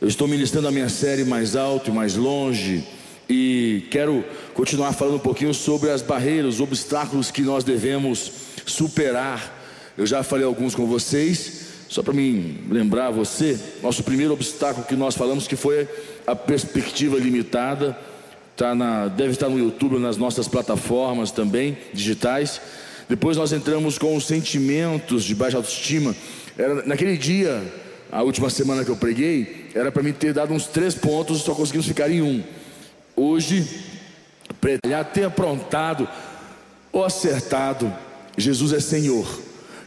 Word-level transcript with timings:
Eu 0.00 0.08
estou 0.08 0.26
ministrando 0.26 0.66
a 0.66 0.70
minha 0.70 0.88
série 0.88 1.24
mais 1.24 1.54
alto 1.54 1.90
e 1.90 1.92
mais 1.92 2.16
longe 2.16 2.82
e 3.28 3.86
quero 3.90 4.24
continuar 4.54 4.94
falando 4.94 5.16
um 5.16 5.18
pouquinho 5.18 5.52
sobre 5.52 5.90
as 5.90 6.00
barreiras, 6.00 6.54
os 6.54 6.60
obstáculos 6.62 7.30
que 7.30 7.42
nós 7.42 7.64
devemos 7.64 8.32
superar. 8.64 9.92
Eu 9.98 10.06
já 10.06 10.22
falei 10.22 10.46
alguns 10.46 10.74
com 10.74 10.86
vocês, 10.86 11.66
só 11.86 12.02
para 12.02 12.14
me 12.14 12.62
lembrar 12.70 13.10
você, 13.10 13.60
nosso 13.82 14.02
primeiro 14.02 14.32
obstáculo 14.32 14.86
que 14.86 14.96
nós 14.96 15.14
falamos 15.14 15.46
que 15.46 15.54
foi 15.54 15.86
a 16.26 16.34
perspectiva 16.34 17.18
limitada, 17.18 17.94
tá 18.56 18.74
na, 18.74 19.06
deve 19.06 19.32
estar 19.32 19.50
no 19.50 19.58
YouTube, 19.58 19.98
nas 19.98 20.16
nossas 20.16 20.48
plataformas 20.48 21.30
também 21.30 21.76
digitais. 21.92 22.58
Depois 23.06 23.36
nós 23.36 23.52
entramos 23.52 23.98
com 23.98 24.16
os 24.16 24.24
sentimentos 24.26 25.24
de 25.24 25.34
baixa 25.34 25.58
autoestima. 25.58 26.16
Era, 26.56 26.86
naquele 26.86 27.18
dia, 27.18 27.62
a 28.10 28.22
última 28.22 28.48
semana 28.48 28.82
que 28.82 28.90
eu 28.90 28.96
preguei, 28.96 29.59
era 29.74 29.90
para 29.92 30.02
mim 30.02 30.12
ter 30.12 30.32
dado 30.32 30.52
uns 30.52 30.66
três 30.66 30.94
pontos, 30.94 31.42
só 31.42 31.54
conseguimos 31.54 31.86
ficar 31.86 32.10
em 32.10 32.22
um. 32.22 32.42
Hoje, 33.14 33.66
para 34.60 35.04
ter 35.04 35.24
aprontado 35.24 36.08
ou 36.92 37.04
acertado, 37.04 37.92
Jesus 38.36 38.72
é 38.72 38.80
Senhor. 38.80 39.26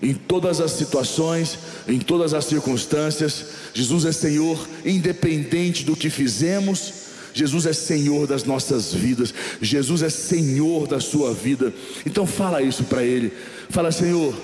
Em 0.01 0.13
todas 0.13 0.59
as 0.59 0.71
situações, 0.71 1.57
em 1.87 1.99
todas 1.99 2.33
as 2.33 2.45
circunstâncias, 2.45 3.45
Jesus 3.73 4.05
é 4.05 4.11
Senhor, 4.11 4.67
independente 4.85 5.85
do 5.85 5.95
que 5.95 6.09
fizemos, 6.09 6.93
Jesus 7.33 7.65
é 7.65 7.73
Senhor 7.73 8.27
das 8.27 8.43
nossas 8.43 8.93
vidas, 8.93 9.33
Jesus 9.61 10.03
é 10.03 10.09
Senhor 10.09 10.87
da 10.87 10.99
sua 10.99 11.33
vida. 11.33 11.73
Então 12.05 12.27
fala 12.27 12.61
isso 12.61 12.83
para 12.83 13.03
Ele. 13.03 13.31
Fala, 13.69 13.91
Senhor, 13.91 14.35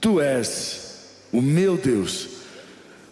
Tu 0.00 0.20
és 0.20 0.80
o 1.32 1.42
meu 1.42 1.76
Deus. 1.76 2.35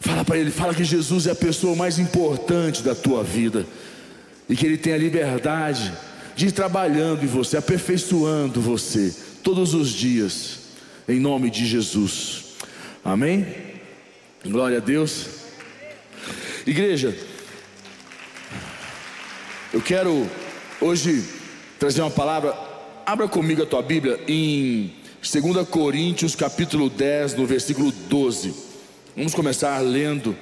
Fala 0.05 0.23
para 0.23 0.37
Ele, 0.37 0.51
fala 0.51 0.75
que 0.75 0.85
Jesus 0.85 1.27
é 1.27 1.31
a 1.31 1.35
pessoa 1.35 1.75
mais 1.75 1.99
importante 1.99 2.83
da 2.83 2.95
tua 2.95 3.25
vida 3.25 3.67
e 4.47 4.55
que 4.55 4.67
Ele 4.67 4.77
tem 4.77 4.93
a 4.93 4.99
liberdade 4.99 5.91
de 6.37 6.49
ir 6.49 6.53
trabalhando 6.53 7.25
em 7.25 7.27
você, 7.27 7.57
aperfeiçoando 7.57 8.61
você 8.61 9.17
todos 9.43 9.73
os 9.73 9.89
dias, 9.89 10.59
em 11.09 11.19
nome 11.19 11.49
de 11.49 11.65
Jesus. 11.65 12.45
Amém? 13.03 13.47
Glória 14.45 14.77
a 14.77 14.81
Deus. 14.81 15.27
Igreja, 16.67 17.17
eu 19.73 19.81
quero 19.81 20.29
hoje 20.83 21.25
trazer 21.79 22.03
uma 22.03 22.11
palavra. 22.11 22.55
Abra 23.07 23.27
comigo 23.27 23.63
a 23.63 23.67
tua 23.67 23.81
Bíblia 23.81 24.21
em 24.29 24.93
2 25.23 25.67
Coríntios, 25.67 26.37
capítulo 26.37 26.91
10, 26.91 27.37
no 27.37 27.47
versículo 27.47 27.91
12. 27.91 28.74
Vamos 29.17 29.33
começar 29.33 29.79
lendo 29.79 30.37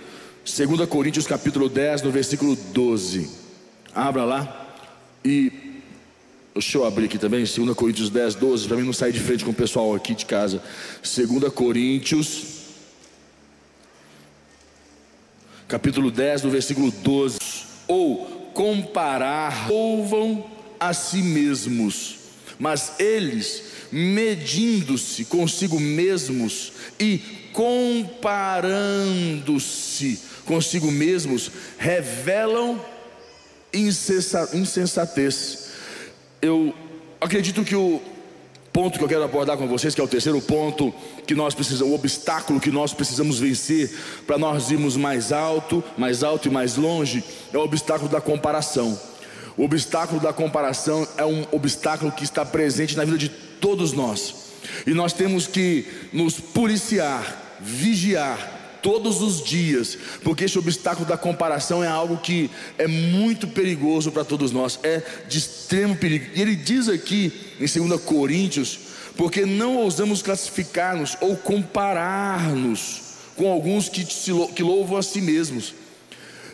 2 0.47 0.89
Coríntios, 0.89 1.27
capítulo 1.27 1.69
10, 1.69 2.01
no 2.01 2.11
versículo 2.11 2.57
12. 2.57 3.29
Abra 3.95 4.25
lá 4.25 4.75
e 5.23 5.53
Deixa 6.55 6.79
eu 6.79 6.85
abrir 6.87 7.05
aqui 7.07 7.19
também, 7.19 7.45
2 7.45 7.75
Coríntios 7.77 8.09
10, 8.09 8.35
12, 8.35 8.69
para 8.69 8.77
mim 8.79 8.85
não 8.85 8.93
sair 8.95 9.13
de 9.13 9.21
frente 9.21 9.45
com 9.45 9.51
o 9.51 9.55
pessoal 9.55 9.95
aqui 9.95 10.15
de 10.15 10.25
casa. 10.25 10.63
2 11.03 11.53
Coríntios, 11.53 12.45
capítulo 15.69 16.11
10, 16.11 16.43
no 16.43 16.51
versículo 16.51 16.91
12. 16.91 17.39
Ou 17.87 18.51
comparar, 18.55 19.69
louvam 19.69 20.47
a 20.81 20.95
si 20.95 21.23
mesmos, 21.23 22.17
mas 22.59 22.99
eles, 22.99 23.65
medindo-se 23.91 25.27
consigo 25.27 25.79
mesmos 25.79 26.73
e 26.99 27.42
comparando-se 27.53 30.19
consigo 30.45 30.91
mesmos, 30.91 31.53
revelam 31.79 32.85
insensatez. 33.73 35.69
Eu 36.41 36.75
acredito 37.21 37.65
que 37.65 37.77
o 37.77 38.03
ponto 38.73 38.99
que 38.99 39.05
eu 39.05 39.09
quero 39.09 39.23
abordar 39.23 39.57
com 39.57 39.69
vocês, 39.69 39.95
que 39.95 40.01
é 40.01 40.05
o 40.05 40.09
terceiro 40.09 40.41
ponto 40.41 40.93
que 41.27 41.35
nós 41.35 41.55
precisamos, 41.55 41.93
o 41.93 41.95
obstáculo 41.95 42.61
que 42.61 42.71
nós 42.71 42.95
precisamos 42.95 43.39
vencer 43.39 43.95
para 44.27 44.39
nós 44.39 44.71
irmos 44.71 44.97
mais 44.97 45.31
alto, 45.31 45.85
mais 45.97 46.25
alto 46.25 46.49
e 46.49 46.51
mais 46.51 46.77
longe, 46.77 47.23
é 47.53 47.59
o 47.59 47.63
obstáculo 47.63 48.09
da 48.09 48.21
comparação. 48.21 48.99
O 49.57 49.65
obstáculo 49.65 50.21
da 50.21 50.33
comparação 50.33 51.07
é 51.17 51.25
um 51.25 51.47
obstáculo 51.53 52.11
que 52.11 52.25
está 52.25 52.45
presente 52.45 52.97
na 52.97 53.05
vida 53.05 53.19
de 53.19 53.29
todos 53.29 53.93
nós. 53.93 54.35
E 54.87 54.95
nós 54.95 55.13
temos 55.13 55.47
que 55.47 55.87
nos 56.13 56.41
policiar, 56.41 57.42
vigiar, 57.63 58.61
todos 58.83 59.23
os 59.23 59.43
dias, 59.43 59.97
porque 60.25 60.45
esse 60.45 60.59
obstáculo 60.59 61.07
da 61.07 61.17
comparação 61.17 61.83
é 61.83 61.87
algo 61.87 62.19
que 62.19 62.51
é 62.77 62.89
muito 62.89 63.47
perigoso 63.47 64.11
para 64.11 64.25
todos 64.25 64.51
nós, 64.51 64.79
é 64.83 65.01
de 65.29 65.39
extremo 65.39 65.97
perigo. 65.97 66.27
E 66.35 66.43
ele 66.43 66.57
diz 66.57 66.89
aqui 66.89 67.33
em 67.61 67.67
2 67.67 68.01
Coríntios, 68.03 68.79
porque 69.17 69.47
não 69.47 69.77
ousamos 69.77 70.21
classificar-nos 70.21 71.17
ou 71.21 71.37
comparar-nos 71.37 73.03
com 73.37 73.51
alguns 73.51 73.89
que, 73.89 74.05
que 74.05 74.63
louvam 74.63 74.99
a 74.99 75.03
si 75.03 75.21
mesmos. 75.21 75.75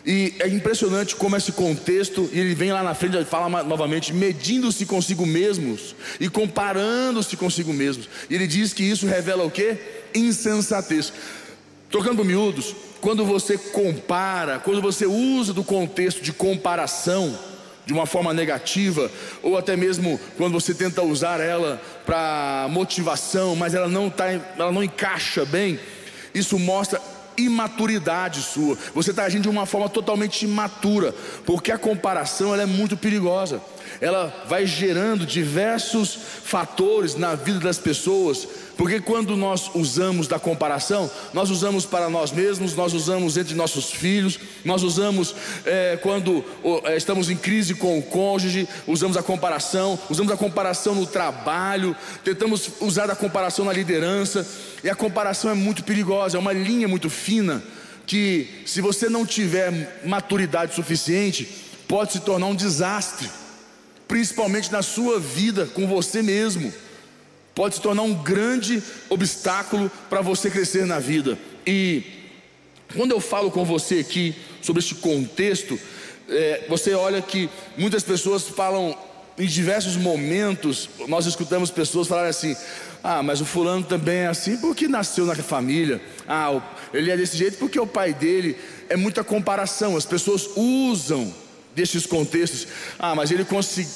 E 0.05 0.33
é 0.39 0.47
impressionante 0.47 1.15
como 1.15 1.35
esse 1.35 1.51
contexto, 1.51 2.29
e 2.31 2.39
ele 2.39 2.55
vem 2.55 2.71
lá 2.71 2.81
na 2.81 2.95
frente 2.95 3.17
e 3.17 3.25
fala 3.25 3.63
novamente, 3.63 4.13
medindo-se 4.13 4.85
consigo 4.85 5.25
mesmos 5.25 5.95
e 6.19 6.29
comparando-se 6.29 7.35
consigo 7.35 7.73
mesmos. 7.73 8.07
E 8.29 8.35
ele 8.35 8.47
diz 8.47 8.71
que 8.71 8.83
isso 8.83 9.05
revela 9.05 9.43
o 9.43 9.51
que? 9.51 9.77
Insensatez. 10.13 11.13
Trocando 11.89 12.23
miúdos, 12.23 12.75
quando 13.01 13.25
você 13.25 13.57
compara, 13.57 14.59
quando 14.59 14.81
você 14.81 15.05
usa 15.05 15.53
do 15.53 15.63
contexto 15.63 16.21
de 16.21 16.31
comparação 16.31 17.37
de 17.85 17.93
uma 17.93 18.05
forma 18.05 18.31
negativa, 18.33 19.09
ou 19.41 19.57
até 19.57 19.75
mesmo 19.75 20.19
quando 20.37 20.53
você 20.53 20.75
tenta 20.75 21.01
usar 21.01 21.39
ela 21.39 21.81
para 22.05 22.67
motivação, 22.69 23.55
mas 23.55 23.73
ela 23.73 23.87
não, 23.87 24.11
tá, 24.11 24.29
ela 24.29 24.71
não 24.71 24.83
encaixa 24.83 25.43
bem, 25.43 25.79
isso 26.33 26.59
mostra 26.59 27.01
imaturidade 27.35 28.41
sua. 28.41 28.77
Você 28.93 29.09
está 29.09 29.23
agindo 29.23 29.43
de 29.43 29.49
uma 29.49 29.65
forma 29.65 29.89
totalmente 29.89 30.43
imatura, 30.43 31.15
porque 31.45 31.71
a 31.71 31.77
comparação 31.77 32.53
ela 32.53 32.63
é 32.63 32.67
muito 32.67 32.95
perigosa. 32.95 33.61
Ela 34.01 34.45
vai 34.47 34.65
gerando 34.65 35.25
diversos 35.25 36.17
fatores 36.43 37.15
na 37.15 37.35
vida 37.35 37.59
das 37.59 37.77
pessoas 37.77 38.47
porque 38.79 39.01
quando 39.01 39.35
nós 39.35 39.69
usamos 39.75 40.25
da 40.25 40.39
comparação, 40.39 41.11
nós 41.33 41.49
usamos 41.49 41.85
para 41.85 42.09
nós 42.09 42.31
mesmos, 42.31 42.77
nós 42.77 42.93
usamos 42.93 43.35
entre 43.35 43.53
nossos 43.53 43.91
filhos, 43.91 44.39
nós 44.63 44.83
usamos 44.83 45.35
é, 45.65 45.99
quando 46.01 46.45
é, 46.85 46.95
estamos 46.95 47.29
em 47.29 47.35
crise 47.35 47.75
com 47.75 47.99
o 47.99 48.01
cônjuge, 48.01 48.69
usamos 48.87 49.17
a 49.17 49.21
comparação, 49.21 49.99
usamos 50.09 50.31
a 50.31 50.37
comparação 50.37 50.95
no 50.95 51.05
trabalho, 51.05 51.93
tentamos 52.23 52.69
usar 52.79 53.11
a 53.11 53.17
comparação 53.17 53.65
na 53.65 53.73
liderança, 53.73 54.47
e 54.81 54.89
a 54.89 54.95
comparação 54.95 55.51
é 55.51 55.55
muito 55.55 55.83
perigosa, 55.83 56.37
é 56.37 56.39
uma 56.39 56.53
linha 56.53 56.87
muito 56.87 57.09
fina, 57.09 57.61
que 58.07 58.63
se 58.65 58.79
você 58.79 59.09
não 59.09 59.25
tiver 59.25 59.99
maturidade 60.05 60.73
suficiente, 60.73 61.49
pode 61.85 62.13
se 62.13 62.21
tornar 62.21 62.45
um 62.45 62.55
desastre, 62.55 63.29
principalmente 64.09 64.71
na 64.71 64.81
sua 64.81 65.19
vida 65.19 65.67
com 65.67 65.87
você 65.87 66.23
mesmo 66.23 66.73
pode 67.53 67.75
se 67.75 67.81
tornar 67.81 68.01
um 68.01 68.15
grande 68.15 68.81
obstáculo 69.07 69.91
para 70.09 70.21
você 70.21 70.49
crescer 70.49 70.85
na 70.85 70.97
vida. 70.97 71.37
E 71.65 72.03
quando 72.95 73.11
eu 73.11 73.19
falo 73.19 73.51
com 73.51 73.63
você 73.63 73.99
aqui 73.99 74.35
sobre 74.61 74.79
este 74.79 74.95
contexto, 74.95 75.79
é, 76.27 76.65
você 76.67 76.93
olha 76.93 77.21
que 77.21 77.49
muitas 77.77 78.01
pessoas 78.01 78.47
falam 78.47 78.97
em 79.37 79.45
diversos 79.45 79.95
momentos, 79.95 80.89
nós 81.07 81.25
escutamos 81.25 81.69
pessoas 81.69 82.07
falarem 82.07 82.31
assim: 82.31 82.55
ah, 83.03 83.21
mas 83.21 83.41
o 83.41 83.45
fulano 83.45 83.83
também 83.83 84.19
é 84.19 84.27
assim 84.27 84.57
porque 84.57 84.87
nasceu 84.87 85.25
na 85.25 85.35
família. 85.35 86.01
Ah, 86.27 86.61
ele 86.93 87.11
é 87.11 87.17
desse 87.17 87.37
jeito 87.37 87.57
porque 87.57 87.79
o 87.79 87.85
pai 87.85 88.13
dele 88.13 88.57
é 88.89 88.97
muita 88.97 89.23
comparação. 89.23 89.95
As 89.95 90.05
pessoas 90.05 90.49
usam 90.55 91.33
destes 91.75 92.05
contextos. 92.05 92.67
Ah, 92.97 93.15
mas 93.15 93.31
ele 93.31 93.45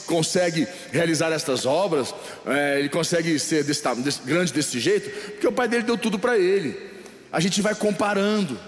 consegue 0.05 0.67
realizar 0.91 1.31
estas 1.31 1.65
obras, 1.65 2.13
é, 2.45 2.79
ele 2.79 2.89
consegue 2.89 3.37
ser 3.39 3.63
desse, 3.63 3.83
desse, 3.95 4.21
grande 4.21 4.53
desse 4.53 4.79
jeito, 4.79 5.09
porque 5.31 5.47
o 5.47 5.51
pai 5.51 5.67
dele 5.67 5.83
deu 5.83 5.97
tudo 5.97 6.17
para 6.17 6.37
ele. 6.37 6.77
A 7.31 7.39
gente 7.39 7.61
vai 7.61 7.75
comparando. 7.75 8.59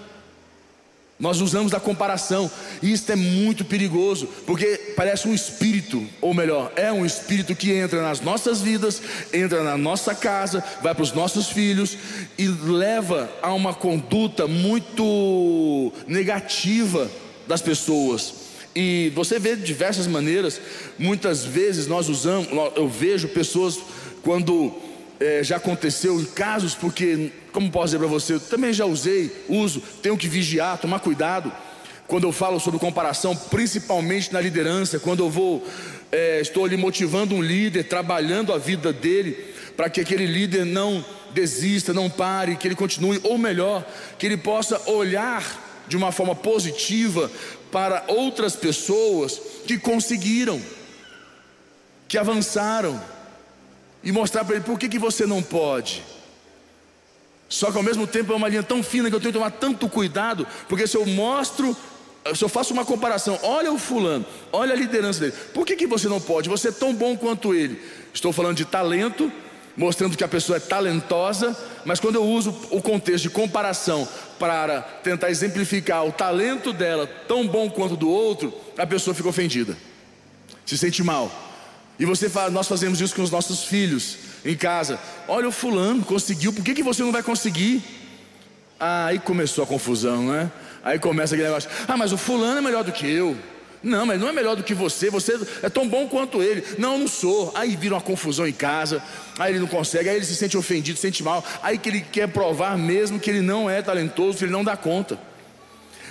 Nós 1.18 1.40
usamos 1.40 1.72
a 1.72 1.80
comparação, 1.80 2.50
e 2.82 2.92
isso 2.92 3.10
é 3.10 3.16
muito 3.16 3.64
perigoso, 3.64 4.28
porque 4.46 4.92
parece 4.94 5.26
um 5.26 5.32
espírito, 5.32 6.06
ou 6.20 6.34
melhor, 6.34 6.70
é 6.76 6.92
um 6.92 7.06
espírito 7.06 7.56
que 7.56 7.72
entra 7.72 8.02
nas 8.02 8.20
nossas 8.20 8.60
vidas, 8.60 9.00
entra 9.32 9.62
na 9.62 9.78
nossa 9.78 10.14
casa, 10.14 10.62
vai 10.82 10.94
para 10.94 11.02
os 11.02 11.14
nossos 11.14 11.48
filhos 11.48 11.96
e 12.36 12.46
leva 12.46 13.30
a 13.40 13.50
uma 13.54 13.72
conduta 13.72 14.46
muito 14.46 15.90
negativa 16.06 17.10
das 17.48 17.62
pessoas. 17.62 18.45
E 18.78 19.10
você 19.14 19.38
vê 19.38 19.56
de 19.56 19.62
diversas 19.62 20.06
maneiras, 20.06 20.60
muitas 20.98 21.42
vezes 21.42 21.86
nós 21.86 22.10
usamos, 22.10 22.46
eu 22.76 22.86
vejo 22.86 23.26
pessoas 23.26 23.78
quando 24.22 24.70
é, 25.18 25.42
já 25.42 25.56
aconteceu 25.56 26.20
em 26.20 26.26
casos, 26.26 26.74
porque, 26.74 27.32
como 27.52 27.70
posso 27.70 27.86
dizer 27.86 27.98
para 28.00 28.06
você, 28.06 28.34
eu 28.34 28.40
também 28.40 28.74
já 28.74 28.84
usei, 28.84 29.34
uso, 29.48 29.80
tenho 30.02 30.18
que 30.18 30.28
vigiar, 30.28 30.76
tomar 30.76 31.00
cuidado. 31.00 31.50
quando 32.06 32.24
eu 32.24 32.32
falo 32.32 32.60
sobre 32.60 32.78
comparação, 32.78 33.34
principalmente 33.34 34.30
na 34.30 34.42
liderança, 34.42 34.98
quando 34.98 35.24
eu 35.24 35.30
vou, 35.30 35.66
é, 36.12 36.42
estou 36.42 36.66
ali 36.66 36.76
motivando 36.76 37.34
um 37.34 37.40
líder, 37.40 37.84
trabalhando 37.84 38.52
a 38.52 38.58
vida 38.58 38.92
dele, 38.92 39.32
para 39.74 39.88
que 39.88 40.02
aquele 40.02 40.26
líder 40.26 40.66
não 40.66 41.02
desista, 41.32 41.94
não 41.94 42.10
pare, 42.10 42.56
que 42.56 42.68
ele 42.68 42.74
continue, 42.74 43.18
ou 43.24 43.38
melhor, 43.38 43.82
que 44.18 44.26
ele 44.26 44.36
possa 44.36 44.78
olhar 44.90 45.65
de 45.88 45.96
uma 45.96 46.12
forma 46.12 46.34
positiva 46.34 47.30
para 47.70 48.04
outras 48.08 48.56
pessoas 48.56 49.40
que 49.66 49.78
conseguiram, 49.78 50.60
que 52.08 52.18
avançaram, 52.18 53.00
e 54.02 54.12
mostrar 54.12 54.44
para 54.44 54.56
ele 54.56 54.64
por 54.64 54.78
que, 54.78 54.88
que 54.88 54.98
você 54.98 55.26
não 55.26 55.42
pode. 55.42 56.02
Só 57.48 57.70
que 57.70 57.76
ao 57.76 57.82
mesmo 57.82 58.06
tempo 58.06 58.32
é 58.32 58.36
uma 58.36 58.48
linha 58.48 58.62
tão 58.62 58.82
fina 58.82 59.08
que 59.08 59.16
eu 59.16 59.20
tenho 59.20 59.32
que 59.32 59.38
tomar 59.38 59.50
tanto 59.50 59.88
cuidado, 59.88 60.46
porque 60.68 60.86
se 60.86 60.96
eu 60.96 61.04
mostro, 61.06 61.76
se 62.34 62.44
eu 62.44 62.48
faço 62.48 62.72
uma 62.72 62.84
comparação, 62.84 63.38
olha 63.42 63.72
o 63.72 63.78
fulano, 63.78 64.24
olha 64.52 64.74
a 64.74 64.76
liderança 64.76 65.20
dele, 65.20 65.34
por 65.52 65.66
que, 65.66 65.76
que 65.76 65.86
você 65.86 66.08
não 66.08 66.20
pode? 66.20 66.48
Você 66.48 66.68
é 66.68 66.72
tão 66.72 66.94
bom 66.94 67.16
quanto 67.16 67.54
ele. 67.54 67.80
Estou 68.12 68.32
falando 68.32 68.56
de 68.56 68.64
talento, 68.64 69.30
mostrando 69.76 70.16
que 70.16 70.24
a 70.24 70.28
pessoa 70.28 70.56
é 70.56 70.60
talentosa, 70.60 71.56
mas 71.84 72.00
quando 72.00 72.16
eu 72.16 72.24
uso 72.24 72.50
o 72.70 72.80
contexto 72.80 73.24
de 73.24 73.30
comparação 73.30 74.08
para 74.38 74.80
tentar 74.80 75.30
exemplificar 75.30 76.04
o 76.04 76.12
talento 76.12 76.72
dela 76.72 77.06
tão 77.26 77.46
bom 77.46 77.70
quanto 77.70 77.96
do 77.96 78.08
outro, 78.08 78.52
a 78.76 78.86
pessoa 78.86 79.14
fica 79.14 79.28
ofendida, 79.28 79.76
se 80.64 80.76
sente 80.76 81.02
mal. 81.02 81.30
E 81.98 82.04
você 82.04 82.28
fala, 82.28 82.50
nós 82.50 82.68
fazemos 82.68 83.00
isso 83.00 83.14
com 83.14 83.22
os 83.22 83.30
nossos 83.30 83.64
filhos 83.64 84.18
em 84.44 84.54
casa. 84.54 84.98
Olha 85.26 85.48
o 85.48 85.52
fulano 85.52 86.04
conseguiu, 86.04 86.52
por 86.52 86.62
que, 86.62 86.74
que 86.74 86.82
você 86.82 87.02
não 87.02 87.12
vai 87.12 87.22
conseguir? 87.22 87.82
Ah, 88.78 89.06
aí 89.06 89.18
começou 89.18 89.64
a 89.64 89.66
confusão, 89.66 90.26
né? 90.26 90.50
Aí 90.84 90.98
começa 90.98 91.34
aquele 91.34 91.48
negócio. 91.48 91.70
Ah, 91.88 91.96
mas 91.96 92.12
o 92.12 92.18
fulano 92.18 92.58
é 92.58 92.60
melhor 92.60 92.84
do 92.84 92.92
que 92.92 93.10
eu. 93.10 93.36
Não, 93.82 94.06
mas 94.06 94.20
não 94.20 94.28
é 94.28 94.32
melhor 94.32 94.56
do 94.56 94.62
que 94.62 94.74
você, 94.74 95.10
você 95.10 95.38
é 95.62 95.68
tão 95.68 95.88
bom 95.88 96.08
quanto 96.08 96.42
ele. 96.42 96.64
Não, 96.78 96.98
não 96.98 97.08
sou. 97.08 97.52
Aí 97.54 97.76
vira 97.76 97.94
uma 97.94 98.00
confusão 98.00 98.46
em 98.46 98.52
casa, 98.52 99.02
aí 99.38 99.52
ele 99.52 99.60
não 99.60 99.66
consegue, 99.66 100.08
aí 100.08 100.16
ele 100.16 100.24
se 100.24 100.34
sente 100.34 100.56
ofendido, 100.56 100.96
se 100.96 101.02
sente 101.02 101.22
mal, 101.22 101.44
aí 101.62 101.78
que 101.78 101.88
ele 101.88 102.00
quer 102.00 102.28
provar 102.28 102.76
mesmo 102.76 103.20
que 103.20 103.30
ele 103.30 103.40
não 103.40 103.68
é 103.68 103.82
talentoso, 103.82 104.38
que 104.38 104.44
ele 104.44 104.52
não 104.52 104.64
dá 104.64 104.76
conta. 104.76 105.18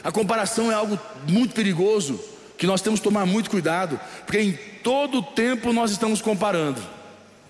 A 0.03 0.11
comparação 0.11 0.71
é 0.71 0.75
algo 0.75 0.99
muito 1.27 1.53
perigoso, 1.53 2.19
que 2.57 2.67
nós 2.67 2.81
temos 2.81 2.99
que 2.99 3.03
tomar 3.03 3.25
muito 3.25 3.49
cuidado, 3.49 3.99
porque 4.25 4.39
em 4.39 4.57
todo 4.83 5.21
tempo 5.21 5.73
nós 5.73 5.91
estamos 5.91 6.21
comparando. 6.21 6.81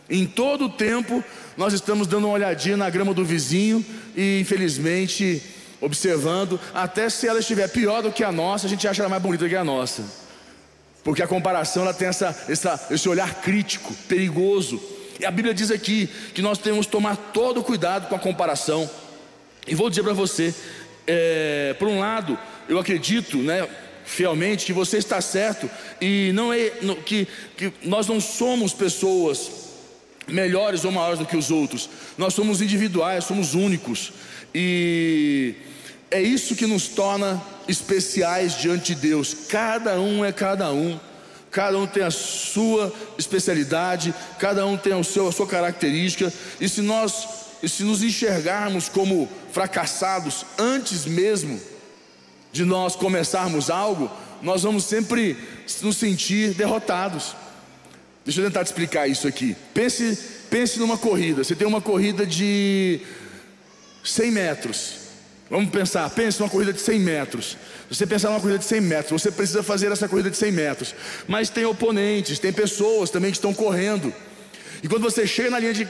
Em 0.10 0.26
todo 0.26 0.70
tempo 0.70 1.24
nós 1.58 1.74
estamos 1.74 2.08
dando 2.08 2.28
uma 2.28 2.34
olhadinha 2.34 2.78
na 2.78 2.90
grama 2.90 3.14
do 3.14 3.26
vizinho 3.26 3.86
e 4.16 4.40
infelizmente 4.40 5.42
observando, 5.82 6.60
até 6.74 7.10
se 7.10 7.28
ela 7.28 7.40
estiver 7.40 7.68
pior 7.70 8.02
do 8.02 8.12
que 8.12 8.24
a 8.24 8.32
nossa, 8.32 8.66
a 8.66 8.70
gente 8.70 8.88
acha 8.88 9.02
ela 9.02 9.10
mais 9.10 9.22
bonita 9.22 9.48
que 9.48 9.56
a 9.56 9.64
nossa. 9.64 10.04
Porque 11.04 11.22
a 11.22 11.28
comparação 11.28 11.84
ela 11.84 11.94
tem 11.94 12.08
essa, 12.08 12.36
essa, 12.50 12.88
esse 12.90 13.08
olhar 13.08 13.42
crítico, 13.42 13.94
perigoso. 14.08 14.82
E 15.20 15.26
a 15.26 15.32
Bíblia 15.32 15.54
diz 15.54 15.72
aqui 15.72 16.10
que 16.34 16.42
nós 16.42 16.58
temos 16.58 16.86
que 16.86 16.92
tomar 16.92 17.16
todo 17.16 17.64
cuidado 17.64 18.08
com 18.08 18.16
a 18.16 18.20
comparação. 18.20 18.90
E 19.68 19.76
vou 19.76 19.90
dizer 19.90 20.04
para 20.04 20.14
você, 20.14 20.54
é, 21.06 21.76
por 21.78 21.88
um 21.88 22.00
lado, 22.00 22.38
eu 22.68 22.80
acredito, 22.80 23.38
né, 23.38 23.68
fielmente 24.06 24.66
que 24.66 24.74
você 24.74 24.98
está 24.98 25.20
certo 25.20 25.70
e 26.00 26.32
não 26.34 26.54
é 26.54 26.72
que, 27.06 27.28
que 27.58 27.74
nós 27.84 28.08
não 28.08 28.22
somos 28.22 28.74
pessoas 28.74 29.65
melhores 30.28 30.86
ou 30.86 30.92
maiores 30.92 31.20
do 31.20 31.26
que 31.26 31.38
os 31.38 31.52
outros. 31.52 31.90
Nós 32.18 32.34
somos 32.34 32.62
individuais, 32.62 33.24
somos 33.26 33.54
únicos. 33.54 34.12
E 34.54 35.56
é 36.10 36.22
isso 36.22 36.56
que 36.56 36.66
nos 36.66 36.88
torna 36.88 37.42
especiais 37.68 38.58
diante 38.58 38.94
de 38.94 39.02
Deus. 39.02 39.36
Cada 39.50 40.00
um 40.00 40.24
é 40.24 40.32
cada 40.32 40.72
um. 40.72 41.00
Cada 41.52 41.78
um 41.78 41.88
tem 41.88 42.04
a 42.04 42.12
sua 42.12 42.94
especialidade, 43.18 44.14
cada 44.38 44.66
um 44.66 44.76
tem 44.76 44.94
o 44.94 45.06
seu, 45.06 45.30
a 45.30 45.32
sua 45.32 45.48
característica. 45.48 46.32
E 46.60 46.68
se 46.68 46.82
nós, 46.82 47.28
e 47.64 47.70
se 47.70 47.84
nos 47.84 48.04
enxergarmos 48.04 48.90
como 48.90 49.30
fracassados 49.54 50.46
antes 50.58 51.06
mesmo 51.06 51.58
de 52.52 52.66
nós 52.66 52.96
começarmos 52.98 53.70
algo, 53.70 54.12
nós 54.42 54.64
vamos 54.64 54.84
sempre 54.84 55.38
nos 55.82 55.96
sentir 55.96 56.54
derrotados. 56.54 57.36
Deixa 58.26 58.42
eu 58.42 58.46
tentar 58.46 58.64
te 58.64 58.68
explicar 58.68 59.08
isso 59.08 59.28
aqui. 59.28 59.56
Pense, 59.74 60.18
pense 60.50 60.80
numa 60.80 60.98
corrida. 60.98 61.44
Você 61.44 61.56
tem 61.56 61.68
uma 61.68 61.80
corrida 61.80 62.26
de 62.26 63.00
100 64.04 64.32
metros. 64.32 65.06
Vamos 65.48 65.70
pensar, 65.70 66.10
pense 66.10 66.40
numa 66.40 66.50
corrida 66.50 66.74
de 66.74 66.82
100 66.82 67.00
metros. 67.00 67.56
Você 67.88 68.08
pensar 68.08 68.30
numa 68.30 68.40
corrida 68.40 68.58
de 68.58 68.66
100 68.66 68.82
metros, 68.82 69.22
você 69.22 69.32
precisa 69.32 69.62
fazer 69.62 69.92
essa 69.92 70.08
corrida 70.08 70.32
de 70.32 70.38
100 70.38 70.52
metros. 70.52 70.96
Mas 71.28 71.52
tem 71.52 71.66
oponentes, 71.66 72.40
tem 72.40 72.52
pessoas 72.52 73.12
também 73.12 73.30
que 73.30 73.38
estão 73.38 73.54
correndo. 73.54 74.12
E 74.82 74.88
quando 74.88 75.04
você 75.04 75.28
chega 75.28 75.52
na 75.52 75.60
linha 75.60 75.74
de, 75.74 75.88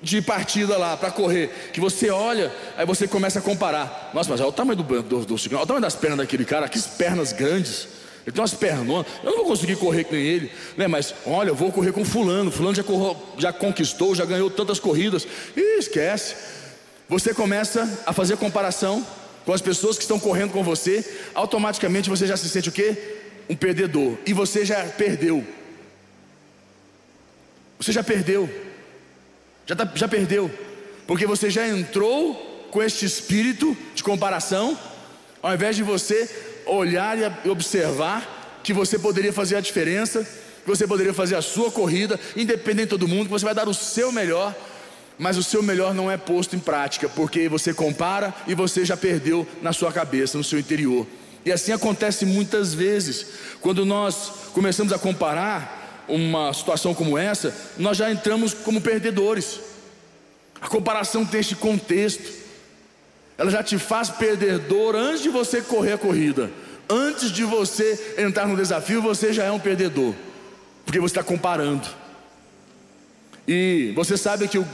de 0.00 0.22
partida 0.22 0.78
lá 0.78 0.96
para 0.96 1.10
correr, 1.10 1.50
que 1.72 1.80
você 1.80 2.10
olha, 2.10 2.52
aí 2.76 2.86
você 2.86 3.08
começa 3.08 3.40
a 3.40 3.42
comparar. 3.42 4.12
Nossa, 4.14 4.30
mas 4.30 4.40
olha 4.40 4.50
o 4.50 4.52
tamanho 4.52 4.76
do, 4.76 5.02
do, 5.02 5.24
do, 5.24 5.34
olha 5.34 5.62
o 5.62 5.66
tamanho 5.66 5.82
das 5.82 5.96
pernas 5.96 6.18
daquele 6.18 6.44
cara, 6.44 6.68
que 6.68 6.80
pernas 6.96 7.32
grandes. 7.32 7.88
Ele 8.26 8.32
tem 8.32 8.40
umas 8.40 8.54
pernas, 8.54 8.86
eu 8.86 9.30
não 9.30 9.38
vou 9.38 9.46
conseguir 9.46 9.76
correr 9.76 10.06
nem 10.10 10.20
ele, 10.20 10.52
né? 10.76 10.86
Mas 10.86 11.14
olha, 11.24 11.48
eu 11.50 11.54
vou 11.54 11.72
correr 11.72 11.92
com 11.92 12.04
fulano, 12.04 12.50
fulano 12.50 12.74
já, 12.74 12.84
já 13.38 13.52
conquistou, 13.52 14.14
já 14.14 14.24
ganhou 14.24 14.50
tantas 14.50 14.78
corridas. 14.78 15.26
E 15.56 15.78
esquece. 15.78 16.34
Você 17.08 17.32
começa 17.32 18.02
a 18.06 18.12
fazer 18.12 18.36
comparação 18.36 19.04
com 19.44 19.52
as 19.52 19.62
pessoas 19.62 19.96
que 19.96 20.02
estão 20.02 20.20
correndo 20.20 20.52
com 20.52 20.62
você, 20.62 21.04
automaticamente 21.34 22.10
você 22.10 22.26
já 22.26 22.36
se 22.36 22.48
sente 22.48 22.68
o 22.68 22.72
quê? 22.72 23.16
Um 23.48 23.56
perdedor. 23.56 24.16
E 24.26 24.32
você 24.32 24.64
já 24.64 24.84
perdeu. 24.84 25.44
Você 27.78 27.90
já 27.90 28.04
perdeu. 28.04 28.48
Já, 29.66 29.74
tá, 29.74 29.90
já 29.94 30.06
perdeu. 30.06 30.50
Porque 31.06 31.26
você 31.26 31.48
já 31.48 31.66
entrou 31.66 32.68
com 32.70 32.82
este 32.82 33.04
espírito 33.04 33.76
de 33.94 34.04
comparação, 34.04 34.78
ao 35.42 35.54
invés 35.54 35.74
de 35.74 35.82
você 35.82 36.28
olhar 36.74 37.16
e 37.44 37.48
observar 37.48 38.60
que 38.62 38.72
você 38.72 38.98
poderia 38.98 39.32
fazer 39.32 39.56
a 39.56 39.60
diferença, 39.60 40.22
que 40.22 40.68
você 40.68 40.86
poderia 40.86 41.14
fazer 41.14 41.36
a 41.36 41.42
sua 41.42 41.70
corrida, 41.70 42.18
independente 42.36 42.86
de 42.86 42.90
todo 42.90 43.08
mundo, 43.08 43.24
que 43.24 43.32
você 43.32 43.44
vai 43.44 43.54
dar 43.54 43.68
o 43.68 43.74
seu 43.74 44.12
melhor 44.12 44.54
mas 45.20 45.36
o 45.36 45.42
seu 45.42 45.62
melhor 45.62 45.92
não 45.92 46.10
é 46.10 46.16
posto 46.16 46.56
em 46.56 46.58
prática, 46.58 47.06
porque 47.06 47.46
você 47.46 47.74
compara 47.74 48.34
e 48.46 48.54
você 48.54 48.86
já 48.86 48.96
perdeu 48.96 49.46
na 49.60 49.70
sua 49.70 49.92
cabeça, 49.92 50.38
no 50.38 50.42
seu 50.42 50.58
interior. 50.58 51.06
E 51.44 51.52
assim 51.52 51.72
acontece 51.72 52.24
muitas 52.24 52.72
vezes. 52.72 53.26
Quando 53.60 53.84
nós 53.84 54.32
começamos 54.54 54.94
a 54.94 54.98
comparar 54.98 56.06
uma 56.08 56.54
situação 56.54 56.94
como 56.94 57.18
essa, 57.18 57.54
nós 57.76 57.98
já 57.98 58.10
entramos 58.10 58.54
como 58.54 58.80
perdedores. 58.80 59.60
A 60.58 60.68
comparação 60.68 61.26
tem 61.26 61.40
este 61.40 61.54
contexto. 61.54 62.39
Ela 63.40 63.50
já 63.50 63.62
te 63.62 63.78
faz 63.78 64.10
perdedor 64.10 64.94
antes 64.94 65.22
de 65.22 65.30
você 65.30 65.62
correr 65.62 65.94
a 65.94 65.98
corrida. 65.98 66.50
Antes 66.86 67.32
de 67.32 67.42
você 67.42 68.16
entrar 68.18 68.46
no 68.46 68.54
desafio, 68.54 69.00
você 69.00 69.32
já 69.32 69.44
é 69.44 69.50
um 69.50 69.58
perdedor. 69.58 70.14
Porque 70.84 71.00
você 71.00 71.12
está 71.12 71.22
comparando. 71.22 71.88
E 73.48 73.94
você 73.96 74.18
sabe 74.18 74.46
que 74.46 74.58
o 74.58 74.68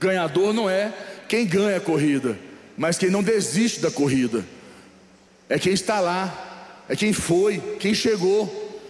Ganhador 0.00 0.54
não 0.54 0.70
é 0.70 0.94
quem 1.28 1.46
ganha 1.46 1.76
a 1.76 1.80
corrida, 1.80 2.38
mas 2.74 2.96
quem 2.96 3.10
não 3.10 3.22
desiste 3.22 3.80
da 3.80 3.90
corrida. 3.90 4.46
É 5.46 5.58
quem 5.58 5.74
está 5.74 6.00
lá, 6.00 6.82
é 6.88 6.96
quem 6.96 7.12
foi, 7.12 7.58
quem 7.78 7.92
chegou. 7.92 8.80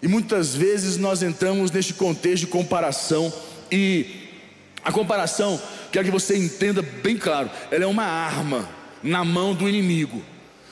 E 0.00 0.06
muitas 0.06 0.54
vezes 0.54 0.96
nós 0.96 1.20
entramos 1.20 1.72
neste 1.72 1.94
contexto 1.94 2.44
de 2.44 2.52
comparação 2.52 3.32
e 3.72 4.06
a 4.84 4.92
comparação, 4.92 5.60
quero 5.96 6.04
que 6.04 6.10
você 6.10 6.36
entenda 6.36 6.82
bem 6.82 7.16
claro, 7.16 7.50
ela 7.70 7.84
é 7.84 7.86
uma 7.86 8.04
arma 8.04 8.68
na 9.02 9.24
mão 9.24 9.54
do 9.54 9.66
inimigo. 9.66 10.22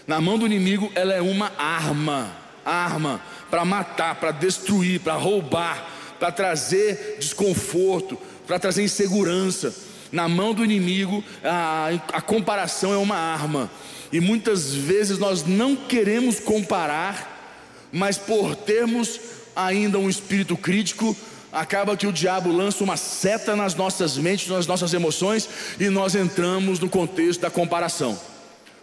Na 0.07 0.21
mão 0.21 0.39
do 0.39 0.45
inimigo, 0.45 0.93
ela 0.95 1.15
é 1.15 1.23
uma 1.23 1.51
arma, 1.57 2.31
arma 2.63 3.23
para 3.51 3.65
matar, 3.65 4.17
para 4.17 4.33
destruir, 4.33 5.01
para 5.01 5.15
roubar, 5.15 5.89
para 6.21 6.31
trazer 6.31 7.17
desconforto, 7.19 8.19
para 8.47 8.59
trazer 8.59 8.85
insegurança. 8.85 9.75
Na 10.13 10.29
mão 10.29 10.53
do 10.53 10.63
inimigo, 10.63 11.25
a, 11.43 11.89
a 12.13 12.21
comparação 12.21 12.93
é 12.93 12.99
uma 12.99 13.17
arma. 13.17 13.71
E 14.13 14.21
muitas 14.21 14.75
vezes 14.75 15.17
nós 15.17 15.43
não 15.43 15.75
queremos 15.75 16.39
comparar, 16.39 17.89
mas 17.91 18.19
por 18.19 18.55
termos 18.55 19.19
ainda 19.57 19.99
um 19.99 20.11
espírito 20.11 20.55
crítico, 20.55 21.17
acaba 21.55 21.97
que 21.97 22.07
o 22.07 22.13
diabo 22.13 22.51
lança 22.51 22.83
uma 22.83 22.97
seta 22.97 23.55
nas 23.55 23.75
nossas 23.75 24.19
mentes, 24.19 24.49
nas 24.49 24.67
nossas 24.67 24.93
emoções, 24.93 25.49
e 25.79 25.89
nós 25.89 26.15
entramos 26.15 26.79
no 26.81 26.89
contexto 26.89 27.41
da 27.41 27.51
comparação. 27.51 28.19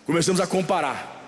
Começamos 0.06 0.42
a 0.42 0.48
comparar. 0.48 1.20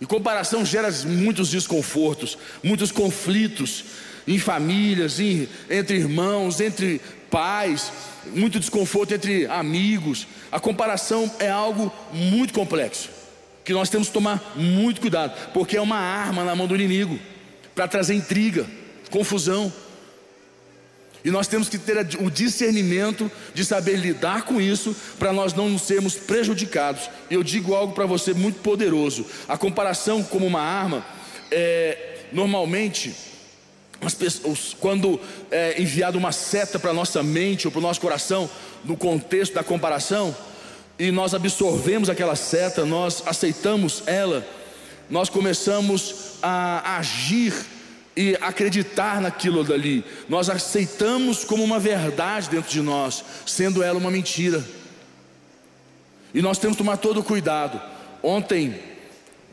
E 0.00 0.06
comparação 0.06 0.64
gera 0.64 0.90
muitos 1.06 1.50
desconfortos, 1.50 2.38
muitos 2.62 2.92
conflitos, 2.92 3.84
em 4.28 4.38
famílias, 4.38 5.18
em, 5.18 5.48
entre 5.68 5.96
irmãos, 5.96 6.60
entre 6.60 7.00
pais, 7.30 7.92
muito 8.34 8.60
desconforto 8.60 9.14
entre 9.14 9.46
amigos. 9.46 10.26
A 10.52 10.60
comparação 10.60 11.30
é 11.38 11.50
algo 11.50 11.92
muito 12.12 12.52
complexo, 12.52 13.08
que 13.64 13.72
nós 13.72 13.88
temos 13.88 14.08
que 14.08 14.14
tomar 14.14 14.52
muito 14.56 15.00
cuidado, 15.00 15.34
porque 15.52 15.76
é 15.76 15.80
uma 15.80 15.98
arma 15.98 16.44
na 16.44 16.54
mão 16.54 16.66
do 16.66 16.74
inimigo 16.74 17.18
para 17.74 17.88
trazer 17.88 18.14
intriga, 18.14 18.66
confusão. 19.10 19.72
E 21.24 21.30
nós 21.30 21.46
temos 21.46 21.68
que 21.68 21.78
ter 21.78 21.98
o 22.20 22.30
discernimento 22.30 23.30
de 23.54 23.64
saber 23.64 23.96
lidar 23.96 24.42
com 24.42 24.60
isso 24.60 24.96
para 25.18 25.32
nós 25.32 25.52
não 25.52 25.78
sermos 25.78 26.14
prejudicados. 26.14 27.10
E 27.30 27.34
eu 27.34 27.42
digo 27.42 27.74
algo 27.74 27.92
para 27.92 28.06
você 28.06 28.32
muito 28.32 28.60
poderoso: 28.60 29.26
a 29.48 29.58
comparação 29.58 30.22
como 30.22 30.46
uma 30.46 30.62
arma, 30.62 31.04
é, 31.50 32.16
normalmente, 32.32 33.14
pessoas, 34.18 34.74
quando 34.80 35.20
é 35.50 35.80
enviado 35.80 36.16
uma 36.16 36.32
seta 36.32 36.78
para 36.78 36.92
nossa 36.92 37.22
mente 37.22 37.66
ou 37.66 37.70
para 37.70 37.80
o 37.80 37.82
nosso 37.82 38.00
coração, 38.00 38.48
no 38.82 38.96
contexto 38.96 39.54
da 39.54 39.62
comparação, 39.62 40.34
e 40.98 41.10
nós 41.10 41.34
absorvemos 41.34 42.08
aquela 42.08 42.34
seta, 42.34 42.86
nós 42.86 43.22
aceitamos 43.26 44.02
ela, 44.06 44.46
nós 45.10 45.28
começamos 45.28 46.36
a 46.42 46.98
agir 46.98 47.52
e 48.20 48.36
acreditar 48.38 49.18
naquilo 49.18 49.64
dali. 49.64 50.04
Nós 50.28 50.50
aceitamos 50.50 51.42
como 51.42 51.64
uma 51.64 51.78
verdade 51.78 52.50
dentro 52.50 52.70
de 52.70 52.82
nós, 52.82 53.24
sendo 53.46 53.82
ela 53.82 53.98
uma 53.98 54.10
mentira. 54.10 54.62
E 56.34 56.42
nós 56.42 56.58
temos 56.58 56.76
que 56.76 56.82
tomar 56.82 56.98
todo 56.98 57.20
o 57.20 57.24
cuidado. 57.24 57.80
Ontem, 58.22 58.78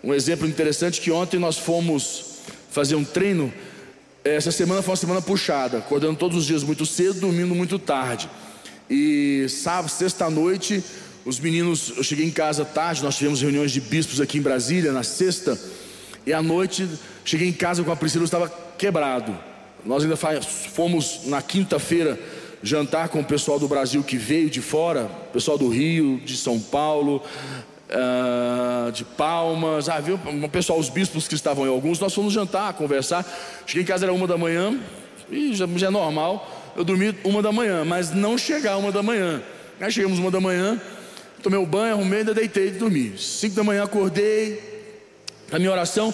um 0.04 0.14
exemplo 0.14 0.46
interessante 0.46 1.00
que 1.00 1.10
ontem 1.10 1.40
nós 1.40 1.58
fomos 1.58 2.40
fazer 2.70 2.96
um 2.96 3.06
treino. 3.06 3.54
Essa 4.22 4.52
semana 4.52 4.82
foi 4.82 4.92
uma 4.92 4.98
semana 4.98 5.22
puxada, 5.22 5.78
acordando 5.78 6.20
todos 6.20 6.38
os 6.38 6.46
dias 6.46 6.62
muito 6.62 6.86
cedo, 6.86 7.22
dormindo 7.22 7.56
muito 7.56 7.80
tarde. 7.80 8.30
E 8.90 9.46
sábado, 9.48 9.90
sexta 9.90 10.30
noite, 10.30 10.84
os 11.24 11.40
meninos, 11.40 11.94
eu 11.96 12.04
cheguei 12.04 12.26
em 12.26 12.32
casa 12.32 12.66
tarde, 12.66 13.02
nós 13.02 13.16
tivemos 13.16 13.42
reuniões 13.42 13.72
de 13.72 13.80
bispos 13.80 14.20
aqui 14.20 14.40
em 14.40 14.42
Brasília 14.42 14.92
na 14.92 15.04
sexta, 15.04 15.58
e 16.28 16.34
à 16.34 16.42
noite 16.42 16.88
cheguei 17.24 17.48
em 17.48 17.54
casa 17.54 17.82
com 17.84 17.92
a 17.92 17.96
Priscila, 17.96 18.24
eu 18.24 18.26
estava 18.26 18.52
quebrado. 18.78 19.34
Nós 19.86 20.04
ainda 20.04 20.18
fomos 20.18 21.22
na 21.26 21.42
quinta-feira 21.42 22.20
jantar 22.62 23.08
com 23.08 23.22
o 23.22 23.24
pessoal 23.24 23.58
do 23.58 23.68
Brasil 23.68 24.04
que 24.04 24.18
veio 24.18 24.50
de 24.50 24.62
fora, 24.62 25.10
pessoal 25.32 25.58
do 25.58 25.70
Rio, 25.70 26.20
de 26.26 26.36
São 26.36 26.60
Paulo, 26.60 27.24
uh, 27.90 28.92
de 28.92 29.06
Palmas, 29.06 29.88
ah, 29.88 30.02
viu 30.02 30.20
o 30.44 30.50
pessoal, 30.50 30.78
os 30.78 30.90
bispos 30.90 31.30
que 31.30 31.36
estavam 31.36 31.64
aí, 31.64 31.70
alguns, 31.70 31.98
nós 32.00 32.14
fomos 32.14 32.34
jantar, 32.34 32.74
conversar. 32.74 33.26
Cheguei 33.66 33.84
em 33.84 33.86
casa, 33.86 34.06
era 34.06 34.14
uma 34.14 34.28
da 34.28 34.38
manhã, 34.38 34.78
e 35.32 35.54
já, 35.54 35.66
já 35.78 35.88
é 35.88 35.90
normal 35.90 36.58
eu 36.76 36.84
dormi 36.84 37.16
uma 37.24 37.42
da 37.42 37.52
manhã, 37.52 37.84
mas 37.84 38.12
não 38.12 38.38
chegar 38.38 38.78
uma 38.78 38.92
da 38.92 39.02
manhã. 39.02 39.42
Aí 39.80 39.92
chegamos 39.92 40.20
uma 40.20 40.30
da 40.30 40.40
manhã, 40.40 40.80
tomei 41.42 41.58
o 41.58 41.66
banho, 41.66 41.96
arrumei, 41.96 42.20
ainda 42.20 42.36
deitei 42.36 42.68
e 42.68 42.72
dormi. 42.72 43.18
Cinco 43.18 43.56
da 43.56 43.64
manhã 43.64 43.84
acordei, 43.84 44.77
a 45.52 45.60
minha 45.60 45.72
oração, 45.72 46.14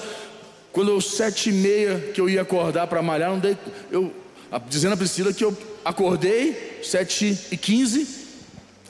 quando 0.72 0.92
eu 0.92 1.02
sete 1.02 1.50
e 1.50 1.54
meia 1.54 2.00
que 2.13 2.20
eu 2.20 2.30
ia 2.30 2.42
acordar 2.42 2.88
para 2.88 3.02
malhar, 3.02 3.30
não 3.30 3.40
dei, 3.40 3.58
eu 3.92 4.13
dizendo 4.68 4.94
a 4.94 4.98
Priscila 4.98 5.34
que 5.34 5.44
eu 5.44 5.56
acordei 5.84 6.82
sete 6.84 7.38
e 7.52 7.58
quinze, 7.58 8.08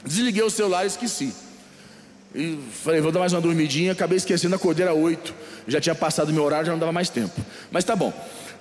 desliguei 0.06 0.44
o 0.44 0.50
celular 0.50 0.84
e 0.84 0.88
esqueci. 0.88 1.34
E 2.36 2.58
falei, 2.84 3.00
vou 3.00 3.12
dar 3.12 3.20
mais 3.20 3.32
uma 3.32 3.42
dormidinha, 3.42 3.92
acabei 3.92 4.18
esquecendo, 4.18 4.56
acordei 4.56 4.84
era 4.84 4.94
oito, 4.94 5.34
já 5.68 5.80
tinha 5.80 5.94
passado 5.94 6.34
meu 6.34 6.44
horário, 6.44 6.66
já 6.66 6.72
não 6.72 6.80
dava 6.80 6.92
mais 6.92 7.10
tempo. 7.10 7.40
Mas 7.72 7.84
tá 7.84 7.96
bom. 7.96 8.12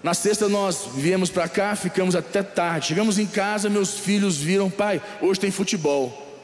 Na 0.02 0.14
sexta 0.14 0.48
nós 0.48 0.88
viemos 0.96 1.30
para 1.30 1.48
cá, 1.48 1.76
ficamos 1.76 2.16
até 2.16 2.42
tarde. 2.42 2.88
Chegamos 2.88 3.18
em 3.18 3.26
casa, 3.26 3.70
meus 3.70 3.98
filhos 3.98 4.36
viram, 4.36 4.68
pai, 4.68 5.00
hoje 5.20 5.38
tem 5.38 5.50
futebol. 5.50 6.40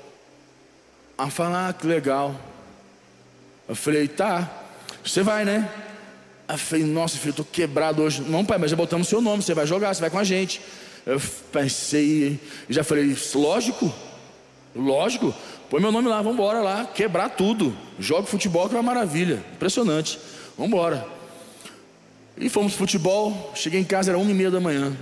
A 1.16 1.28
falar, 1.28 1.68
ah, 1.68 1.72
que 1.72 1.86
legal. 1.86 2.34
Eu 3.68 3.74
falei, 3.74 4.06
tá, 4.06 4.48
você 5.08 5.22
vai, 5.22 5.44
né? 5.44 5.68
Eu 6.48 6.58
falei, 6.58 6.84
nossa 6.84 7.16
filho, 7.18 7.30
eu 7.30 7.34
tô 7.36 7.44
quebrado 7.44 8.02
hoje. 8.02 8.22
Não, 8.22 8.44
pai, 8.44 8.58
mas 8.58 8.70
já 8.70 8.76
botamos 8.76 9.08
seu 9.08 9.20
nome, 9.20 9.42
você 9.42 9.54
vai 9.54 9.66
jogar, 9.66 9.94
você 9.94 10.00
vai 10.00 10.10
com 10.10 10.18
a 10.18 10.24
gente. 10.24 10.60
Eu 11.04 11.20
pensei, 11.52 12.38
já 12.68 12.84
falei, 12.84 13.16
lógico, 13.34 13.92
lógico, 14.74 15.34
põe 15.70 15.80
meu 15.80 15.90
nome 15.90 16.08
lá, 16.08 16.18
vamos 16.18 16.34
embora 16.34 16.60
lá, 16.60 16.84
quebrar 16.84 17.30
tudo. 17.30 17.76
Joga 17.98 18.26
futebol 18.26 18.68
que 18.68 18.74
é 18.74 18.78
uma 18.78 18.82
maravilha, 18.82 19.42
impressionante. 19.54 20.18
Vamos 20.56 20.72
embora. 20.72 21.06
E 22.36 22.48
fomos 22.48 22.72
pro 22.72 22.80
futebol, 22.80 23.52
cheguei 23.54 23.80
em 23.80 23.84
casa, 23.84 24.10
era 24.10 24.18
uma 24.18 24.30
e 24.30 24.34
meia 24.34 24.50
da 24.50 24.60
manhã. 24.60 24.96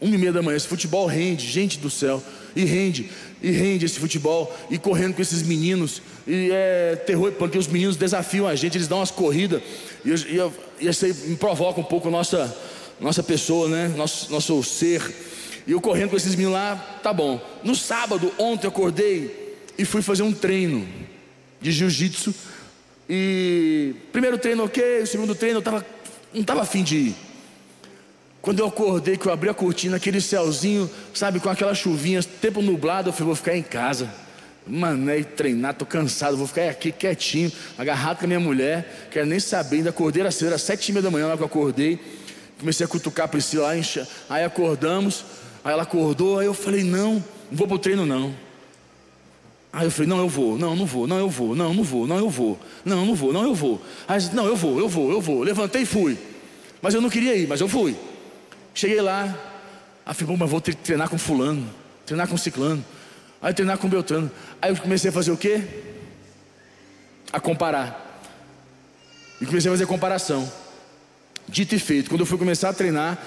Uma 0.00 0.14
e 0.14 0.18
meia 0.18 0.32
da 0.32 0.42
manhã, 0.42 0.56
esse 0.56 0.68
futebol 0.68 1.06
rende, 1.06 1.46
gente 1.46 1.78
do 1.78 1.90
céu, 1.90 2.22
e 2.56 2.64
rende, 2.64 3.10
e 3.42 3.50
rende 3.50 3.84
esse 3.84 3.98
futebol, 3.98 4.56
e 4.70 4.78
correndo 4.78 5.14
com 5.14 5.22
esses 5.22 5.42
meninos, 5.42 6.00
e 6.30 6.50
é 6.52 6.94
terror, 6.94 7.32
porque 7.32 7.58
os 7.58 7.66
meninos 7.66 7.96
desafiam 7.96 8.46
a 8.46 8.54
gente, 8.54 8.78
eles 8.78 8.86
dão 8.86 8.98
umas 8.98 9.10
corridas, 9.10 9.60
e, 10.04 10.10
e, 10.10 10.50
e 10.80 10.88
isso 10.88 11.04
aí 11.04 11.12
me 11.12 11.36
provoca 11.36 11.80
um 11.80 11.84
pouco 11.84 12.08
nossa, 12.08 12.56
nossa 13.00 13.22
pessoa, 13.22 13.68
né? 13.68 13.88
Nosso, 13.96 14.30
nosso 14.30 14.62
ser. 14.62 15.02
E 15.66 15.72
eu 15.72 15.80
correndo 15.80 16.10
com 16.10 16.16
esses 16.16 16.36
meninos 16.36 16.54
lá, 16.54 17.00
tá 17.02 17.12
bom. 17.12 17.40
No 17.64 17.74
sábado, 17.74 18.32
ontem 18.38 18.66
eu 18.66 18.70
acordei 18.70 19.56
e 19.76 19.84
fui 19.84 20.02
fazer 20.02 20.22
um 20.22 20.32
treino 20.32 20.86
de 21.60 21.72
jiu-jitsu. 21.72 22.32
E 23.08 23.94
primeiro 24.12 24.38
treino 24.38 24.64
ok, 24.64 25.04
segundo 25.06 25.34
treino 25.34 25.56
eu 25.56 25.60
estava 25.60 25.84
não 26.32 26.42
estava 26.42 26.62
afim 26.62 26.84
de 26.84 26.96
ir. 26.96 27.16
Quando 28.40 28.60
eu 28.60 28.66
acordei, 28.66 29.16
que 29.16 29.26
eu 29.26 29.32
abri 29.32 29.50
a 29.50 29.54
cortina, 29.54 29.96
aquele 29.96 30.20
céuzinho, 30.20 30.88
sabe, 31.12 31.40
com 31.40 31.50
aquela 31.50 31.74
chuvinha, 31.74 32.22
tempo 32.22 32.62
nublado, 32.62 33.08
eu 33.08 33.12
falei, 33.12 33.26
vou 33.26 33.34
ficar 33.34 33.56
em 33.56 33.62
casa. 33.62 34.08
Mané, 34.66 35.22
treinar, 35.22 35.74
tô 35.74 35.86
cansado, 35.86 36.36
vou 36.36 36.46
ficar 36.46 36.68
aqui 36.68 36.92
quietinho, 36.92 37.50
agarrado 37.78 38.18
com 38.18 38.24
a 38.24 38.28
minha 38.28 38.40
mulher, 38.40 39.08
quero 39.10 39.26
nem 39.26 39.40
saber, 39.40 39.78
ainda 39.78 39.90
acordei, 39.90 40.20
era 40.22 40.30
cedo, 40.30 40.48
era 40.48 40.58
sete 40.58 40.88
e 40.88 40.92
meia 40.92 41.02
da 41.02 41.10
manhã 41.10 41.26
lá 41.26 41.36
que 41.36 41.42
eu 41.42 41.46
acordei, 41.46 41.98
comecei 42.58 42.84
a 42.84 42.88
cutucar 42.88 43.24
a 43.24 43.28
Priscila 43.28 43.68
lá, 43.68 43.76
encha, 43.76 44.06
aí 44.28 44.44
acordamos, 44.44 45.24
aí 45.64 45.72
ela 45.72 45.82
acordou, 45.82 46.38
aí 46.38 46.46
eu 46.46 46.54
falei, 46.54 46.84
não, 46.84 47.14
não 47.14 47.24
vou 47.50 47.66
pro 47.66 47.78
treino 47.78 48.06
não. 48.06 48.34
Aí 49.72 49.86
eu 49.86 49.90
falei, 49.90 50.08
não, 50.08 50.18
eu 50.18 50.28
vou, 50.28 50.58
não, 50.58 50.74
não 50.74 50.84
vou, 50.84 51.06
não, 51.06 51.18
eu 51.18 51.28
vou, 51.28 51.54
não, 51.54 51.72
não 51.72 51.84
vou, 51.84 52.06
não, 52.06 52.18
eu 52.18 52.28
vou, 52.28 52.58
não, 52.84 53.06
não 53.06 53.14
vou, 53.14 53.32
não, 53.32 53.44
eu 53.44 53.54
vou. 53.54 53.80
Aí, 54.08 54.20
não, 54.32 54.44
eu 54.46 54.56
vou, 54.56 54.80
eu 54.80 54.88
vou, 54.88 55.10
eu 55.12 55.20
vou. 55.20 55.42
Levantei 55.42 55.82
e 55.82 55.86
fui. 55.86 56.18
Mas 56.82 56.92
eu 56.92 57.00
não 57.00 57.08
queria 57.08 57.36
ir, 57.36 57.46
mas 57.46 57.60
eu 57.60 57.68
fui. 57.68 57.96
Cheguei 58.74 59.00
lá, 59.00 59.36
aí 60.04 60.14
falei, 60.14 60.36
mas 60.36 60.50
vou 60.50 60.60
treinar 60.60 61.08
com 61.08 61.16
fulano, 61.16 61.68
treinar 62.04 62.26
com 62.26 62.36
ciclano, 62.36 62.84
aí 63.40 63.54
treinar 63.54 63.78
com 63.78 63.88
Beltrano. 63.88 64.30
Aí 64.60 64.70
eu 64.70 64.76
comecei 64.76 65.10
a 65.10 65.12
fazer 65.12 65.30
o 65.30 65.36
quê? 65.36 65.62
A 67.32 67.40
comparar. 67.40 68.22
E 69.40 69.46
comecei 69.46 69.70
a 69.70 69.74
fazer 69.74 69.86
comparação. 69.86 70.50
Dito 71.48 71.74
e 71.74 71.78
feito. 71.78 72.10
Quando 72.10 72.20
eu 72.20 72.26
fui 72.26 72.38
começar 72.38 72.68
a 72.68 72.72
treinar, 72.72 73.18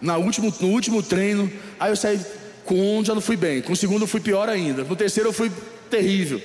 na 0.00 0.18
último, 0.18 0.52
no 0.60 0.68
último 0.68 1.02
treino, 1.02 1.50
aí 1.78 1.90
eu 1.90 1.96
saí 1.96 2.20
com 2.64 2.98
um 2.98 3.04
já 3.04 3.14
não 3.14 3.20
fui 3.20 3.36
bem, 3.36 3.60
com 3.60 3.72
o 3.72 3.76
segundo 3.76 4.02
eu 4.02 4.06
fui 4.06 4.20
pior 4.20 4.48
ainda, 4.48 4.84
com 4.84 4.92
o 4.92 4.96
terceiro 4.96 5.30
eu 5.30 5.32
fui 5.32 5.50
terrível. 5.90 6.40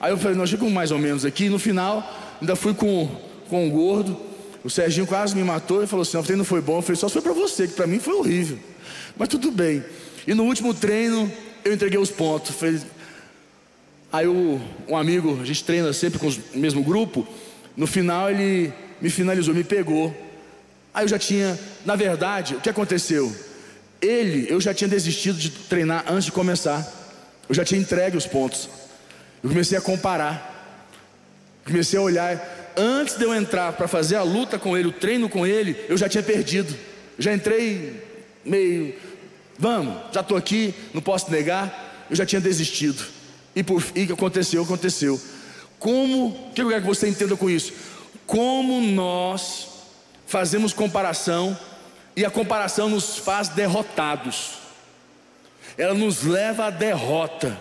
Aí 0.00 0.12
eu 0.12 0.18
falei, 0.18 0.36
nós 0.36 0.50
ficamos 0.50 0.72
mais 0.72 0.90
ou 0.90 0.98
menos 0.98 1.24
aqui. 1.24 1.48
No 1.48 1.58
final, 1.58 2.36
ainda 2.40 2.54
fui 2.54 2.74
com, 2.74 3.08
com 3.48 3.66
o 3.66 3.70
gordo. 3.70 4.20
O 4.62 4.70
Serginho 4.70 5.06
quase 5.06 5.34
me 5.34 5.42
matou 5.42 5.82
e 5.82 5.86
falou 5.86 6.02
assim: 6.02 6.16
o 6.16 6.22
treino 6.22 6.44
foi 6.44 6.60
bom. 6.60 6.78
Eu 6.78 6.82
falei, 6.82 6.96
só 6.96 7.08
foi 7.08 7.22
para 7.22 7.32
você, 7.32 7.66
que 7.66 7.74
para 7.74 7.86
mim 7.86 7.98
foi 7.98 8.14
horrível. 8.14 8.58
Mas 9.16 9.28
tudo 9.28 9.50
bem. 9.50 9.84
E 10.26 10.34
no 10.34 10.44
último 10.44 10.74
treino, 10.74 11.30
eu 11.64 11.72
entreguei 11.72 11.98
os 11.98 12.10
pontos. 12.10 12.54
Aí 14.12 14.26
o, 14.26 14.60
um 14.86 14.96
amigo, 14.96 15.40
a 15.40 15.44
gente 15.44 15.64
treina 15.64 15.92
sempre 15.92 16.18
com 16.18 16.28
o 16.28 16.58
mesmo 16.58 16.82
grupo. 16.84 17.26
No 17.76 17.86
final, 17.86 18.30
ele 18.30 18.72
me 19.00 19.10
finalizou, 19.10 19.54
me 19.54 19.64
pegou. 19.64 20.14
Aí 20.92 21.04
eu 21.04 21.08
já 21.08 21.18
tinha, 21.18 21.58
na 21.84 21.96
verdade, 21.96 22.54
o 22.54 22.60
que 22.60 22.70
aconteceu? 22.70 23.34
Ele, 24.00 24.46
eu 24.48 24.60
já 24.60 24.72
tinha 24.72 24.86
desistido 24.86 25.38
de 25.38 25.50
treinar 25.50 26.04
antes 26.08 26.26
de 26.26 26.32
começar. 26.32 26.86
Eu 27.48 27.54
já 27.54 27.64
tinha 27.64 27.80
entregue 27.80 28.16
os 28.16 28.26
pontos. 28.26 28.68
Eu 29.42 29.50
comecei 29.50 29.76
a 29.76 29.80
comparar. 29.80 30.52
Comecei 31.64 31.98
a 31.98 32.02
olhar. 32.02 32.72
Antes 32.76 33.16
de 33.16 33.24
eu 33.24 33.34
entrar 33.34 33.72
para 33.72 33.88
fazer 33.88 34.16
a 34.16 34.22
luta 34.22 34.58
com 34.58 34.76
ele, 34.76 34.88
o 34.88 34.92
treino 34.92 35.28
com 35.28 35.46
ele, 35.46 35.76
eu 35.88 35.96
já 35.96 36.08
tinha 36.08 36.22
perdido. 36.22 36.74
Já 37.18 37.32
entrei 37.32 38.02
meio, 38.44 38.94
vamos, 39.58 39.94
já 40.12 40.20
estou 40.20 40.36
aqui, 40.36 40.74
não 40.92 41.00
posso 41.02 41.30
negar. 41.30 42.06
Eu 42.10 42.16
já 42.16 42.26
tinha 42.26 42.40
desistido. 42.40 43.04
E 43.54 43.60
o 43.60 44.06
que 44.06 44.12
aconteceu? 44.12 44.62
Aconteceu. 44.62 45.20
Como, 45.78 46.28
o 46.28 46.52
que 46.54 46.62
eu 46.62 46.68
quero 46.68 46.82
que 46.82 46.86
você 46.86 47.08
entenda 47.08 47.36
com 47.36 47.48
isso? 47.48 47.72
Como 48.26 48.80
nós 48.80 49.68
fazemos 50.26 50.72
comparação 50.72 51.56
e 52.16 52.24
a 52.24 52.30
comparação 52.30 52.88
nos 52.88 53.18
faz 53.18 53.48
derrotados. 53.48 54.54
Ela 55.76 55.94
nos 55.94 56.22
leva 56.22 56.66
à 56.66 56.70
derrota. 56.70 57.56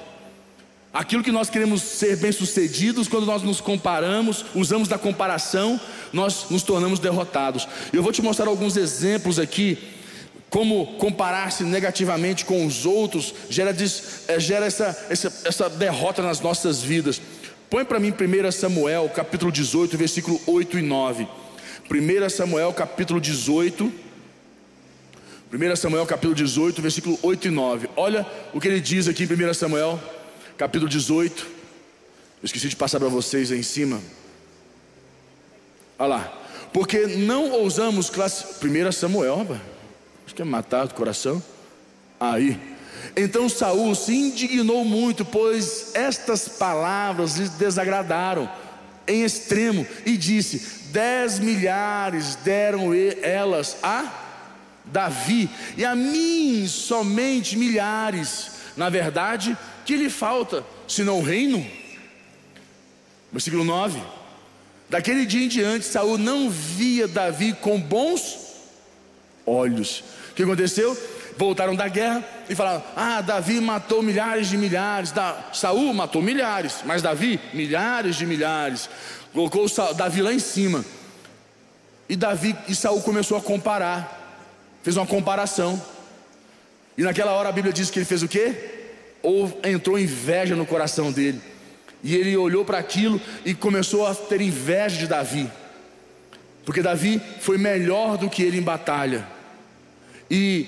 Aquilo 0.94 1.24
que 1.24 1.32
nós 1.32 1.50
queremos 1.50 1.82
ser 1.82 2.18
bem-sucedidos, 2.18 3.08
quando 3.08 3.26
nós 3.26 3.42
nos 3.42 3.60
comparamos, 3.60 4.46
usamos 4.54 4.88
da 4.88 4.98
comparação, 4.98 5.82
nós 6.12 6.46
nos 6.52 6.62
tornamos 6.62 7.00
derrotados. 7.00 7.68
Eu 7.92 8.04
vou 8.04 8.12
te 8.12 8.22
mostrar 8.22 8.48
alguns 8.48 8.78
exemplos 8.78 9.40
aqui, 9.40 9.78
como 10.54 10.86
comparar-se 10.98 11.64
negativamente 11.64 12.46
com 12.46 12.64
os 12.64 12.86
outros 12.86 13.34
gera, 13.50 13.76
eh, 14.28 14.40
gera 14.40 14.68
essa, 14.68 15.08
essa, 15.10 15.34
essa 15.46 15.68
derrota 15.68 16.22
nas 16.22 16.42
nossas 16.42 16.84
vidas. 16.84 17.20
Põe 17.72 17.84
para 17.84 18.00
mim 18.00 18.14
1 18.14 18.52
Samuel, 18.52 19.10
capítulo 19.10 19.52
18, 19.52 19.98
versículo 19.98 20.40
8 20.46 20.78
e 20.78 20.84
9. 20.84 21.28
1 21.90 22.30
Samuel, 22.30 22.72
capítulo 22.72 23.20
18. 23.20 23.92
1 25.52 25.76
Samuel, 25.76 26.06
capítulo 26.06 26.36
18, 26.36 26.84
versículo 26.84 27.18
8 27.24 27.48
e 27.48 27.50
9. 27.50 27.90
Olha 27.96 28.24
o 28.54 28.62
que 28.62 28.68
ele 28.68 28.80
diz 28.80 29.08
aqui 29.08 29.24
em 29.24 29.50
1 29.50 29.56
Samuel, 29.56 30.00
capítulo 30.56 30.88
18. 30.88 31.48
Eu 32.44 32.46
esqueci 32.46 32.70
de 32.70 32.76
passar 32.76 33.00
para 33.00 33.10
vocês 33.10 33.52
aí 33.52 33.58
em 33.58 33.64
cima. 33.64 34.00
Olha 35.98 36.10
lá. 36.10 36.42
Porque 36.72 37.08
não 37.08 37.50
ousamos 37.54 38.12
classificar. 38.12 38.88
1 38.88 38.92
Samuel, 38.92 39.38
rapaz. 39.38 39.73
Acho 40.34 40.38
que 40.38 40.42
é 40.42 40.46
matar 40.46 40.88
do 40.88 40.96
coração. 40.96 41.44
Aí. 42.20 42.60
Então 43.16 43.48
Saul 43.48 43.94
se 43.94 44.16
indignou 44.16 44.84
muito, 44.84 45.24
pois 45.24 45.94
estas 45.94 46.48
palavras 46.48 47.36
lhe 47.36 47.48
desagradaram 47.50 48.50
em 49.08 49.24
extremo, 49.24 49.86
e 50.04 50.18
disse: 50.18 50.90
Dez 50.92 51.38
milhares 51.38 52.36
deram 52.38 52.92
elas 53.22 53.78
a 53.84 54.12
Davi, 54.86 55.48
e 55.78 55.86
a 55.86 55.94
mim 55.94 56.68
somente 56.68 57.56
milhares. 57.56 58.54
Na 58.76 58.90
verdade, 58.90 59.56
que 59.86 59.96
lhe 59.96 60.10
falta, 60.10 60.66
senão 60.88 61.20
o 61.20 61.24
reino? 61.24 61.64
Versículo 63.32 63.64
9. 63.64 64.02
Daquele 64.90 65.28
dia 65.28 65.46
em 65.46 65.48
diante, 65.48 65.86
Saul 65.86 66.18
não 66.18 66.50
via 66.50 67.08
Davi 67.08 67.54
com 67.54 67.80
bons 67.80 68.44
olhos. 69.46 70.04
O 70.34 70.36
que 70.36 70.42
aconteceu? 70.42 70.98
Voltaram 71.38 71.76
da 71.76 71.88
guerra 71.88 72.24
e 72.50 72.56
falaram: 72.56 72.84
Ah, 72.96 73.22
Davi 73.22 73.62
matou 73.62 74.02
milhares 74.02 74.48
de 74.48 74.58
milhares. 74.58 75.12
Da... 75.12 75.50
Saul 75.54 75.94
matou 75.94 76.24
milhares, 76.24 76.78
mas 76.86 77.04
Davi, 77.04 77.40
milhares 77.54 78.16
de 78.16 78.26
milhares. 78.26 78.90
Colocou 79.32 79.68
Davi 79.96 80.24
lá 80.24 80.34
em 80.34 80.40
cima. 80.40 80.84
E 82.10 82.16
Davi 82.16 82.56
e 82.68 82.74
Saul 82.74 83.02
começou 83.02 83.38
a 83.38 83.42
comparar. 83.42 84.42
Fez 84.82 84.98
uma 84.98 85.06
comparação. 85.06 85.82
E 86.98 87.04
naquela 87.04 87.32
hora 87.32 87.50
a 87.50 87.52
Bíblia 87.52 87.72
diz 87.72 87.92
que 87.92 88.00
ele 88.00 88.06
fez 88.06 88.24
o 88.24 88.28
quê? 88.28 88.56
Ou 89.22 89.60
entrou 89.64 90.00
inveja 90.00 90.56
no 90.56 90.66
coração 90.66 91.12
dele. 91.12 91.40
E 92.04 92.16
ele 92.16 92.36
olhou 92.36 92.66
para 92.66 92.80
aquilo 92.80 93.22
e 93.46 93.54
começou 93.54 94.06
a 94.08 94.16
ter 94.16 94.42
inveja 94.42 94.98
de 94.98 95.08
Davi. 95.08 95.50
Porque 96.66 96.82
Davi 96.82 97.22
foi 97.40 97.58
melhor 97.58 98.18
do 98.18 98.30
que 98.30 98.42
ele 98.42 98.58
em 98.58 98.62
batalha. 98.62 99.33
E 100.30 100.68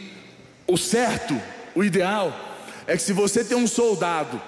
o 0.68 0.78
certo, 0.78 1.40
o 1.74 1.84
ideal, 1.84 2.34
é 2.88 2.96
que 2.96 3.02
se 3.02 3.14
você 3.14 3.44
tem 3.44 3.58
um 3.58 3.68
soldado 3.68 4.42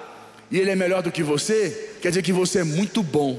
e 0.50 0.58
ele 0.58 0.70
é 0.70 0.76
melhor 0.76 1.02
do 1.02 1.12
que 1.12 1.24
você, 1.24 1.96
quer 2.02 2.10
dizer 2.10 2.22
que 2.22 2.34
você 2.34 2.60
é 2.60 2.64
muito 2.64 3.04
bom. 3.04 3.36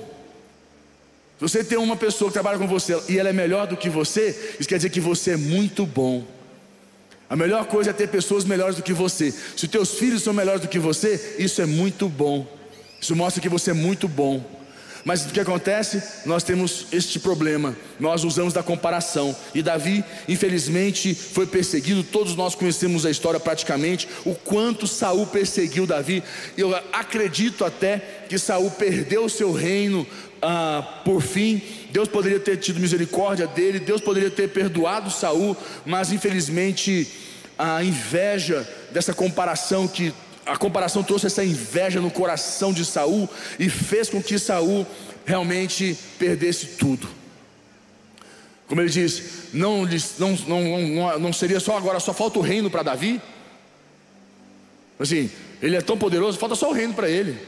Se 1.38 1.42
você 1.42 1.62
tem 1.62 1.78
uma 1.78 1.96
pessoa 1.96 2.30
que 2.30 2.34
trabalha 2.34 2.58
com 2.58 2.66
você 2.66 3.00
e 3.08 3.18
ela 3.18 3.28
é 3.28 3.32
melhor 3.32 3.66
do 3.66 3.76
que 3.76 3.88
você, 3.88 4.56
isso 4.58 4.68
quer 4.68 4.76
dizer 4.76 4.90
que 4.90 5.00
você 5.00 5.32
é 5.32 5.36
muito 5.36 5.86
bom. 5.86 6.26
A 7.30 7.36
melhor 7.36 7.66
coisa 7.66 7.90
é 7.90 7.92
ter 7.92 8.08
pessoas 8.08 8.44
melhores 8.44 8.76
do 8.76 8.82
que 8.82 8.92
você. 8.92 9.30
Se 9.30 9.64
os 9.64 9.70
teus 9.70 9.94
filhos 9.94 10.22
são 10.22 10.32
melhores 10.32 10.62
do 10.62 10.68
que 10.68 10.78
você, 10.78 11.36
isso 11.38 11.60
é 11.60 11.66
muito 11.66 12.08
bom. 12.08 12.46
Isso 13.00 13.14
mostra 13.14 13.40
que 13.40 13.48
você 13.48 13.70
é 13.70 13.74
muito 13.74 14.08
bom. 14.08 14.44
Mas 15.04 15.24
o 15.24 15.28
que 15.28 15.40
acontece? 15.40 16.02
Nós 16.26 16.42
temos 16.42 16.86
este 16.92 17.18
problema. 17.18 17.76
Nós 17.98 18.24
usamos 18.24 18.52
da 18.52 18.62
comparação. 18.62 19.34
E 19.54 19.62
Davi, 19.62 20.04
infelizmente, 20.28 21.14
foi 21.14 21.46
perseguido. 21.46 22.02
Todos 22.02 22.34
nós 22.36 22.54
conhecemos 22.54 23.06
a 23.06 23.10
história 23.10 23.40
praticamente. 23.40 24.08
O 24.24 24.34
quanto 24.34 24.86
Saul 24.86 25.26
perseguiu 25.26 25.86
Davi. 25.86 26.22
Eu 26.56 26.74
acredito 26.92 27.64
até 27.64 27.98
que 28.28 28.38
Saul 28.38 28.70
perdeu 28.70 29.24
o 29.24 29.30
seu 29.30 29.52
reino 29.52 30.06
ah, 30.42 31.02
por 31.04 31.22
fim. 31.22 31.62
Deus 31.90 32.08
poderia 32.08 32.40
ter 32.40 32.56
tido 32.58 32.80
misericórdia 32.80 33.46
dele. 33.46 33.78
Deus 33.78 34.00
poderia 34.00 34.30
ter 34.30 34.48
perdoado 34.48 35.10
Saul. 35.10 35.56
Mas 35.86 36.12
infelizmente 36.12 37.08
a 37.58 37.82
inveja 37.82 38.66
dessa 38.92 39.12
comparação 39.12 39.88
que 39.88 40.14
a 40.48 40.56
comparação 40.56 41.02
trouxe 41.02 41.26
essa 41.26 41.44
inveja 41.44 42.00
no 42.00 42.10
coração 42.10 42.72
de 42.72 42.84
Saul 42.84 43.28
e 43.58 43.68
fez 43.68 44.08
com 44.08 44.22
que 44.22 44.38
Saul 44.38 44.86
realmente 45.26 45.96
perdesse 46.18 46.66
tudo. 46.78 47.06
Como 48.66 48.80
ele 48.80 48.90
diz, 48.90 49.52
não, 49.52 49.86
não, 50.18 50.32
não, 50.88 51.18
não 51.18 51.32
seria 51.32 51.60
só 51.60 51.76
agora, 51.76 52.00
só 52.00 52.14
falta 52.14 52.38
o 52.38 52.42
reino 52.42 52.70
para 52.70 52.82
Davi. 52.82 53.20
Assim, 54.98 55.30
ele 55.60 55.76
é 55.76 55.80
tão 55.80 55.98
poderoso, 55.98 56.38
falta 56.38 56.54
só 56.54 56.70
o 56.70 56.74
reino 56.74 56.94
para 56.94 57.10
ele. 57.10 57.38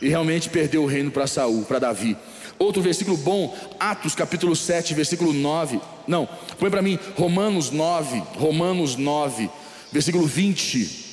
E 0.00 0.08
realmente 0.08 0.48
perdeu 0.48 0.82
o 0.82 0.86
reino 0.86 1.10
para 1.10 1.26
Saul, 1.26 1.64
para 1.64 1.78
Davi. 1.78 2.16
Outro 2.58 2.80
versículo 2.80 3.16
bom, 3.16 3.56
Atos 3.78 4.14
capítulo 4.14 4.56
7, 4.56 4.94
versículo 4.94 5.32
9. 5.32 5.80
Não, 6.06 6.28
põe 6.58 6.70
para 6.70 6.82
mim 6.82 6.98
Romanos 7.16 7.70
9, 7.70 8.22
Romanos 8.36 8.96
9, 8.96 9.50
versículo 9.92 10.26
20. 10.26 11.03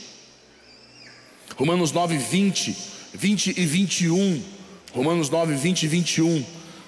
Romanos 1.57 1.91
9, 1.91 2.17
20, 2.17 2.77
20 3.13 3.47
e 3.59 3.65
21. 3.65 4.43
Romanos 4.93 5.29
9, 5.29 5.55
20 5.55 5.83
e 5.83 5.87
21. 5.87 6.45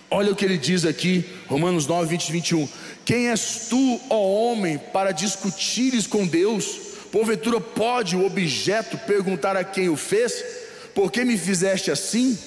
Olha 0.10 0.32
o 0.32 0.36
que 0.36 0.46
ele 0.46 0.58
diz 0.58 0.86
aqui, 0.86 1.26
Romanos 1.48 1.88
9, 1.88 2.08
20 2.08 2.28
e 2.28 2.32
21. 2.32 2.70
Quem 3.04 3.30
és 3.30 3.68
tu, 3.70 4.00
ó 4.10 4.18
homem, 4.18 4.78
para 4.78 5.12
discutires 5.12 6.06
com 6.06 6.28
Deus? 6.28 6.94
Porventura 7.12 7.60
pode 7.60 8.16
o 8.16 8.26
objeto 8.26 8.98
perguntar 9.00 9.56
a 9.56 9.64
quem 9.64 9.90
o 9.90 9.96
fez: 9.96 10.44
Por 10.94 11.12
que 11.12 11.26
me 11.26 11.38
fizeste 11.38 11.92
assim? 11.92 12.38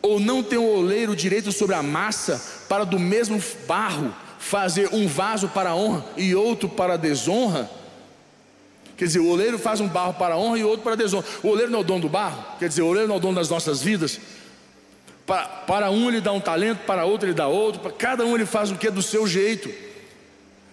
Ou 0.00 0.20
não 0.20 0.42
tem 0.42 0.58
o 0.58 0.76
oleiro 0.78 1.16
direito 1.16 1.50
sobre 1.50 1.74
a 1.74 1.82
massa, 1.82 2.40
para 2.68 2.84
do 2.84 2.98
mesmo 2.98 3.42
barro 3.66 4.14
fazer 4.38 4.88
um 4.92 5.08
vaso 5.08 5.48
para 5.48 5.70
a 5.70 5.76
honra 5.76 6.06
e 6.16 6.34
outro 6.34 6.68
para 6.68 6.94
a 6.94 6.96
desonra? 6.96 7.77
Quer 8.98 9.04
dizer, 9.04 9.20
o 9.20 9.28
oleiro 9.28 9.60
faz 9.60 9.80
um 9.80 9.86
barro 9.86 10.12
para 10.14 10.36
honra 10.36 10.58
e 10.58 10.64
outro 10.64 10.82
para 10.82 10.96
desonra. 10.96 11.24
O 11.44 11.48
oleiro 11.50 11.70
não 11.70 11.78
é 11.78 11.82
o 11.82 11.84
dono 11.84 12.00
do 12.00 12.08
barro? 12.08 12.44
Quer 12.58 12.68
dizer, 12.68 12.82
o 12.82 12.86
oleiro 12.88 13.06
não 13.06 13.14
é 13.14 13.18
o 13.18 13.20
dono 13.20 13.36
das 13.36 13.48
nossas 13.48 13.80
vidas? 13.80 14.18
Para, 15.24 15.44
para 15.44 15.90
um 15.92 16.08
ele 16.08 16.20
dá 16.20 16.32
um 16.32 16.40
talento, 16.40 16.80
para 16.80 17.04
outro 17.04 17.28
ele 17.28 17.34
dá 17.34 17.46
outro, 17.46 17.80
para 17.80 17.92
cada 17.92 18.26
um 18.26 18.34
ele 18.34 18.44
faz 18.44 18.72
o 18.72 18.74
que 18.74 18.88
é 18.88 18.90
do 18.90 19.00
seu 19.00 19.24
jeito. 19.24 19.70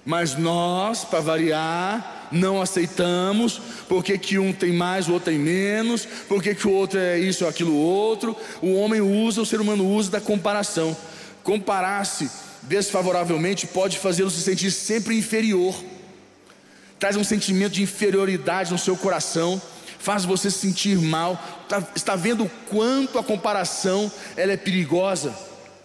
Mas 0.03 0.35
nós, 0.35 1.05
para 1.05 1.19
variar, 1.19 2.29
não 2.31 2.59
aceitamos, 2.59 3.61
porque 3.87 4.17
que 4.17 4.39
um 4.39 4.51
tem 4.51 4.73
mais, 4.73 5.07
o 5.07 5.13
outro 5.13 5.31
tem 5.31 5.39
menos, 5.39 6.07
porque 6.27 6.55
que 6.55 6.67
o 6.67 6.71
outro 6.71 6.97
é 6.97 7.19
isso 7.19 7.43
ou 7.43 7.49
aquilo 7.49 7.75
outro. 7.75 8.35
O 8.59 8.73
homem 8.73 9.01
usa, 9.01 9.39
o 9.39 9.45
ser 9.45 9.61
humano 9.61 9.87
usa 9.87 10.09
da 10.09 10.21
comparação. 10.21 10.97
Comparar-se 11.43 12.27
desfavoravelmente 12.63 13.67
pode 13.67 13.99
fazê-lo 13.99 14.31
se 14.31 14.41
sentir 14.41 14.71
sempre 14.71 15.15
inferior 15.15 15.75
traz 17.05 17.17
um 17.17 17.23
sentimento 17.23 17.73
de 17.73 17.83
inferioridade 17.83 18.71
no 18.71 18.79
seu 18.79 18.97
coração, 18.97 19.61
faz 19.99 20.25
você 20.25 20.49
se 20.49 20.57
sentir 20.57 20.97
mal. 20.97 21.39
Tá, 21.69 21.83
está 21.95 22.15
vendo 22.15 22.45
o 22.45 22.51
quanto 22.67 23.19
a 23.19 23.23
comparação 23.23 24.11
ela 24.35 24.53
é 24.53 24.57
perigosa? 24.57 25.31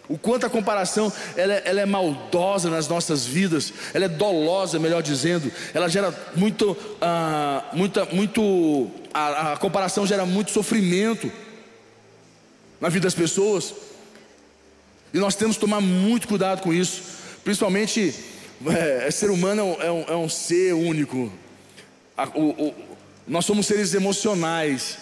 O 0.09 0.17
quanto 0.17 0.47
a 0.47 0.49
comparação 0.49 1.13
ela 1.37 1.53
é, 1.53 1.61
ela 1.63 1.81
é, 1.81 1.85
maldosa 1.85 2.71
nas 2.71 2.87
nossas 2.87 3.23
vidas, 3.23 3.71
ela 3.93 4.05
é 4.05 4.07
dolosa, 4.07 4.79
melhor 4.79 5.03
dizendo, 5.03 5.51
ela 5.75 5.87
gera 5.87 6.11
muito, 6.35 6.75
ah, 6.99 7.65
muita, 7.71 8.05
muito, 8.05 8.89
a, 9.13 9.53
a 9.53 9.57
comparação 9.57 10.07
gera 10.07 10.25
muito 10.25 10.49
sofrimento 10.49 11.31
na 12.79 12.89
vida 12.89 13.03
das 13.03 13.13
pessoas, 13.13 13.75
e 15.13 15.19
nós 15.19 15.35
temos 15.35 15.55
que 15.55 15.61
tomar 15.61 15.81
muito 15.81 16.27
cuidado 16.27 16.63
com 16.63 16.73
isso, 16.73 17.03
principalmente 17.43 18.30
é, 18.67 19.07
é, 19.07 19.11
ser 19.11 19.31
humano 19.31 19.77
é 19.79 19.91
um, 19.91 20.03
é 20.07 20.15
um 20.15 20.29
ser 20.29 20.73
único. 20.73 21.31
A, 22.17 22.27
o, 22.29 22.49
o, 22.49 22.73
nós 23.27 23.45
somos 23.45 23.65
seres 23.65 23.93
emocionais, 23.93 24.97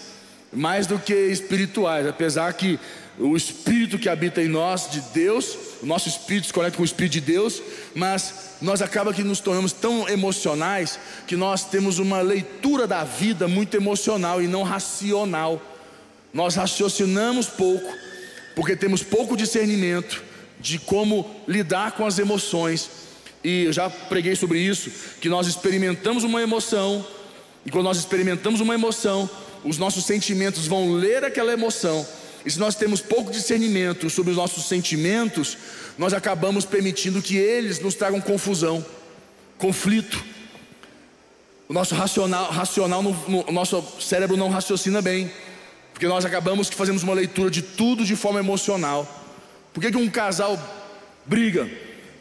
mais 0.54 0.88
do 0.88 0.98
que 0.98 1.14
espirituais, 1.14 2.08
apesar 2.08 2.52
que 2.54 2.80
o 3.18 3.36
espírito 3.36 4.00
que 4.00 4.08
habita 4.08 4.42
em 4.42 4.48
nós, 4.48 4.90
de 4.90 5.02
Deus, 5.14 5.58
o 5.84 5.86
nosso 5.86 6.08
espírito 6.08 6.48
se 6.48 6.54
conecta 6.54 6.78
com 6.78 6.84
o 6.84 6.86
espírito 6.86 7.14
de 7.14 7.22
Deus, 7.22 7.62
mas 7.94 8.56
nós 8.62 8.82
acaba 8.82 9.14
que 9.14 9.24
nos 9.24 9.42
tornamos 9.42 9.74
tão 9.74 10.08
emocionais 10.08 10.98
que 11.28 11.36
nós 11.36 11.66
temos 11.66 12.00
uma 12.00 12.22
leitura 12.22 12.88
da 12.88 13.04
vida 13.04 13.48
muito 13.48 13.76
emocional 13.76 14.42
e 14.42 14.48
não 14.48 14.64
racional. 14.64 15.62
Nós 16.34 16.56
raciocinamos 16.56 17.48
pouco, 17.48 17.94
porque 18.56 18.76
temos 18.76 19.04
pouco 19.04 19.36
discernimento 19.36 20.24
de 20.60 20.80
como 20.80 21.30
lidar 21.48 21.94
com 21.94 22.06
as 22.06 22.20
emoções 22.20 23.09
e 23.44 23.66
eu 23.66 23.74
já 23.74 23.90
preguei 23.90 24.36
sobre 24.36 24.60
isso, 24.60 24.92
que 25.22 25.30
nós 25.30 25.48
experimentamos 25.48 26.24
uma 26.24 26.42
emoção, 26.42 27.06
e 27.66 27.72
quando 27.72 27.86
nós 27.86 27.98
experimentamos 27.98 28.60
uma 28.60 28.74
emoção, 28.74 29.30
os 29.64 29.78
nossos 29.78 30.06
sentimentos 30.06 30.68
vão 30.68 30.94
ler 30.94 31.24
aquela 31.24 31.52
emoção, 31.52 32.06
e 32.46 32.52
se 32.52 32.60
nós 32.60 32.76
temos 32.76 33.02
pouco 33.02 33.32
discernimento 33.32 34.10
sobre 34.10 34.32
os 34.32 34.38
nossos 34.38 34.66
sentimentos, 34.66 35.58
nós 35.98 36.14
acabamos 36.14 36.66
permitindo 36.66 37.22
que 37.22 37.36
eles 37.36 37.80
nos 37.80 37.96
tragam 37.96 38.22
confusão, 38.22 38.86
conflito. 39.58 40.24
O 41.68 41.74
nosso 41.74 41.94
racional, 41.94 42.50
racional 42.50 43.04
no, 43.04 43.12
no, 43.28 43.50
o 43.50 43.52
nosso 43.52 43.84
cérebro 44.00 44.38
não 44.38 44.50
raciocina 44.50 45.02
bem. 45.02 45.30
Porque 45.94 46.08
nós 46.08 46.24
acabamos 46.24 46.70
que 46.70 46.76
fazemos 46.76 47.04
uma 47.04 47.14
leitura 47.14 47.52
de 47.52 47.62
tudo 47.62 48.06
de 48.06 48.16
forma 48.16 48.40
emocional. 48.40 49.06
Por 49.74 49.82
que, 49.82 49.92
que 49.92 49.98
um 49.98 50.10
casal 50.10 50.58
briga? 51.26 51.70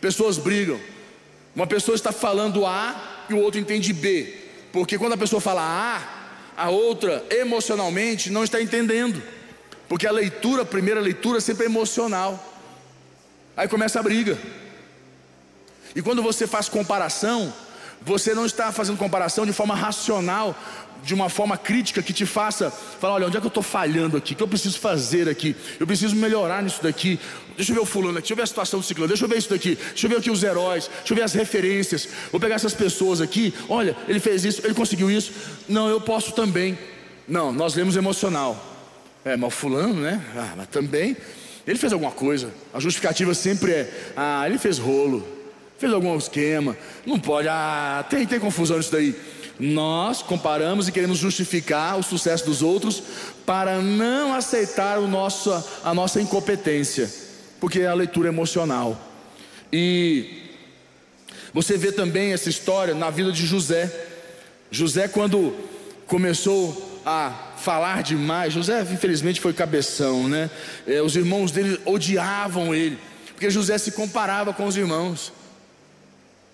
Pessoas 0.01 0.37
brigam. 0.37 0.81
Uma 1.59 1.67
pessoa 1.67 1.97
está 1.97 2.13
falando 2.13 2.65
A 2.65 3.25
e 3.29 3.35
o 3.35 3.41
outro 3.41 3.59
entende 3.59 3.93
B. 3.93 4.33
Porque 4.73 4.97
quando 4.97 5.15
a 5.15 5.17
pessoa 5.17 5.41
fala 5.41 5.61
A, 5.61 6.63
a 6.65 6.71
outra 6.71 7.27
emocionalmente 7.31 8.31
não 8.31 8.45
está 8.45 8.63
entendendo. 8.63 9.21
Porque 9.89 10.07
a 10.07 10.13
leitura, 10.13 10.63
a 10.63 10.65
primeira 10.65 11.01
leitura, 11.01 11.41
sempre 11.41 11.65
é 11.65 11.67
emocional. 11.67 12.41
Aí 13.57 13.67
começa 13.67 13.99
a 13.99 14.03
briga. 14.05 14.39
E 15.97 16.01
quando 16.01 16.23
você 16.23 16.47
faz 16.47 16.69
comparação, 16.69 17.53
você 18.03 18.37
não 18.37 18.47
está 18.47 18.71
fazendo 18.71 18.97
comparação 18.97 19.45
de 19.45 19.53
forma 19.53 19.75
racional, 19.75 20.57
de 21.03 21.15
uma 21.15 21.29
forma 21.29 21.57
crítica 21.57 22.03
que 22.03 22.13
te 22.13 22.27
faça 22.27 22.71
falar: 22.71 23.15
olha, 23.15 23.27
onde 23.27 23.37
é 23.37 23.41
que 23.41 23.47
eu 23.47 23.49
estou 23.49 23.63
falhando 23.63 24.17
aqui? 24.17 24.33
O 24.33 24.37
que 24.37 24.43
eu 24.43 24.49
preciso 24.49 24.79
fazer 24.79 25.29
aqui? 25.29 25.55
Eu 25.79 25.87
preciso 25.87 26.15
melhorar 26.17 26.63
nisso 26.63 26.83
daqui. 26.83 27.19
Deixa 27.57 27.73
eu 27.73 27.75
ver 27.75 27.81
o 27.81 27.87
fulano 27.87 28.19
aqui, 28.19 28.29
deixa 28.29 28.33
eu 28.35 28.37
ver 28.37 28.43
a 28.43 28.47
situação 28.47 28.79
do 28.81 28.87
ciclano, 28.87 29.09
deixa 29.09 29.25
eu 29.25 29.29
ver 29.29 29.39
isso 29.39 29.51
daqui, 29.51 29.75
deixa 29.75 30.07
eu 30.07 30.11
ver 30.11 30.19
aqui 30.19 30.31
os 30.31 30.43
heróis, 30.43 30.89
deixa 30.99 31.13
eu 31.13 31.17
ver 31.17 31.25
as 31.25 31.35
referências. 31.35 32.09
Vou 32.31 32.41
pegar 32.41 32.55
essas 32.55 32.73
pessoas 32.73 33.21
aqui, 33.21 33.53
olha, 33.69 33.97
ele 34.07 34.21
fez 34.21 34.45
isso, 34.45 34.61
ele 34.65 34.75
conseguiu 34.75 35.11
isso. 35.11 35.33
Não, 35.69 35.89
eu 35.89 36.01
posso 36.01 36.33
também. 36.33 36.79
Não, 37.27 37.53
nós 37.53 37.75
lemos 37.75 37.97
emocional. 37.97 38.65
É, 39.25 39.37
mas 39.37 39.53
fulano, 39.53 39.95
né? 39.95 40.25
Ah, 40.37 40.55
mas 40.57 40.69
também. 40.69 41.17
Ele 41.67 41.79
fez 41.79 41.93
alguma 41.93 42.13
coisa. 42.13 42.51
A 42.73 42.81
justificativa 42.81 43.35
sempre 43.35 43.73
é: 43.73 44.13
ah, 44.17 44.45
ele 44.47 44.57
fez 44.57 44.79
rolo, 44.79 45.27
fez 45.77 45.93
algum 45.93 46.17
esquema. 46.17 46.77
Não 47.05 47.19
pode, 47.19 47.49
ah, 47.49 48.05
tem, 48.09 48.27
tem 48.27 48.41
confusão 48.41 48.79
nisso 48.79 48.93
daí. 48.93 49.15
Nós 49.59 50.23
comparamos 50.23 50.87
e 50.87 50.93
queremos 50.93 51.19
justificar 51.19 51.99
o 51.99 52.03
sucesso 52.03 52.45
dos 52.45 52.63
outros 52.63 53.03
para 53.45 53.81
não 53.81 54.33
aceitar 54.35 54.99
o 54.99 55.09
nosso, 55.09 55.53
a 55.83 55.93
nossa 55.93 56.21
incompetência, 56.21 57.11
porque 57.61 57.81
é 57.81 57.87
a 57.87 57.95
leitura 57.95 58.29
emocional. 58.29 58.97
E 59.73 60.45
você 61.53 61.77
vê 61.77 61.91
também 61.91 62.33
essa 62.33 62.49
história 62.49 62.95
na 62.95 63.11
vida 63.11 63.33
de 63.33 63.45
José. 63.45 63.93
José, 64.71 65.09
quando 65.09 65.55
começou 66.07 67.01
a 67.05 67.33
falar 67.57 68.03
demais, 68.03 68.53
José 68.53 68.81
infelizmente 68.83 69.41
foi 69.41 69.53
cabeção, 69.53 70.29
né? 70.29 70.51
É, 70.87 71.03
os 71.03 71.17
irmãos 71.17 71.51
dele 71.51 71.81
odiavam 71.85 72.75
ele, 72.75 72.99
porque 73.33 73.51
José 73.51 73.77
se 73.77 73.93
comparava 73.93 74.53
com 74.53 74.67
os 74.67 74.77
irmãos. 74.77 75.33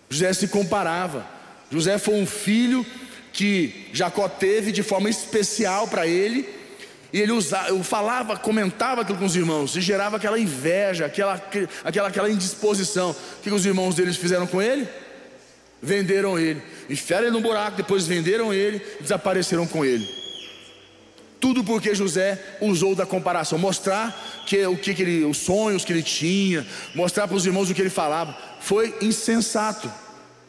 José 0.09 0.33
se 0.33 0.49
comparava. 0.49 1.34
José 1.71 1.99
foi 1.99 2.15
um 2.15 2.27
filho 2.27 2.85
que 3.33 3.89
Jacó 3.93 4.29
teve 4.29 4.71
de 4.71 4.83
forma 4.83 5.11
especial 5.11 5.89
para 5.89 6.07
ele, 6.07 6.49
e 7.13 7.21
ele 7.21 7.33
usava, 7.33 7.83
falava, 7.85 8.37
comentava 8.37 9.03
aquilo 9.03 9.19
com 9.19 9.25
os 9.25 9.37
irmãos, 9.37 9.77
e 9.77 9.81
gerava 9.81 10.17
aquela 10.17 10.39
inveja, 10.39 11.07
aquela, 11.07 11.35
aquela, 11.85 12.09
aquela 12.09 12.31
indisposição. 12.31 13.11
O 13.11 13.43
que 13.43 13.51
os 13.51 13.67
irmãos 13.67 13.95
deles 13.95 14.17
fizeram 14.17 14.47
com 14.47 14.63
ele? 14.63 14.89
Venderam 15.83 16.39
ele, 16.39 16.63
enfiaram 16.89 17.27
ele 17.27 17.33
no 17.33 17.41
buraco, 17.41 17.77
depois 17.77 18.07
venderam 18.07 18.55
ele 18.55 18.81
e 18.99 19.03
desapareceram 19.03 19.67
com 19.67 19.85
ele. 19.85 20.09
Tudo 21.45 21.63
porque 21.63 21.95
José 21.95 22.43
usou 22.61 22.95
da 22.95 23.05
comparação, 23.05 23.59
mostrar 23.59 24.19
que 24.47 24.65
o 24.67 24.79
que, 24.79 24.95
que 24.95 25.03
ele, 25.03 25.25
os 25.25 25.37
sonhos 25.37 25.85
que 25.85 25.93
ele 25.93 26.03
tinha, 26.03 26.67
mostrar 26.95 27.29
para 27.29 27.37
os 27.37 27.45
irmãos 27.45 27.69
o 27.69 27.75
que 27.75 27.83
ele 27.83 27.91
falava, 27.91 28.35
foi 28.61 28.97
insensato. 29.03 29.93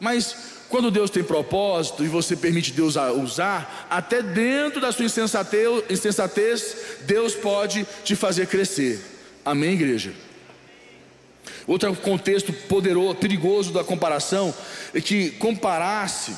Mas 0.00 0.55
quando 0.76 0.90
Deus 0.90 1.08
tem 1.08 1.24
propósito 1.24 2.04
e 2.04 2.06
você 2.06 2.36
permite 2.36 2.70
Deus 2.70 2.96
usar, 2.96 3.86
até 3.88 4.20
dentro 4.20 4.78
da 4.78 4.92
sua 4.92 5.06
insensatez, 5.06 6.76
Deus 7.06 7.34
pode 7.34 7.86
te 8.04 8.14
fazer 8.14 8.46
crescer. 8.46 9.00
Amém, 9.42 9.72
igreja? 9.72 10.12
Outro 11.66 11.96
contexto 11.96 12.52
poderoso, 12.52 13.14
perigoso 13.14 13.72
da 13.72 13.82
comparação 13.82 14.54
é 14.92 15.00
que 15.00 15.30
comparar-se 15.30 16.36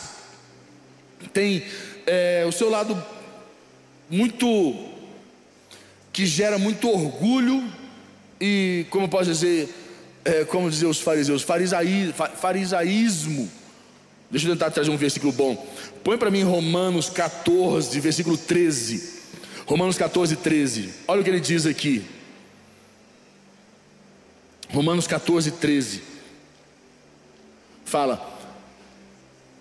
tem 1.33 1.64
é, 2.07 2.44
o 2.46 2.53
seu 2.53 2.70
lado 2.70 2.96
muito 4.09 4.46
que 6.12 6.24
gera 6.24 6.59
muito 6.59 6.88
orgulho 6.88 7.68
e 8.40 8.87
como 8.90 9.07
eu 9.07 9.09
posso 9.09 9.33
dizer, 9.33 9.68
é, 10.24 10.44
como 10.44 10.70
dizer 10.70 10.87
os 10.87 11.01
fariseus, 11.01 11.44
farisaísmo 12.37 13.59
Deixa 14.30 14.46
eu 14.46 14.52
tentar 14.52 14.70
trazer 14.70 14.90
um 14.90 14.96
versículo 14.96 15.32
bom. 15.32 15.56
Põe 16.04 16.18
para 16.18 16.30
mim 16.30 16.42
Romanos 16.42 17.08
14, 17.08 17.98
versículo 17.98 18.36
13. 18.36 19.18
Romanos 19.66 19.96
14, 19.96 20.36
13. 20.36 20.90
Olha 21.06 21.20
o 21.20 21.24
que 21.24 21.30
ele 21.30 21.40
diz 21.40 21.64
aqui. 21.64 22.04
Romanos 24.70 25.06
14, 25.06 25.52
13. 25.52 26.02
Fala: 27.86 28.38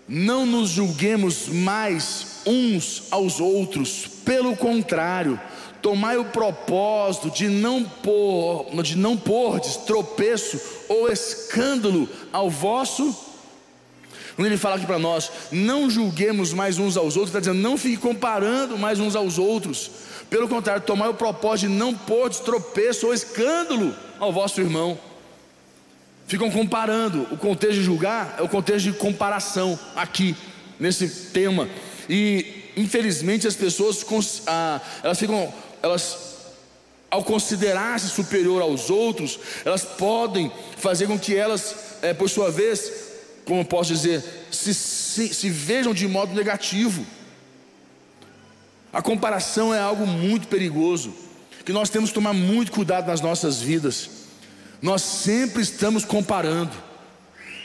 Não 0.06 0.44
nos 0.44 0.68
julguemos 0.68 1.48
mais 1.48 2.42
uns 2.44 3.04
aos 3.10 3.40
outros, 3.40 4.06
pelo 4.22 4.54
contrário, 4.54 5.40
tomai 5.80 6.18
o 6.18 6.26
propósito 6.26 7.30
de 7.30 7.48
não 7.48 7.84
pôr, 7.84 8.82
de 8.82 8.96
não 8.98 9.16
pôr 9.16 9.60
tropeço 9.86 10.60
ou 10.88 11.10
escândalo 11.10 12.06
ao 12.30 12.50
vosso 12.50 13.27
quando 14.38 14.46
ele 14.46 14.56
fala 14.56 14.76
aqui 14.76 14.86
para 14.86 15.00
nós, 15.00 15.32
não 15.50 15.90
julguemos 15.90 16.52
mais 16.52 16.78
uns 16.78 16.96
aos 16.96 17.16
outros, 17.16 17.30
está 17.30 17.40
dizendo, 17.40 17.58
não 17.58 17.76
fique 17.76 17.96
comparando 17.96 18.78
mais 18.78 19.00
uns 19.00 19.16
aos 19.16 19.36
outros. 19.36 19.90
Pelo 20.30 20.46
contrário, 20.46 20.80
tomar 20.80 21.08
o 21.08 21.14
propósito 21.14 21.68
de 21.68 21.76
não 21.76 21.92
pôr 21.92 22.30
tropeço 22.30 23.08
ou 23.08 23.12
escândalo 23.12 23.92
ao 24.20 24.32
vosso 24.32 24.60
irmão. 24.60 24.96
Ficam 26.28 26.52
comparando. 26.52 27.26
O 27.32 27.36
contexto 27.36 27.78
de 27.78 27.82
julgar 27.82 28.36
é 28.38 28.42
o 28.42 28.48
contexto 28.48 28.84
de 28.84 28.92
comparação 28.92 29.76
aqui, 29.96 30.36
nesse 30.78 31.08
tema. 31.32 31.68
E 32.08 32.70
infelizmente 32.76 33.44
as 33.44 33.56
pessoas 33.56 34.06
ah, 34.46 34.80
elas 35.02 35.18
ficam, 35.18 35.52
elas 35.82 36.16
ao 37.10 37.24
considerar-se 37.24 38.08
superior 38.08 38.62
aos 38.62 38.88
outros, 38.88 39.40
elas 39.64 39.82
podem 39.82 40.52
fazer 40.76 41.08
com 41.08 41.18
que 41.18 41.34
elas, 41.34 41.96
é, 42.02 42.14
por 42.14 42.30
sua 42.30 42.52
vez, 42.52 43.07
como 43.48 43.64
posso 43.64 43.94
dizer, 43.94 44.22
se, 44.50 44.74
se, 44.74 45.32
se 45.32 45.48
vejam 45.48 45.94
de 45.94 46.06
modo 46.06 46.34
negativo. 46.34 47.04
A 48.92 49.00
comparação 49.00 49.74
é 49.74 49.80
algo 49.80 50.06
muito 50.06 50.48
perigoso, 50.48 51.14
que 51.64 51.72
nós 51.72 51.88
temos 51.88 52.10
que 52.10 52.14
tomar 52.14 52.34
muito 52.34 52.70
cuidado 52.70 53.06
nas 53.06 53.22
nossas 53.22 53.58
vidas. 53.58 54.10
Nós 54.82 55.00
sempre 55.00 55.62
estamos 55.62 56.04
comparando. 56.04 56.72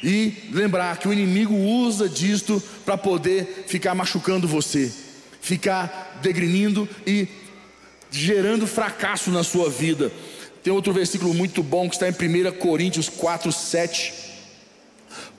E 0.01 0.49
lembrar 0.51 0.97
que 0.97 1.07
o 1.07 1.13
inimigo 1.13 1.53
usa 1.53 2.07
disto 2.07 2.63
para 2.85 2.97
poder 2.97 3.65
ficar 3.67 3.93
machucando 3.93 4.47
você, 4.47 4.91
ficar 5.41 6.19
degrinindo 6.21 6.87
e 7.05 7.27
gerando 8.09 8.67
fracasso 8.67 9.31
na 9.31 9.43
sua 9.43 9.69
vida. 9.69 10.11
Tem 10.61 10.71
outro 10.71 10.93
versículo 10.93 11.33
muito 11.33 11.61
bom 11.61 11.89
que 11.89 11.95
está 11.95 12.07
em 12.07 12.11
1 12.11 12.53
Coríntios 12.53 13.09
4, 13.09 13.51
7. 13.51 14.22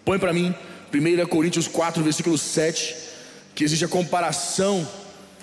Põe 0.04 0.18
para 0.18 0.32
mim 0.32 0.54
1 0.92 1.26
Coríntios 1.26 1.66
4, 1.66 2.02
versículo 2.02 2.36
7, 2.36 2.94
que 3.54 3.64
existe 3.64 3.84
a 3.84 3.88
comparação 3.88 4.88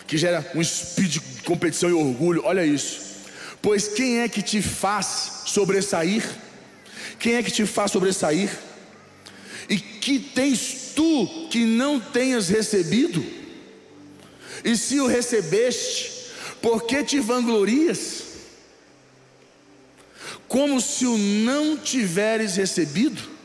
que 0.06 0.18
gera 0.18 0.50
um 0.54 0.62
espírito 0.62 1.20
de 1.20 1.42
competição 1.44 1.90
e 1.90 1.94
orgulho. 1.94 2.44
Olha 2.46 2.66
isso. 2.66 3.00
Pois 3.62 3.88
quem 3.88 4.20
é 4.20 4.30
que 4.30 4.42
te 4.42 4.62
faz 4.62 5.44
sobressair? 5.46 6.24
Quem 7.20 7.36
é 7.36 7.44
que 7.44 7.52
te 7.52 7.66
faz 7.66 7.92
sobressair? 7.92 8.50
E 9.70 9.78
que 9.78 10.20
tens 10.20 10.92
tu 10.96 11.48
que 11.50 11.66
não 11.66 12.00
tenhas 12.00 12.50
recebido? 12.50 13.24
E 14.64 14.76
se 14.76 15.00
o 15.00 15.08
recebeste, 15.08 16.12
por 16.62 16.84
que 16.84 17.04
te 17.04 17.20
vanglorias? 17.20 18.24
Como 20.48 20.82
se 20.82 21.06
o 21.06 21.18
não 21.18 21.78
tiveres 21.78 22.58
recebido? 22.58 23.41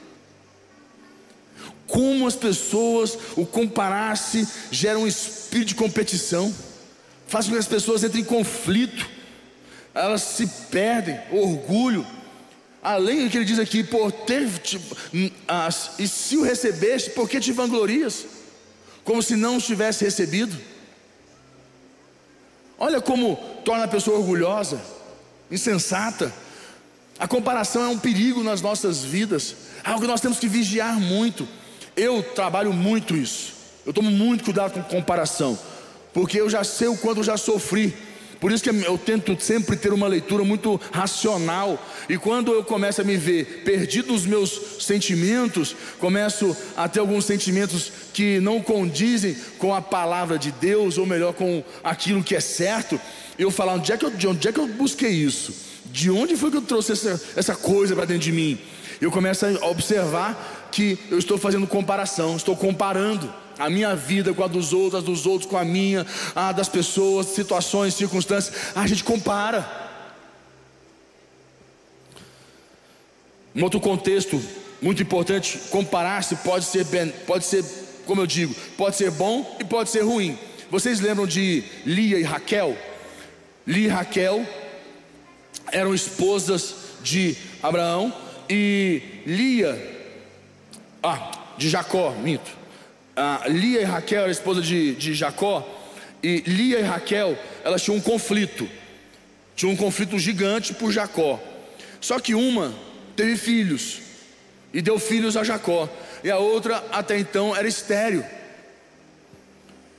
Como 1.86 2.26
as 2.26 2.34
pessoas, 2.34 3.18
o 3.36 3.46
comparar-se, 3.46 4.46
gera 4.70 4.98
um 4.98 5.06
espírito 5.06 5.68
de 5.68 5.74
competição, 5.74 6.52
faz 7.26 7.46
com 7.46 7.52
que 7.52 7.58
as 7.58 7.66
pessoas 7.66 8.02
entrem 8.02 8.22
em 8.22 8.26
conflito, 8.26 9.08
elas 9.94 10.22
se 10.22 10.46
perdem, 10.70 11.18
orgulho. 11.30 12.06
Além 12.82 13.24
do 13.24 13.30
que 13.30 13.38
ele 13.38 13.44
diz 13.44 13.58
aqui, 13.58 13.82
por 13.82 14.12
ter, 14.12 14.48
as, 15.48 15.92
e 15.98 16.06
se 16.06 16.36
o 16.36 16.42
recebeste, 16.42 17.10
por 17.10 17.28
que 17.28 17.40
te 17.40 17.50
vanglorias? 17.50 18.26
Como 19.02 19.22
se 19.22 19.34
não 19.34 19.58
tivesse 19.58 20.04
recebido. 20.04 20.56
Olha 22.78 23.00
como 23.00 23.36
torna 23.64 23.84
a 23.84 23.88
pessoa 23.88 24.18
orgulhosa, 24.18 24.80
insensata. 25.50 26.32
A 27.18 27.26
comparação 27.26 27.82
é 27.82 27.88
um 27.88 27.98
perigo 27.98 28.42
nas 28.42 28.60
nossas 28.60 29.02
vidas, 29.02 29.56
algo 29.82 30.02
que 30.02 30.06
nós 30.06 30.20
temos 30.20 30.38
que 30.38 30.46
vigiar 30.46 31.00
muito. 31.00 31.48
Eu 31.96 32.22
trabalho 32.22 32.72
muito 32.72 33.16
isso. 33.16 33.54
Eu 33.86 33.92
tomo 33.92 34.10
muito 34.10 34.44
cuidado 34.44 34.72
com 34.72 34.82
comparação, 34.82 35.58
porque 36.12 36.40
eu 36.40 36.50
já 36.50 36.62
sei 36.62 36.88
o 36.88 36.96
quanto 36.96 37.18
eu 37.18 37.24
já 37.24 37.36
sofri. 37.36 37.94
Por 38.40 38.52
isso 38.52 38.62
que 38.62 38.68
eu 38.68 38.98
tento 38.98 39.34
sempre 39.40 39.76
ter 39.76 39.92
uma 39.92 40.06
leitura 40.06 40.44
muito 40.44 40.78
racional. 40.92 41.82
E 42.08 42.18
quando 42.18 42.52
eu 42.52 42.62
começo 42.62 43.00
a 43.00 43.04
me 43.04 43.16
ver 43.16 43.62
perdido 43.64 44.12
nos 44.12 44.26
meus 44.26 44.60
sentimentos, 44.80 45.74
começo 45.98 46.54
a 46.76 46.86
ter 46.86 47.00
alguns 47.00 47.24
sentimentos 47.24 47.90
que 48.12 48.40
não 48.40 48.60
condizem 48.60 49.34
com 49.58 49.74
a 49.74 49.80
palavra 49.80 50.38
de 50.38 50.52
Deus, 50.52 50.98
ou 50.98 51.06
melhor, 51.06 51.32
com 51.32 51.64
aquilo 51.82 52.22
que 52.22 52.36
é 52.36 52.40
certo, 52.40 53.00
eu 53.38 53.50
falo, 53.50 53.72
onde 53.72 53.90
é 53.90 53.96
que 53.96 54.04
eu, 54.04 54.10
de 54.10 54.26
onde 54.26 54.48
é 54.48 54.52
que 54.52 54.60
eu 54.60 54.68
busquei 54.68 55.10
isso? 55.10 55.54
De 55.86 56.10
onde 56.10 56.36
foi 56.36 56.50
que 56.50 56.56
eu 56.58 56.62
trouxe 56.62 56.92
essa, 56.92 57.20
essa 57.36 57.54
coisa 57.54 57.94
para 57.94 58.04
dentro 58.04 58.24
de 58.24 58.32
mim? 58.32 58.58
Eu 59.00 59.10
começo 59.10 59.46
a 59.46 59.66
observar 59.66 60.65
que 60.76 60.98
eu 61.10 61.18
estou 61.18 61.38
fazendo 61.38 61.66
comparação, 61.66 62.36
estou 62.36 62.54
comparando 62.54 63.32
a 63.58 63.70
minha 63.70 63.96
vida 63.96 64.34
com 64.34 64.44
a 64.44 64.46
dos 64.46 64.74
outros, 64.74 65.02
a 65.02 65.06
dos 65.06 65.24
outros 65.24 65.48
com 65.48 65.56
a 65.56 65.64
minha, 65.64 66.06
a 66.34 66.52
das 66.52 66.68
pessoas, 66.68 67.28
situações, 67.28 67.94
circunstâncias. 67.94 68.76
A 68.76 68.86
gente 68.86 69.02
compara. 69.02 69.66
Um 73.54 73.62
outro 73.62 73.80
contexto 73.80 74.38
muito 74.82 75.02
importante, 75.02 75.58
comparar-se 75.70 76.36
pode 76.36 76.66
ser, 76.66 76.84
pode 77.26 77.46
ser, 77.46 77.64
como 78.04 78.20
eu 78.20 78.26
digo, 78.26 78.54
pode 78.76 78.96
ser 78.96 79.10
bom 79.10 79.56
e 79.58 79.64
pode 79.64 79.88
ser 79.88 80.02
ruim. 80.02 80.38
Vocês 80.70 81.00
lembram 81.00 81.26
de 81.26 81.64
Lia 81.86 82.18
e 82.18 82.22
Raquel? 82.22 82.76
Lia 83.66 83.86
e 83.86 83.88
Raquel 83.88 84.46
eram 85.72 85.94
esposas 85.94 86.74
de 87.02 87.34
Abraão 87.62 88.12
e 88.50 89.22
Lia, 89.24 89.95
ah, 91.06 91.30
de 91.56 91.68
Jacó, 91.68 92.10
minto 92.10 92.66
ah, 93.16 93.44
Lia 93.48 93.80
e 93.80 93.84
Raquel 93.84 94.22
era 94.22 94.30
esposa 94.30 94.60
de, 94.60 94.94
de 94.94 95.14
Jacó, 95.14 95.66
e 96.22 96.42
Lia 96.46 96.80
e 96.80 96.82
Raquel, 96.82 97.36
elas 97.64 97.82
tinham 97.82 97.96
um 97.96 98.00
conflito, 98.00 98.68
tinham 99.56 99.72
um 99.72 99.76
conflito 99.76 100.18
gigante 100.18 100.74
por 100.74 100.92
Jacó. 100.92 101.40
Só 102.00 102.20
que 102.20 102.34
uma 102.34 102.74
teve 103.16 103.36
filhos 103.36 104.00
e 104.72 104.82
deu 104.82 104.98
filhos 104.98 105.36
a 105.36 105.42
Jacó, 105.42 105.88
e 106.22 106.30
a 106.30 106.36
outra 106.36 106.84
até 106.92 107.18
então 107.18 107.56
era 107.56 107.66
estéreo. 107.66 108.24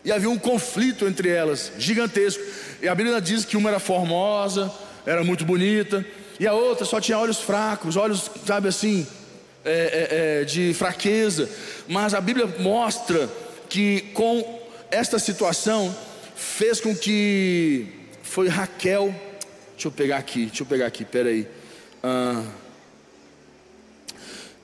E 0.06 0.12
havia 0.12 0.30
um 0.30 0.38
conflito 0.38 1.06
entre 1.06 1.30
elas, 1.30 1.72
gigantesco. 1.78 2.41
E 2.82 2.88
a 2.88 2.96
Bíblia 2.96 3.20
diz 3.20 3.43
que 3.43 3.58
uma 3.58 3.70
era 3.70 3.80
formosa, 3.80 4.72
era 5.06 5.24
muito 5.24 5.43
bonita, 5.43 6.06
e 6.39 6.46
a 6.46 6.54
outra 6.54 6.86
só 6.86 7.02
tinha 7.02 7.17
olhos 7.17 7.39
fracos, 7.39 7.96
olhos, 7.96 8.30
sabe 8.46 8.67
assim, 8.67 9.08
é, 9.67 9.71
é, 9.71 10.41
é, 10.41 10.43
de 10.45 10.73
fraqueza, 10.73 11.49
mas 11.88 12.13
a 12.13 12.21
Bíblia 12.21 12.47
mostra 12.60 13.30
que 13.69 14.01
com 14.13 14.62
esta 14.89 15.19
situação 15.19 15.95
fez 16.36 16.80
com 16.80 16.95
que 16.95 17.88
foi 18.23 18.47
Raquel. 18.47 19.13
Deixa 19.73 19.88
eu 19.88 19.91
pegar 19.91 20.17
aqui, 20.17 20.45
deixa 20.45 20.63
eu 20.63 20.67
pegar 20.67 20.88
aqui, 20.88 21.03
peraí. 21.03 21.47
Ah, 22.01 22.43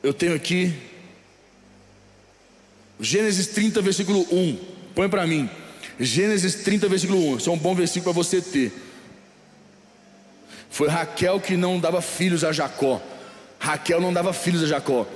eu 0.02 0.14
tenho 0.14 0.36
aqui 0.36 0.74
Gênesis 3.00 3.48
30, 3.48 3.82
versículo 3.82 4.26
1. 4.32 4.58
Põe 4.96 5.10
para 5.10 5.28
mim. 5.28 5.50
Gênesis 6.00 6.56
30, 6.56 6.88
versículo 6.88 7.34
1. 7.34 7.38
Isso 7.38 7.50
é 7.50 7.54
um 7.54 7.58
bom 7.58 7.76
versículo 7.76 8.14
para 8.14 8.24
você 8.24 8.42
ter. 8.42 8.72
Foi 10.70 10.88
Raquel 10.88 11.40
que 11.40 11.58
não 11.58 11.80
dava 11.80 12.02
filhos 12.02 12.44
a 12.44 12.52
Jacó. 12.52 13.02
Raquel 13.64 14.02
não 14.02 14.12
dava 14.12 14.34
filhos 14.34 14.62
a 14.62 14.68
Jacó. 14.68 15.08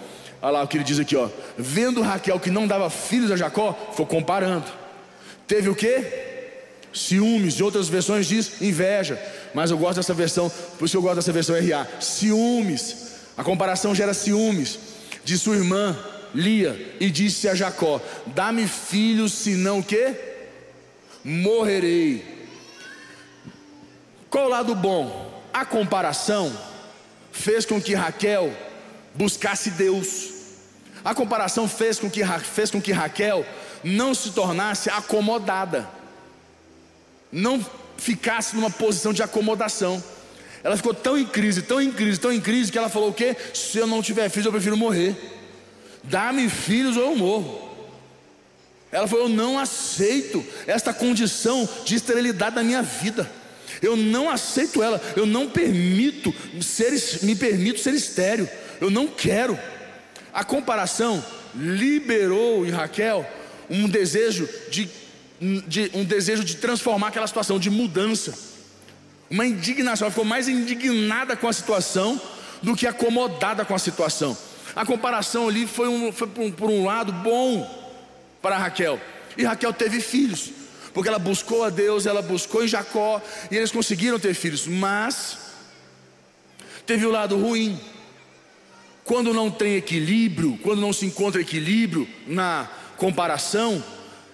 Olha 0.42 0.52
lá 0.52 0.64
o 0.64 0.68
que 0.70 0.78
ele 0.78 0.84
diz 0.86 0.98
aqui, 0.98 1.18
ó. 1.18 1.28
Vendo 1.58 2.02
Raquel 2.02 2.40
que 2.40 2.50
não 2.50 2.66
dava 2.66 2.90
filhos 2.90 3.30
a 3.30 3.36
Jacó, 3.36 3.74
ficou 3.92 4.06
comparando. 4.06 4.64
Teve 5.46 5.68
o 5.68 5.76
que? 5.76 6.02
Ciúmes. 6.94 7.56
De 7.56 7.64
outras 7.64 7.90
versões 7.90 8.26
diz 8.26 8.62
inveja. 8.62 9.22
Mas 9.54 9.70
eu 9.70 9.78
gosto 9.78 9.98
dessa 9.98 10.14
versão, 10.14 10.50
por 10.80 10.86
isso 10.86 10.96
eu 10.96 11.02
gosto 11.02 11.18
dessa 11.18 11.34
versão 11.34 11.58
RA. 11.58 11.86
Ciúmes. 12.00 13.16
A 13.36 13.44
comparação 13.44 13.94
gera 13.94 14.14
ciúmes. 14.14 14.80
De 15.26 15.38
sua 15.38 15.58
irmã 15.58 15.98
Lia 16.34 16.96
e 17.02 17.10
disse 17.10 17.50
a 17.50 17.54
Jacó: 17.54 18.00
Dá-me 18.28 18.66
filhos, 18.66 19.34
senão 19.34 19.82
que? 19.82 20.14
Morrerei. 21.22 22.48
Qual 24.30 24.46
o 24.46 24.50
lado 24.50 24.74
bom? 24.74 25.44
A 25.54 25.66
comparação 25.66 26.56
fez 27.38 27.66
com 27.66 27.80
que 27.82 27.94
Raquel 27.94 28.52
buscasse 29.14 29.70
Deus. 29.72 30.34
A 31.06 31.14
comparação 31.14 31.68
fez 31.68 32.00
com 32.00 32.10
que, 32.10 32.22
fez 32.26 32.72
com 32.72 32.82
que 32.82 32.92
Raquel 32.92 33.46
não 33.84 34.14
se 34.14 34.32
tornasse 34.32 34.90
acomodada, 34.90 35.88
não 37.32 37.64
ficasse 37.98 38.56
numa 38.56 38.70
posição 38.70 39.14
de 39.14 39.22
acomodação. 39.22 40.04
Ela 40.64 40.76
ficou 40.76 40.94
tão 40.94 41.18
em 41.18 41.26
crise, 41.26 41.62
tão 41.62 41.80
em 41.80 41.92
crise, 41.92 42.20
tão 42.20 42.34
em 42.34 42.42
crise, 42.42 42.72
que 42.72 42.78
ela 42.78 42.90
falou: 42.90 43.10
O 43.10 43.14
que? 43.14 43.36
Se 43.54 43.78
eu 43.78 43.88
não 43.88 44.02
tiver 44.02 44.28
filhos, 44.30 44.48
eu 44.48 44.52
prefiro 44.52 44.76
morrer. 44.76 45.16
Dá-me 46.04 46.50
filhos 46.50 46.98
ou 46.98 47.04
eu 47.04 47.16
morro. 47.16 47.68
Ela 48.92 49.08
falou: 49.08 49.26
Eu 49.26 49.30
não 49.30 49.60
aceito 49.60 50.44
esta 50.66 50.94
condição 50.94 51.70
de 51.86 51.96
esterilidade 51.96 52.56
da 52.56 52.64
minha 52.64 52.82
vida. 52.82 53.30
Eu 53.82 53.96
não 53.96 54.30
aceito 54.30 54.82
ela, 54.82 55.02
eu 55.16 55.26
não 55.26 55.50
permito 55.50 56.34
ser, 56.62 56.92
me 57.24 57.36
permito 57.36 57.80
ser 57.80 57.94
estéreo, 57.94 58.50
eu 58.82 58.90
não 58.90 59.08
quero. 59.08 59.58
A 60.34 60.44
comparação 60.44 61.24
liberou 61.56 62.66
em 62.66 62.70
Raquel 62.70 63.26
um 63.70 63.88
desejo 63.88 64.48
de, 64.70 64.90
de, 65.68 65.92
um 65.94 66.04
desejo 66.04 66.44
de 66.44 66.56
transformar 66.56 67.08
aquela 67.08 67.28
situação, 67.28 67.60
de 67.60 67.70
mudança, 67.70 68.34
uma 69.30 69.46
indignação. 69.46 70.06
Ela 70.06 70.12
ficou 70.12 70.26
mais 70.26 70.48
indignada 70.48 71.36
com 71.36 71.48
a 71.48 71.54
situação 71.54 72.20
do 72.62 72.76
que 72.76 72.88
acomodada 72.88 73.66
com 73.66 73.76
a 73.76 73.80
situação. 73.80 74.38
A 74.76 74.86
comparação 74.86 75.48
ali 75.48 75.66
foi, 75.66 75.88
um, 75.88 76.12
foi 76.12 76.28
por, 76.28 76.44
um, 76.44 76.52
por 76.52 76.70
um 76.70 76.86
lado 76.86 77.12
bom 77.12 77.86
para 78.42 78.58
Raquel, 78.58 79.00
e 79.36 79.44
Raquel 79.44 79.74
teve 79.74 80.00
filhos 80.00 80.52
porque 80.98 81.10
ela 81.10 81.20
buscou 81.20 81.64
a 81.64 81.70
Deus, 81.70 82.08
ela 82.08 82.24
buscou 82.24 82.64
em 82.64 82.68
Jacó 82.68 83.22
e 83.52 83.56
eles 83.56 83.72
conseguiram 83.72 84.18
ter 84.18 84.34
filhos, 84.34 84.66
mas 84.66 85.38
teve 86.88 87.06
o 87.06 87.12
lado 87.12 87.38
ruim. 87.38 87.80
Quando 89.04 89.32
não 89.32 89.52
tem 89.52 89.76
equilíbrio, 89.76 90.58
quando 90.64 90.82
não 90.82 90.92
se 90.92 91.06
encontra 91.06 91.40
equilíbrio 91.40 92.08
na 92.26 92.68
comparação, 92.98 93.84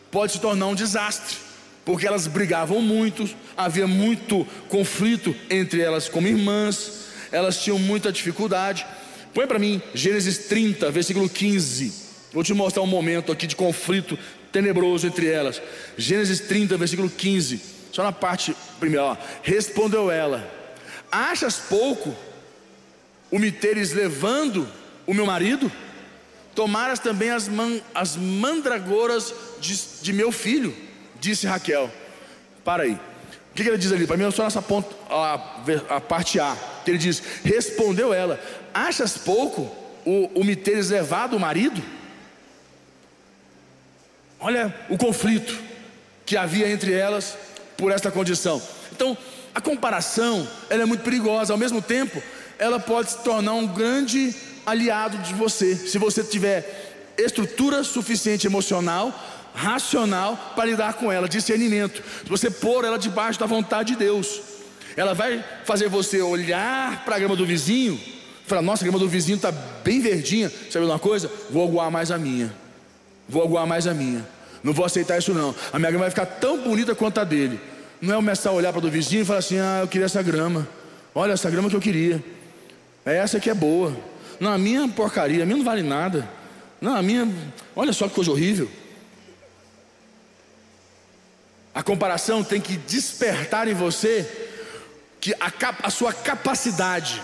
pode 0.10 0.32
se 0.32 0.40
tornar 0.40 0.68
um 0.68 0.74
desastre, 0.74 1.36
porque 1.84 2.08
elas 2.08 2.28
brigavam 2.28 2.82
muito, 2.82 3.30
havia 3.58 3.86
muito 3.86 4.48
conflito 4.70 5.36
entre 5.50 5.82
elas 5.82 6.08
como 6.08 6.30
irmãs, 6.30 7.10
elas 7.30 7.62
tinham 7.62 7.78
muita 7.78 8.10
dificuldade. 8.10 8.86
Põe 9.34 9.48
para 9.48 9.60
mim 9.60 9.82
Gênesis 9.94 10.48
30, 10.48 10.90
versículo 10.92 11.28
15. 11.28 12.04
Vou 12.32 12.42
te 12.42 12.54
mostrar 12.54 12.84
um 12.84 12.88
momento 12.88 13.34
aqui 13.34 13.46
de 13.46 13.56
conflito 13.58 14.18
tenebroso 14.54 15.08
entre 15.08 15.28
elas. 15.28 15.62
Gênesis 15.98 16.40
30, 16.42 16.78
versículo 16.78 17.10
15. 17.10 17.60
Só 17.92 18.04
na 18.04 18.12
parte 18.12 18.56
primeira, 18.80 19.06
ó. 19.06 19.18
respondeu 19.42 20.10
ela: 20.10 20.50
Achas 21.12 21.58
pouco 21.58 22.16
o 23.30 23.38
me 23.38 23.52
teres 23.52 23.92
levando 23.92 24.68
o 25.06 25.14
meu 25.14 25.26
marido? 25.26 25.70
Tomaras 26.56 27.00
também 27.00 27.32
as, 27.32 27.48
man, 27.48 27.82
as 27.96 28.16
mandragoras 28.16 29.34
de, 29.60 29.76
de, 30.04 30.14
meu 30.14 30.32
filho, 30.32 30.76
disse 31.20 31.48
Raquel. 31.48 31.92
Para 32.64 32.84
aí. 32.84 32.94
O 32.94 33.56
que, 33.56 33.64
que 33.64 33.70
ele 33.70 33.78
diz 33.78 33.92
ali? 33.92 34.06
Para 34.06 34.18
mim, 34.18 34.26
é 34.26 34.32
só 34.32 34.44
nessa 34.44 34.62
ponta, 34.62 34.96
a, 35.10 35.34
a 35.90 36.02
parte 36.02 36.40
A. 36.40 36.56
Que 36.86 36.92
ele 36.92 36.98
diz: 37.00 37.22
Respondeu 37.44 38.14
ela: 38.14 38.40
Achas 38.74 39.18
pouco 39.18 39.64
o, 40.06 40.40
o 40.40 40.44
me 40.44 40.56
teres 40.56 40.90
levado 40.90 41.36
o 41.36 41.40
marido? 41.40 41.82
Olha 44.44 44.76
o 44.90 44.98
conflito 44.98 45.58
que 46.26 46.36
havia 46.36 46.70
entre 46.70 46.92
elas 46.92 47.38
por 47.78 47.94
esta 47.94 48.12
condição. 48.12 48.62
Então, 48.92 49.18
a 49.56 49.62
comparação 49.62 50.46
ela 50.70 50.84
é 50.84 50.86
muito 50.86 51.02
perigosa. 51.02 51.54
Ao 51.54 51.58
mesmo 51.58 51.82
tempo, 51.82 52.22
ela 52.60 52.78
pode 52.78 53.12
se 53.12 53.24
tornar 53.24 53.54
um 53.54 53.66
grande 53.66 54.36
aliado 54.66 55.18
de 55.20 55.34
você, 55.34 55.74
se 55.76 55.98
você 55.98 56.22
tiver 56.22 57.14
estrutura 57.18 57.86
suficiente 57.86 58.46
emocional, 58.46 59.14
racional 59.56 60.54
para 60.58 60.66
lidar 60.66 60.96
com 60.96 61.10
ela, 61.10 61.30
discernimento. 61.30 62.04
Se 62.24 62.30
você 62.30 62.52
pôr 62.52 62.84
ela 62.84 63.00
debaixo 63.00 63.40
da 63.40 63.46
vontade 63.46 63.94
de 63.94 64.00
Deus, 64.00 64.42
ela 64.98 65.14
vai 65.14 65.42
fazer 65.64 65.88
você 65.88 66.22
olhar 66.22 67.06
para 67.06 67.16
a 67.16 67.20
grama 67.20 67.38
do 67.38 67.46
vizinho, 67.46 67.98
falar: 68.46 68.62
Nossa, 68.62 68.84
a 68.84 68.88
grama 68.88 69.00
do 69.00 69.08
vizinho 69.08 69.38
está 69.38 69.54
bem 69.54 70.02
verdinha. 70.02 70.52
Sabe 70.70 70.86
uma 70.86 71.00
coisa? 71.00 71.32
Vou 71.50 71.66
aguar 71.66 71.90
mais 71.90 72.12
a 72.12 72.18
minha. 72.18 72.54
Vou 73.30 73.42
aguar 73.42 73.66
mais 73.66 73.88
a 73.88 73.94
minha. 73.94 74.33
Não 74.64 74.74
vou 74.74 74.86
aceitar 74.86 75.18
isso 75.18 75.34
não. 75.34 75.54
A 75.72 75.78
minha 75.78 75.92
grama 75.92 76.06
vai 76.06 76.10
ficar 76.10 76.26
tão 76.26 76.62
bonita 76.62 76.96
quanto 76.96 77.20
a 77.20 77.24
dele. 77.24 77.60
Não 78.02 78.14
é 78.14 78.16
começar 78.16 78.50
a 78.50 78.54
olhar 78.54 78.72
para 78.72 78.80
o 78.80 78.82
do 78.82 78.90
vizinho 78.90 79.24
e 79.24 79.26
falar 79.26 79.40
assim: 79.40 79.60
ah, 79.60 79.80
eu 79.82 79.88
queria 79.88 80.06
essa 80.06 80.22
grama. 80.22 80.68
Olha, 81.14 81.34
essa 81.34 81.50
grama 81.50 81.70
que 81.70 81.76
eu 81.76 81.82
queria. 81.82 82.24
É 83.06 83.18
essa 83.18 83.40
que 83.40 83.50
é 83.50 83.54
boa. 83.54 83.96
Não, 84.40 84.52
a 84.52 84.58
minha 84.58 84.88
porcaria, 84.88 85.44
a 85.44 85.46
minha 85.46 85.58
não 85.58 85.66
vale 85.66 85.84
nada. 85.84 86.28
Não, 86.82 86.96
a 86.96 87.02
minha, 87.02 87.28
olha 87.76 87.94
só 87.94 88.08
que 88.08 88.16
coisa 88.16 88.32
horrível. 88.32 88.70
A 91.74 91.82
comparação 91.82 92.44
tem 92.44 92.62
que 92.62 92.78
despertar 92.78 93.68
em 93.68 93.74
você 93.74 94.30
que 95.20 95.34
a, 95.34 95.52
a 95.84 95.90
sua 95.90 96.14
capacidade, 96.14 97.22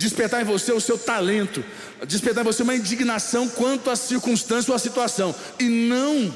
despertar 0.00 0.40
em 0.40 0.46
você 0.46 0.72
o 0.72 0.80
seu 0.80 0.96
talento, 0.96 1.62
despertar 2.06 2.40
em 2.40 2.44
você 2.44 2.62
uma 2.62 2.74
indignação 2.74 3.46
quanto 3.46 3.90
à 3.90 3.94
circunstância 3.94 4.72
ou 4.72 4.74
à 4.74 4.78
situação, 4.78 5.34
e 5.58 5.64
não 5.64 6.34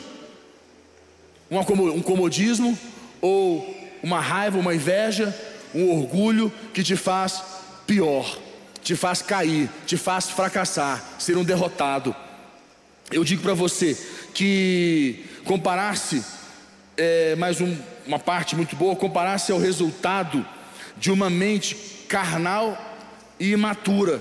um 1.50 2.03
comodismo 2.03 2.79
ou 3.22 3.74
uma 4.03 4.20
raiva, 4.20 4.59
uma 4.59 4.74
inveja, 4.74 5.35
um 5.74 5.90
orgulho 5.98 6.53
que 6.74 6.83
te 6.83 6.94
faz 6.94 7.42
pior, 7.87 8.38
te 8.83 8.94
faz 8.94 9.22
cair, 9.22 9.70
te 9.87 9.96
faz 9.96 10.29
fracassar, 10.29 11.03
ser 11.18 11.38
um 11.38 11.44
derrotado. 11.44 12.14
Eu 13.11 13.24
digo 13.24 13.42
para 13.42 13.55
você 13.55 13.96
que 14.35 15.24
comparar-se 15.46 16.22
é 16.98 17.35
mais 17.37 17.62
um, 17.62 17.74
uma 18.07 18.18
parte 18.18 18.55
muito 18.55 18.77
boa, 18.77 18.94
comparar-se 18.94 19.53
ao 19.53 19.59
resultado 19.59 20.46
de 20.98 21.11
uma 21.11 21.31
mente 21.31 21.74
carnal 22.07 22.90
e 23.38 23.51
imatura. 23.51 24.20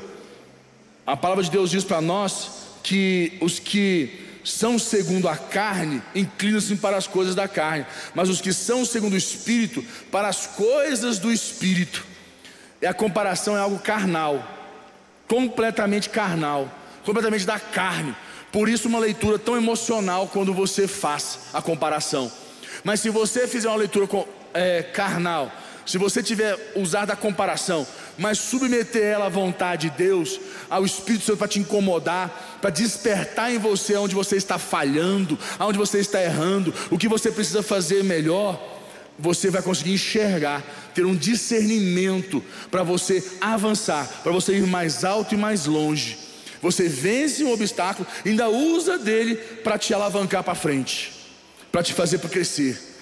A 1.05 1.17
palavra 1.17 1.43
de 1.43 1.51
Deus 1.51 1.69
diz 1.69 1.83
para 1.83 2.01
nós 2.01 2.51
que 2.83 3.37
os 3.41 3.59
que 3.59 4.23
são 4.43 4.77
segundo 4.77 5.27
a 5.27 5.37
carne 5.37 6.01
inclinam-se 6.13 6.75
para 6.75 6.97
as 6.97 7.07
coisas 7.07 7.33
da 7.33 7.47
carne, 7.47 7.85
mas 8.13 8.29
os 8.29 8.41
que 8.41 8.51
são 8.51 8.85
segundo 8.85 9.13
o 9.13 9.17
espírito 9.17 9.83
para 10.11 10.27
as 10.27 10.45
coisas 10.47 11.17
do 11.17 11.31
espírito. 11.31 12.05
E 12.81 12.85
a 12.85 12.93
comparação 12.93 13.55
é 13.55 13.59
algo 13.61 13.79
carnal, 13.79 14.45
completamente 15.27 16.09
carnal, 16.09 16.69
completamente 17.05 17.45
da 17.45 17.59
carne. 17.59 18.13
Por 18.51 18.67
isso, 18.67 18.87
uma 18.87 18.99
leitura 18.99 19.39
tão 19.39 19.55
emocional 19.55 20.27
quando 20.27 20.53
você 20.53 20.87
faz 20.87 21.39
a 21.53 21.61
comparação. 21.61 22.31
Mas 22.83 22.99
se 22.99 23.09
você 23.09 23.47
fizer 23.47 23.69
uma 23.69 23.77
leitura 23.77 24.05
com, 24.05 24.27
é, 24.53 24.83
carnal, 24.83 25.51
se 25.85 25.97
você 25.97 26.21
tiver 26.21 26.73
usar 26.75 27.05
da 27.05 27.15
comparação, 27.15 27.87
mas 28.17 28.37
submeter 28.37 29.03
ela 29.03 29.25
à 29.25 29.29
vontade 29.29 29.89
de 29.89 29.97
Deus, 29.97 30.39
ao 30.69 30.85
Espírito 30.85 31.25
Santo 31.25 31.37
para 31.37 31.47
te 31.47 31.59
incomodar, 31.59 32.59
para 32.61 32.69
despertar 32.69 33.51
em 33.51 33.57
você 33.57 33.95
onde 33.95 34.15
você 34.15 34.35
está 34.35 34.57
falhando, 34.57 35.37
aonde 35.57 35.77
você 35.77 35.99
está 35.99 36.21
errando, 36.21 36.73
o 36.91 36.97
que 36.97 37.07
você 37.07 37.31
precisa 37.31 37.63
fazer 37.63 38.03
melhor, 38.03 38.61
você 39.17 39.49
vai 39.49 39.61
conseguir 39.61 39.93
enxergar, 39.93 40.63
ter 40.93 41.05
um 41.05 41.15
discernimento 41.15 42.43
para 42.69 42.83
você 42.83 43.23
avançar, 43.39 44.07
para 44.23 44.31
você 44.31 44.57
ir 44.57 44.67
mais 44.67 45.03
alto 45.03 45.33
e 45.33 45.37
mais 45.37 45.65
longe. 45.65 46.17
Você 46.61 46.87
vence 46.87 47.43
um 47.43 47.51
obstáculo, 47.51 48.07
ainda 48.25 48.47
usa 48.47 48.97
dele 48.97 49.35
para 49.35 49.77
te 49.77 49.93
alavancar 49.93 50.43
para 50.43 50.55
frente, 50.55 51.11
para 51.71 51.83
te 51.83 51.93
fazer 51.93 52.19
para 52.19 52.29
crescer. 52.29 52.92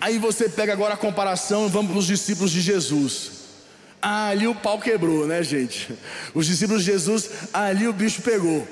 Aí 0.00 0.18
você 0.18 0.48
pega 0.48 0.72
agora 0.72 0.94
a 0.94 0.96
comparação 0.96 1.68
vamos 1.68 1.90
para 1.90 1.98
os 1.98 2.06
discípulos 2.06 2.50
de 2.50 2.60
Jesus. 2.60 3.32
Ali 4.00 4.46
o 4.46 4.54
pau 4.54 4.78
quebrou, 4.78 5.26
né, 5.26 5.42
gente? 5.42 5.92
Os 6.32 6.46
discípulos 6.46 6.84
de 6.84 6.92
Jesus, 6.92 7.30
ali 7.52 7.88
o 7.88 7.92
bicho 7.92 8.22
pegou. 8.22 8.66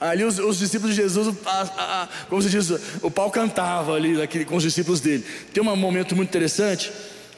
Ali 0.00 0.22
os, 0.22 0.38
os 0.38 0.58
discípulos 0.58 0.94
de 0.94 1.02
Jesus, 1.02 1.36
a, 1.44 1.50
a, 1.50 2.02
a, 2.02 2.08
como 2.28 2.40
se 2.40 2.48
diz, 2.48 2.70
o 3.02 3.10
pau 3.10 3.28
cantava 3.30 3.94
ali 3.94 4.12
naquele, 4.12 4.44
com 4.44 4.54
os 4.54 4.62
discípulos 4.62 5.00
dele. 5.00 5.24
Tem 5.52 5.60
um 5.60 5.74
momento 5.74 6.14
muito 6.14 6.28
interessante 6.28 6.92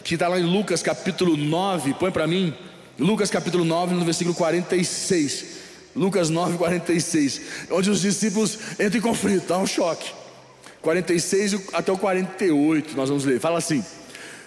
que 0.04 0.14
está 0.14 0.28
lá 0.28 0.38
em 0.38 0.44
Lucas 0.44 0.82
capítulo 0.82 1.36
9, 1.36 1.94
põe 1.94 2.10
para 2.10 2.26
mim. 2.26 2.54
Lucas 2.98 3.30
capítulo 3.30 3.64
9, 3.64 3.94
no 3.94 4.04
versículo 4.04 4.34
46. 4.34 5.46
Lucas 5.96 6.28
9, 6.28 6.58
46. 6.58 7.40
Onde 7.70 7.90
os 7.90 8.02
discípulos 8.02 8.58
entram 8.78 8.98
em 8.98 9.00
conflito, 9.00 9.46
dá 9.48 9.56
um 9.56 9.66
choque. 9.66 10.12
46 10.82 11.68
até 11.72 11.92
o 11.92 11.98
48, 11.98 12.96
nós 12.96 13.08
vamos 13.08 13.24
ler. 13.24 13.38
Fala 13.38 13.58
assim: 13.58 13.84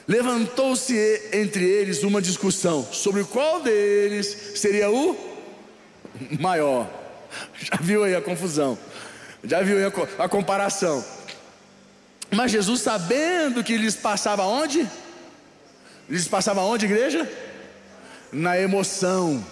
Levantou-se 0.08 0.94
entre 1.32 1.64
eles 1.64 2.04
uma 2.04 2.22
discussão 2.22 2.84
sobre 2.92 3.24
qual 3.24 3.62
deles 3.62 4.54
seria 4.56 4.90
o 4.92 5.18
maior. 6.40 6.90
Já 7.60 7.78
viu 7.80 8.04
aí 8.04 8.16
a 8.16 8.22
confusão? 8.22 8.78
Já 9.44 9.62
viu 9.62 9.78
aí 9.78 9.92
a, 10.20 10.30
comparação? 10.30 11.04
Mas 12.32 12.52
Jesus, 12.52 12.82
sabendo 12.82 13.64
que 13.64 13.78
lhes 13.78 13.96
passava 13.96 14.44
onde? 14.44 14.90
Lhes 16.10 16.28
passava 16.28 16.62
onde, 16.62 16.86
igreja? 16.86 17.30
Na 18.32 18.60
emoção. 18.60 19.44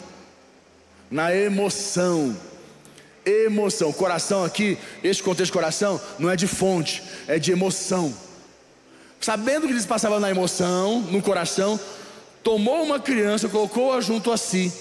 Na 1.10 1.36
emoção 1.36 2.36
emoção. 3.26 3.92
Coração 3.92 4.44
aqui, 4.44 4.78
este 5.04 5.24
contexto 5.24 5.54
coração, 5.54 6.00
não 6.18 6.30
é 6.30 6.36
de 6.36 6.48
fonte, 6.48 7.04
é 7.28 7.38
de 7.38 7.52
emoção. 7.52 8.14
Sabendo 9.20 9.68
que 9.68 9.74
eles 9.74 9.86
passavam 9.86 10.20
na 10.20 10.30
emoção, 10.30 11.02
no 11.02 11.22
coração, 11.22 11.80
tomou 12.44 12.84
uma 12.84 13.00
criança, 13.00 13.48
colocou-a 13.48 14.02
junto 14.02 14.32
a 14.32 14.38
si 14.38 14.72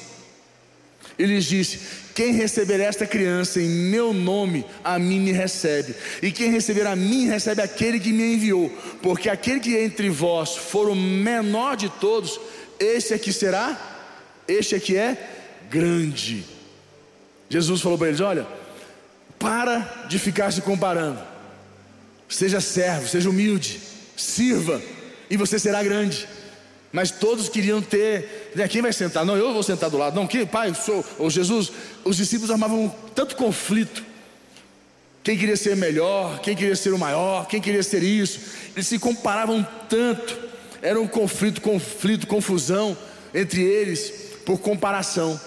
e 1.18 1.26
lhes 1.26 1.44
disse: 1.44 1.80
Quem 2.14 2.32
receber 2.32 2.80
esta 2.80 3.06
criança 3.06 3.60
em 3.60 3.68
meu 3.68 4.14
nome, 4.14 4.64
a 4.82 4.98
mim 4.98 5.20
me 5.20 5.32
recebe, 5.32 5.94
e 6.22 6.32
quem 6.32 6.50
receber 6.50 6.86
a 6.86 6.96
mim, 6.96 7.26
recebe 7.26 7.60
aquele 7.60 8.00
que 8.00 8.12
me 8.12 8.34
enviou, 8.34 8.70
porque 9.02 9.28
aquele 9.28 9.60
que 9.60 9.76
entre 9.76 10.08
vós 10.08 10.56
for 10.56 10.88
o 10.88 10.94
menor 10.94 11.76
de 11.76 11.90
todos, 11.90 12.40
este 12.78 13.12
é 13.12 13.18
que 13.18 13.32
será, 13.32 13.78
este 14.48 14.74
é 14.74 14.80
que 14.80 14.96
é 14.96 15.16
grande. 15.70 16.59
Jesus 17.50 17.80
falou 17.82 17.98
para 17.98 18.08
eles: 18.08 18.20
Olha, 18.20 18.46
para 19.38 20.06
de 20.08 20.18
ficar 20.18 20.52
se 20.52 20.62
comparando. 20.62 21.18
Seja 22.28 22.60
servo, 22.60 23.08
seja 23.08 23.28
humilde, 23.28 23.80
sirva, 24.16 24.80
e 25.28 25.36
você 25.36 25.58
será 25.58 25.82
grande. 25.82 26.28
Mas 26.92 27.10
todos 27.10 27.48
queriam 27.48 27.80
ter, 27.82 28.52
né, 28.54 28.66
quem 28.66 28.82
vai 28.82 28.92
sentar? 28.92 29.24
Não, 29.24 29.36
eu 29.36 29.52
vou 29.52 29.62
sentar 29.62 29.90
do 29.90 29.98
lado. 29.98 30.14
Não, 30.14 30.26
que 30.26 30.46
pai, 30.46 30.74
sou, 30.74 31.04
ou 31.18 31.28
Jesus. 31.28 31.72
Os 32.04 32.16
discípulos 32.16 32.50
armavam 32.50 32.92
tanto 33.14 33.36
conflito. 33.36 34.04
Quem 35.22 35.36
queria 35.36 35.56
ser 35.56 35.76
melhor, 35.76 36.40
quem 36.40 36.56
queria 36.56 36.74
ser 36.74 36.92
o 36.92 36.98
maior, 36.98 37.46
quem 37.46 37.60
queria 37.60 37.82
ser 37.82 38.02
isso. 38.02 38.40
Eles 38.74 38.86
se 38.86 38.98
comparavam 38.98 39.66
tanto. 39.88 40.38
Era 40.82 41.00
um 41.00 41.06
conflito, 41.06 41.60
conflito, 41.60 42.26
confusão 42.26 42.96
entre 43.34 43.62
eles 43.62 44.12
por 44.44 44.58
comparação. 44.58 45.38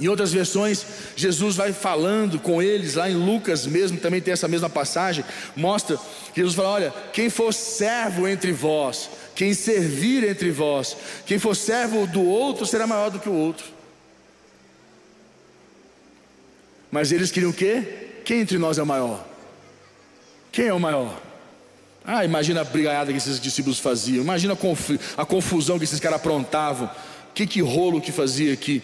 Em 0.00 0.08
outras 0.08 0.30
versões, 0.30 0.84
Jesus 1.16 1.56
vai 1.56 1.72
falando 1.72 2.38
com 2.38 2.60
eles, 2.60 2.94
lá 2.94 3.08
em 3.08 3.14
Lucas 3.14 3.66
mesmo, 3.66 3.98
também 3.98 4.20
tem 4.20 4.32
essa 4.32 4.46
mesma 4.46 4.68
passagem, 4.68 5.24
mostra 5.56 5.98
Jesus 6.34 6.54
fala: 6.54 6.68
Olha, 6.68 6.94
quem 7.14 7.30
for 7.30 7.52
servo 7.54 8.28
entre 8.28 8.52
vós, 8.52 9.08
quem 9.34 9.54
servir 9.54 10.22
entre 10.22 10.50
vós, 10.50 10.94
quem 11.24 11.38
for 11.38 11.56
servo 11.56 12.06
do 12.06 12.22
outro 12.22 12.66
será 12.66 12.86
maior 12.86 13.10
do 13.10 13.18
que 13.18 13.28
o 13.28 13.32
outro. 13.32 13.64
Mas 16.90 17.10
eles 17.10 17.30
queriam 17.30 17.50
o 17.50 17.54
quê? 17.54 18.10
Quem 18.24 18.40
entre 18.40 18.58
nós 18.58 18.76
é 18.76 18.82
o 18.82 18.86
maior? 18.86 19.26
Quem 20.52 20.66
é 20.66 20.74
o 20.74 20.80
maior? 20.80 21.22
Ah, 22.04 22.24
imagina 22.24 22.60
a 22.60 22.64
brigaiada 22.64 23.10
que 23.10 23.18
esses 23.18 23.40
discípulos 23.40 23.78
faziam, 23.78 24.22
imagina 24.22 24.56
a, 25.16 25.26
confusão 25.26 25.78
que 25.78 25.84
esses 25.84 25.98
caras 25.98 26.18
aprontavam, 26.18 26.88
que, 27.34 27.46
que 27.46 27.60
rolo 27.62 28.00
que 28.00 28.12
fazia 28.12 28.52
aqui. 28.52 28.82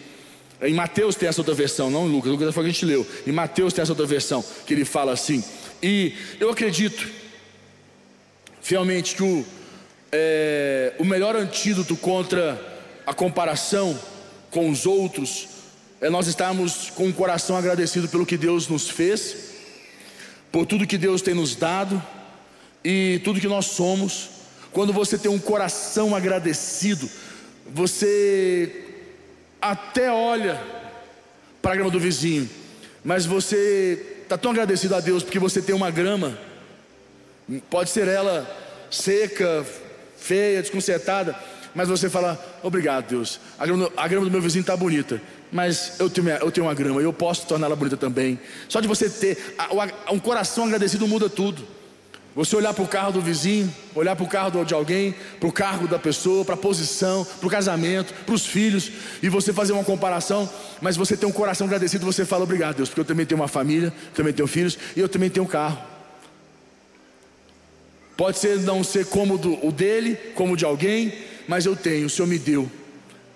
Em 0.63 0.73
Mateus 0.73 1.15
tem 1.15 1.27
essa 1.27 1.41
outra 1.41 1.53
versão, 1.53 1.91
não 1.91 2.07
em 2.07 2.11
Lucas, 2.11 2.31
Lucas 2.31 2.53
foi 2.53 2.63
que 2.63 2.69
a 2.69 2.73
gente 2.73 2.85
leu. 2.85 3.05
Em 3.27 3.31
Mateus 3.31 3.73
tem 3.73 3.81
essa 3.81 3.91
outra 3.91 4.05
versão, 4.05 4.43
que 4.65 4.73
ele 4.73 4.85
fala 4.85 5.11
assim. 5.11 5.43
E 5.81 6.13
eu 6.39 6.49
acredito, 6.49 7.05
fielmente, 8.61 9.15
que 9.15 9.23
o, 9.23 9.45
é, 10.11 10.93
o 10.97 11.03
melhor 11.03 11.35
antídoto 11.35 11.97
contra 11.97 12.61
a 13.05 13.13
comparação 13.13 13.99
com 14.49 14.69
os 14.69 14.85
outros 14.85 15.49
é 15.99 16.09
nós 16.09 16.27
estarmos 16.27 16.89
com 16.91 17.09
o 17.09 17.13
coração 17.13 17.57
agradecido 17.57 18.07
pelo 18.07 18.25
que 18.25 18.37
Deus 18.37 18.67
nos 18.67 18.89
fez, 18.89 19.35
por 20.51 20.65
tudo 20.65 20.87
que 20.87 20.97
Deus 20.97 21.21
tem 21.21 21.33
nos 21.33 21.55
dado 21.55 22.01
e 22.83 23.19
tudo 23.23 23.41
que 23.41 23.47
nós 23.47 23.65
somos. 23.65 24.29
Quando 24.71 24.93
você 24.93 25.17
tem 25.17 25.29
um 25.29 25.39
coração 25.39 26.15
agradecido, 26.15 27.09
você 27.65 28.92
até 29.63 30.11
olha 30.11 30.61
para 31.61 31.71
a 31.71 31.75
grama 31.75 31.89
do 31.89 31.99
vizinho, 31.99 32.49
mas 33.03 33.25
você 33.25 34.17
está 34.23 34.37
tão 34.37 34.51
agradecido 34.51 34.93
a 34.93 34.99
Deus 34.99 35.23
porque 35.23 35.39
você 35.39 35.61
tem 35.61 35.73
uma 35.73 35.89
grama, 35.89 36.37
pode 37.69 37.89
ser 37.89 38.09
ela 38.09 38.45
seca, 38.91 39.65
feia, 40.17 40.61
desconcertada, 40.61 41.33
mas 41.73 41.87
você 41.87 42.09
fala: 42.09 42.37
Obrigado, 42.61 43.07
Deus, 43.07 43.39
a 43.57 43.65
grama, 43.65 43.89
a 43.95 44.07
grama 44.07 44.25
do 44.25 44.31
meu 44.31 44.41
vizinho 44.41 44.61
está 44.61 44.75
bonita, 44.75 45.21
mas 45.49 45.97
eu 45.97 46.09
tenho, 46.09 46.29
eu 46.29 46.51
tenho 46.51 46.67
uma 46.67 46.73
grama, 46.73 47.01
eu 47.01 47.13
posso 47.13 47.47
torná-la 47.47 47.75
bonita 47.75 47.95
também. 47.95 48.37
Só 48.67 48.81
de 48.81 48.87
você 48.87 49.09
ter 49.09 49.55
um 50.11 50.19
coração 50.19 50.65
agradecido 50.65 51.07
muda 51.07 51.29
tudo. 51.29 51.65
Você 52.35 52.55
olhar 52.55 52.73
para 52.73 52.83
o 52.83 52.87
carro 52.87 53.11
do 53.11 53.21
vizinho, 53.21 53.73
olhar 53.93 54.15
para 54.15 54.25
o 54.25 54.27
carro 54.27 54.65
de 54.65 54.73
alguém, 54.73 55.13
para 55.39 55.47
o 55.47 55.51
cargo 55.51 55.87
da 55.87 55.99
pessoa, 55.99 56.43
para 56.43 56.55
a 56.55 56.57
posição, 56.57 57.23
para 57.23 57.47
o 57.47 57.49
casamento, 57.49 58.11
para 58.25 58.33
os 58.33 58.45
filhos, 58.45 58.91
e 59.21 59.29
você 59.29 59.53
fazer 59.53 59.71
uma 59.71 59.83
comparação, 59.83 60.49
mas 60.81 60.97
você 60.97 61.15
tem 61.15 61.29
um 61.29 61.31
coração 61.31 61.67
agradecido, 61.67 62.03
você 62.03 62.25
fala 62.25 62.43
obrigado, 62.43 62.77
Deus, 62.77 62.89
porque 62.89 63.01
eu 63.01 63.05
também 63.05 63.25
tenho 63.25 63.39
uma 63.39 63.47
família, 63.47 63.93
também 64.15 64.33
tenho 64.33 64.47
filhos 64.47 64.77
e 64.95 64.99
eu 64.99 65.07
também 65.07 65.29
tenho 65.29 65.45
um 65.45 65.49
carro. 65.49 65.77
Pode 68.17 68.39
ser 68.39 68.59
não 68.61 68.83
ser 68.83 69.05
como 69.05 69.35
o 69.35 69.71
dele, 69.71 70.15
como 70.33 70.57
de 70.57 70.65
alguém, 70.65 71.13
mas 71.47 71.67
eu 71.67 71.75
tenho, 71.75 72.07
o 72.07 72.09
Senhor 72.09 72.27
me 72.27 72.39
deu. 72.39 72.69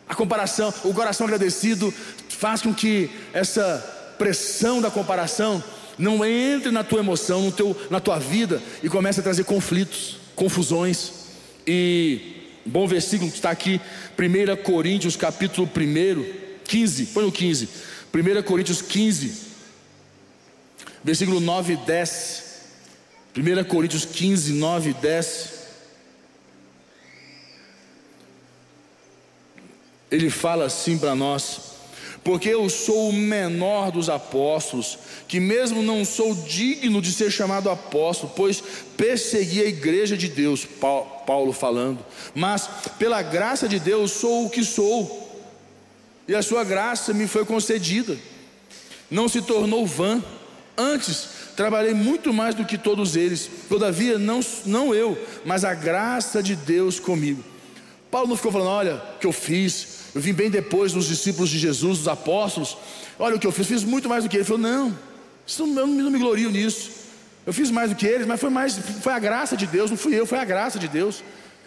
A 0.09 0.15
comparação, 0.15 0.73
o 0.83 0.93
coração 0.93 1.27
agradecido 1.27 1.93
faz 2.29 2.61
com 2.63 2.73
que 2.73 3.11
essa 3.31 4.15
pressão 4.17 4.81
da 4.81 4.89
comparação 4.89 5.63
não 5.97 6.23
entre 6.23 6.71
na 6.71 6.83
tua 6.83 6.99
emoção, 6.99 7.41
no 7.41 7.51
teu, 7.51 7.75
na 7.89 7.99
tua 7.99 8.19
vida 8.19 8.61
e 8.83 8.89
comece 8.89 9.19
a 9.19 9.23
trazer 9.23 9.43
conflitos, 9.43 10.17
confusões. 10.35 11.11
E 11.65 12.51
bom 12.65 12.87
versículo 12.87 13.29
que 13.31 13.37
está 13.37 13.49
aqui, 13.49 13.81
1 14.17 14.63
Coríntios 14.63 15.15
capítulo 15.15 15.67
1, 15.67 16.47
15, 16.63 17.05
põe 17.07 17.23
no 17.23 17.31
15. 17.31 17.69
1 18.13 18.43
Coríntios 18.43 18.81
15, 18.81 19.47
versículo 21.03 21.39
9 21.39 21.73
e 21.73 21.77
10. 21.77 22.43
1 23.35 23.63
Coríntios 23.65 24.05
15, 24.05 24.53
9 24.53 24.89
e 24.89 24.93
10. 24.93 25.57
Ele 30.09 30.29
fala 30.29 30.65
assim 30.65 30.97
para 30.97 31.13
nós: 31.15 31.66
porque 32.23 32.49
eu 32.49 32.69
sou 32.69 33.09
o 33.09 33.13
menor 33.13 33.91
dos 33.91 34.09
apóstolos, 34.09 34.97
que 35.27 35.39
mesmo 35.39 35.81
não 35.81 36.03
sou 36.03 36.33
digno 36.35 37.01
de 37.01 37.11
ser 37.11 37.31
chamado 37.31 37.69
apóstolo, 37.69 38.33
pois 38.35 38.61
persegui 38.95 39.61
a 39.61 39.67
igreja 39.67 40.17
de 40.17 40.27
Deus, 40.27 40.65
Paulo 41.25 41.53
falando, 41.53 42.05
mas 42.35 42.69
pela 42.99 43.21
graça 43.21 43.67
de 43.67 43.79
Deus 43.79 44.11
sou 44.11 44.45
o 44.45 44.49
que 44.49 44.63
sou, 44.63 45.25
e 46.27 46.35
a 46.35 46.41
sua 46.41 46.63
graça 46.63 47.13
me 47.13 47.27
foi 47.27 47.45
concedida, 47.45 48.17
não 49.09 49.29
se 49.29 49.41
tornou 49.41 49.85
vã, 49.85 50.21
antes 50.77 51.29
trabalhei 51.55 51.93
muito 51.93 52.31
mais 52.33 52.53
do 52.53 52.65
que 52.65 52.77
todos 52.77 53.15
eles, 53.15 53.49
todavia 53.67 54.19
não, 54.19 54.41
não 54.65 54.93
eu, 54.93 55.17
mas 55.43 55.63
a 55.65 55.73
graça 55.73 56.43
de 56.43 56.55
Deus 56.55 56.99
comigo. 56.99 57.43
Paulo 58.09 58.29
não 58.29 58.35
ficou 58.35 58.51
falando, 58.51 58.69
olha, 58.69 58.95
o 59.15 59.19
que 59.19 59.27
eu 59.27 59.33
fiz, 59.33 59.97
eu 60.15 60.21
vim 60.21 60.33
bem 60.33 60.49
depois 60.49 60.93
dos 60.93 61.07
discípulos 61.07 61.49
de 61.49 61.59
Jesus, 61.59 61.99
dos 61.99 62.07
apóstolos. 62.07 62.77
Olha 63.19 63.35
o 63.35 63.39
que 63.39 63.45
eu 63.45 63.51
fiz, 63.51 63.67
fiz 63.67 63.83
muito 63.83 64.07
mais 64.07 64.23
do 64.23 64.29
que 64.29 64.35
ele. 64.35 64.41
Ele 64.41 64.47
falou: 64.47 64.61
Não, 64.61 64.97
eu 65.59 65.67
não, 65.67 65.87
não 65.87 66.11
me 66.11 66.19
glorio 66.19 66.49
nisso. 66.49 66.91
Eu 67.45 67.53
fiz 67.53 67.71
mais 67.71 67.89
do 67.89 67.95
que 67.95 68.05
eles, 68.05 68.27
mas 68.27 68.39
foi 68.39 68.49
mais, 68.49 68.77
foi 69.01 69.13
a 69.13 69.19
graça 69.19 69.55
de 69.55 69.65
Deus, 69.65 69.89
não 69.89 69.97
fui 69.97 70.13
eu, 70.13 70.25
foi 70.25 70.37
a 70.37 70.45
graça 70.45 70.77
de 70.79 70.87
Deus. 70.87 71.23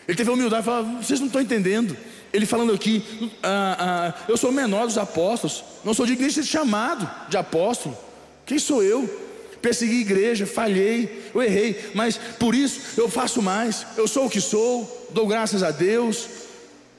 Ele 0.07 0.17
teve 0.17 0.29
a 0.31 0.33
humildade 0.33 0.63
e 0.63 0.65
falou: 0.65 0.97
Vocês 1.03 1.21
não 1.21 1.27
estão 1.27 1.41
entendendo. 1.41 1.97
Ele 2.33 2.47
falando 2.47 2.73
aqui: 2.73 3.31
ah, 3.43 3.77
ah, 3.79 4.25
Eu 4.29 4.37
sou 4.37 4.51
o 4.51 4.53
menor 4.53 4.87
dos 4.87 4.99
apóstolos, 4.99 5.65
não 5.85 5.95
sou 5.95 6.07
digno 6.07 6.27
de 6.27 6.35
ser 6.35 6.45
chamado 6.45 7.09
de 7.29 7.37
apóstolo. 7.37 7.97
Quem 8.45 8.59
sou 8.59 8.83
eu? 8.83 9.29
Persegui 9.63 9.99
a 9.99 10.01
igreja, 10.01 10.47
falhei, 10.47 11.31
eu 11.35 11.43
errei, 11.43 11.93
mas 11.95 12.19
por 12.39 12.55
isso 12.55 12.81
eu 12.97 13.09
faço 13.09 13.43
mais. 13.43 13.87
Eu 13.97 14.09
sou 14.09 14.27
o 14.27 14.31
que 14.31 14.41
sou, 14.41 15.00
dou 15.13 15.27
graças 15.27 15.63
a 15.63 15.71
Deus 15.71 16.29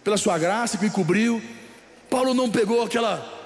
pela 0.03 0.17
sua 0.17 0.37
graça 0.37 0.77
que 0.77 0.85
me 0.85 0.89
cobriu. 0.89 1.41
Paulo 2.09 2.33
não 2.33 2.49
pegou 2.49 2.83
aquela 2.83 3.41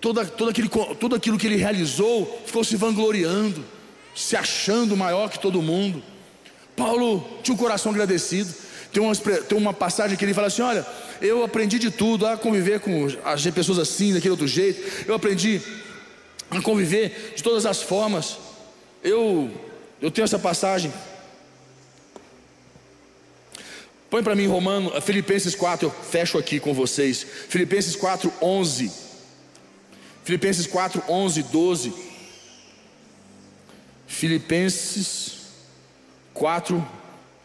toda, 0.00 0.24
toda 0.24 0.50
aquele, 0.50 0.68
tudo 0.98 1.14
aquilo 1.14 1.38
que 1.38 1.46
ele 1.46 1.56
realizou, 1.56 2.42
ficou 2.46 2.64
se 2.64 2.76
vangloriando, 2.76 3.64
se 4.14 4.36
achando 4.36 4.96
maior 4.96 5.30
que 5.30 5.38
todo 5.38 5.62
mundo. 5.62 6.02
Paulo 6.76 7.26
tinha 7.42 7.54
um 7.54 7.58
coração 7.58 7.92
agradecido. 7.92 8.52
Tem 8.92 9.02
uma, 9.02 9.14
tem 9.14 9.56
uma 9.56 9.72
passagem 9.72 10.16
que 10.16 10.24
ele 10.24 10.34
fala 10.34 10.48
assim: 10.48 10.62
Olha, 10.62 10.84
eu 11.20 11.44
aprendi 11.44 11.78
de 11.78 11.90
tudo 11.90 12.26
a 12.26 12.36
conviver 12.36 12.80
com 12.80 13.06
as 13.24 13.46
pessoas 13.46 13.78
assim, 13.78 14.12
daquele 14.12 14.32
outro 14.32 14.48
jeito. 14.48 15.06
Eu 15.06 15.14
aprendi 15.14 15.60
a 16.50 16.60
conviver 16.60 17.34
de 17.36 17.42
todas 17.42 17.66
as 17.66 17.82
formas. 17.82 18.36
Eu, 19.02 19.50
eu 20.02 20.10
tenho 20.10 20.24
essa 20.24 20.38
passagem 20.38 20.92
Põe 24.10 24.24
para 24.24 24.34
mim 24.34 24.48
Romano, 24.48 25.00
Filipenses 25.00 25.54
4, 25.54 25.86
eu 25.86 25.90
fecho 25.90 26.36
aqui 26.36 26.58
com 26.58 26.74
vocês. 26.74 27.24
Filipenses 27.48 27.94
4, 27.94 28.32
11. 28.42 28.90
Filipenses 30.24 30.66
4, 30.66 31.02
11, 31.08 31.42
12. 31.44 31.94
Filipenses 34.08 35.32
4, 36.34 36.84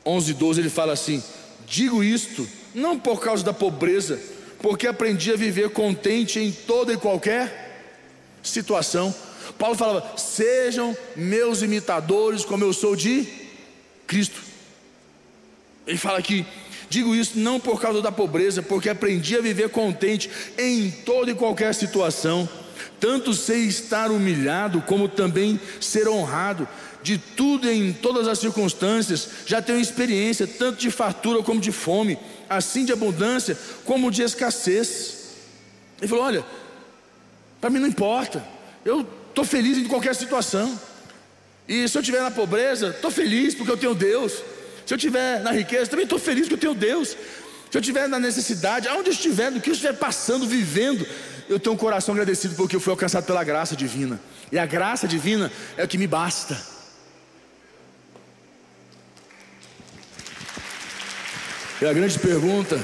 11, 0.04 0.34
12, 0.34 0.62
ele 0.62 0.70
fala 0.70 0.94
assim: 0.94 1.24
Digo 1.68 2.04
isto, 2.04 2.50
não 2.74 2.98
por 2.98 3.22
causa 3.22 3.44
da 3.44 3.54
pobreza, 3.54 4.20
porque 4.60 4.88
aprendi 4.88 5.32
a 5.32 5.38
viver 5.38 5.70
contente 5.70 6.40
em 6.40 6.52
toda 6.52 6.92
e 6.92 6.98
qualquer 6.98 7.94
situação. 8.42 9.14
Paulo 9.60 9.76
falava: 9.76 10.18
Sejam 10.18 10.98
meus 11.16 11.62
imitadores, 11.62 12.44
como 12.44 12.64
eu 12.64 12.74
sou 12.74 12.96
de 12.96 13.28
Cristo. 14.08 14.55
Ele 15.88 15.98
fala 15.98 16.18
aqui: 16.18 16.46
digo 16.90 17.16
isso 17.16 17.38
não 17.38 17.60
por 17.60 17.80
causa 17.80 18.02
da 18.02 18.12
pobreza, 18.12 18.62
porque 18.62 18.90
aprendi 18.90 19.36
a 19.36 19.42
viver 19.42 19.70
contente 19.70 20.30
em 20.58 20.90
toda 20.90 21.32
e 21.32 21.36
qualquer 21.36 21.74
situação. 21.74 22.48
Tanto 23.00 23.34
sei 23.34 23.64
estar 23.64 24.10
humilhado, 24.10 24.82
como 24.82 25.08
também 25.08 25.60
ser 25.80 26.08
honrado. 26.08 26.68
De 27.04 27.20
tudo 27.20 27.70
em 27.70 27.94
todas 27.94 28.28
as 28.28 28.40
circunstâncias, 28.40 29.30
já 29.46 29.62
tenho 29.62 29.80
experiência, 29.80 30.48
tanto 30.48 30.80
de 30.80 30.90
fartura 30.90 31.44
como 31.44 31.62
de 31.62 31.72
fome, 31.72 32.18
assim 32.50 32.84
de 32.84 32.92
abundância 32.92 33.56
como 33.84 34.10
de 34.10 34.24
escassez. 34.24 35.26
Ele 36.00 36.08
falou: 36.08 36.26
Olha, 36.26 36.44
para 37.62 37.70
mim 37.70 37.80
não 37.80 37.88
importa, 37.88 38.44
eu 38.84 39.08
estou 39.30 39.46
feliz 39.46 39.78
em 39.78 39.86
qualquer 39.86 40.16
situação. 40.16 40.80
E 41.68 41.88
se 41.88 41.98
eu 41.98 42.02
estiver 42.02 42.22
na 42.22 42.32
pobreza, 42.32 42.90
estou 42.90 43.12
feliz 43.12 43.54
porque 43.54 43.72
eu 43.72 43.78
tenho 43.78 43.94
Deus. 43.94 44.34
Se 44.86 44.94
eu 44.94 44.98
estiver 44.98 45.42
na 45.42 45.52
riqueza, 45.52 45.90
também 45.90 46.04
estou 46.04 46.20
feliz 46.20 46.48
que 46.48 46.54
eu 46.54 46.58
tenho 46.58 46.76
Deus. 46.76 47.10
Se 47.10 47.78
eu 47.78 47.82
estiver 47.82 48.08
na 48.08 48.20
necessidade, 48.20 48.88
aonde 48.88 49.10
eu 49.10 49.14
estiver, 49.14 49.50
no 49.50 49.60
que 49.60 49.70
eu 49.70 49.74
estiver 49.74 49.94
passando, 49.94 50.46
vivendo, 50.48 51.06
eu 51.50 51.60
tenho 51.60 51.74
um 51.74 51.78
coração 51.78 52.14
agradecido 52.14 52.56
porque 52.56 52.76
eu 52.76 52.80
fui 52.80 52.92
alcançado 52.92 53.26
pela 53.26 53.44
graça 53.44 53.76
divina. 53.76 54.20
E 54.52 54.60
a 54.60 54.66
graça 54.66 55.08
divina 55.08 55.52
é 55.76 55.84
o 55.84 55.88
que 55.88 55.98
me 55.98 56.08
basta. 56.08 56.58
E 61.82 61.86
a 61.86 61.92
grande 61.92 62.18
pergunta: 62.20 62.80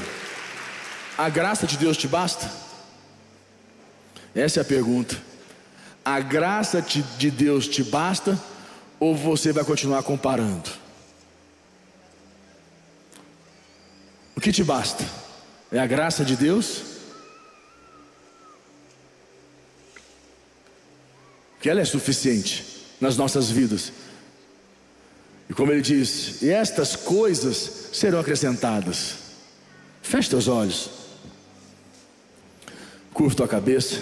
a 1.18 1.30
graça 1.30 1.68
de 1.68 1.78
Deus 1.78 1.95
te 1.95 2.08
basta? 2.08 2.52
Essa 4.36 4.60
é 4.60 4.62
a 4.62 4.66
pergunta. 4.66 5.16
A 6.04 6.20
graça 6.20 6.82
de 6.82 7.30
Deus 7.30 7.68
te 7.68 7.84
basta 7.84 8.38
ou 8.99 9.16
você 9.16 9.52
vai 9.52 9.64
continuar 9.64 10.02
comparando? 10.04 10.80
O 14.42 14.44
que 14.44 14.52
te 14.52 14.64
basta? 14.64 15.06
É 15.72 15.78
a 15.78 15.86
graça 15.86 16.26
de 16.26 16.36
Deus? 16.36 16.82
Que 21.62 21.70
ela 21.70 21.80
é 21.80 21.86
suficiente 21.86 22.88
nas 23.00 23.16
nossas 23.16 23.52
vidas. 23.52 23.94
E 25.48 25.54
como 25.54 25.72
ele 25.72 25.84
diz, 25.84 26.42
e 26.42 26.50
estas 26.50 26.96
coisas 26.96 27.89
serão 27.94 28.20
acrescentadas. 28.20 29.14
Feche 30.02 30.32
teus 30.32 30.48
olhos. 30.48 30.89
Curva 33.14 33.36
tua 33.36 33.48
cabeça. 33.48 34.00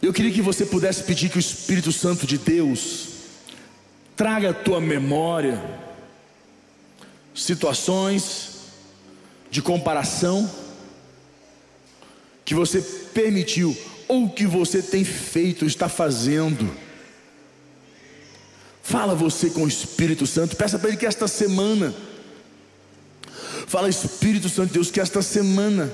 Eu 0.00 0.12
queria 0.12 0.30
que 0.30 0.40
você 0.40 0.64
pudesse 0.64 1.02
pedir 1.02 1.28
que 1.28 1.38
o 1.38 1.40
Espírito 1.40 1.90
Santo 1.90 2.24
de 2.24 2.38
Deus 2.38 3.08
traga 4.14 4.50
a 4.50 4.54
tua 4.54 4.80
memória 4.80 5.82
situações 7.34 8.50
de 9.50 9.60
comparação 9.60 10.50
que 12.44 12.54
você 12.54 12.80
permitiu 13.12 13.76
ou 14.06 14.30
que 14.30 14.46
você 14.46 14.82
tem 14.82 15.04
feito, 15.04 15.64
está 15.64 15.88
fazendo. 15.88 16.70
Fala 18.82 19.14
você 19.14 19.50
com 19.50 19.64
o 19.64 19.68
Espírito 19.68 20.26
Santo, 20.26 20.56
peça 20.56 20.78
para 20.78 20.88
Ele 20.88 20.98
que 20.98 21.06
esta 21.06 21.26
semana, 21.26 21.94
fala 23.66 23.88
Espírito 23.88 24.48
Santo 24.48 24.68
de 24.68 24.74
Deus, 24.74 24.90
que 24.90 25.00
esta 25.00 25.22
semana 25.22 25.90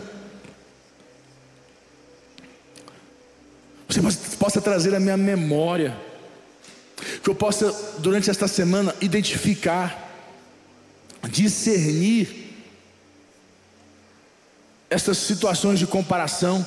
você 3.89 4.01
possa 4.37 4.61
trazer 4.61 4.95
a 4.95 5.01
minha 5.01 5.17
memória, 5.17 5.97
que 7.23 7.31
eu 7.31 7.35
possa 7.35 7.73
durante 7.99 8.29
esta 8.29 8.47
semana 8.47 8.95
identificar 9.01 10.10
discernir 11.29 12.55
essas 14.89 15.19
situações 15.19 15.79
de 15.79 15.87
comparação. 15.87 16.67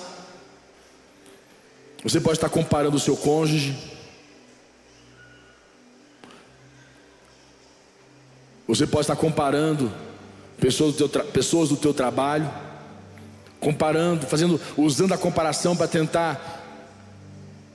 Você 2.03 2.19
pode 2.19 2.37
estar 2.37 2.49
comparando 2.49 2.97
o 2.97 2.99
seu 2.99 3.15
cônjuge, 3.15 3.75
Você 8.67 8.87
pode 8.87 9.03
estar 9.03 9.15
comparando 9.15 9.91
pessoas 10.59 10.95
do 10.95 11.07
teu, 11.07 11.23
pessoas 11.25 11.69
do 11.69 11.77
teu 11.77 11.93
trabalho, 11.93 12.49
comparando, 13.59 14.25
fazendo, 14.25 14.59
usando 14.77 15.13
a 15.13 15.17
comparação 15.17 15.75
para 15.75 15.87
tentar 15.87 16.63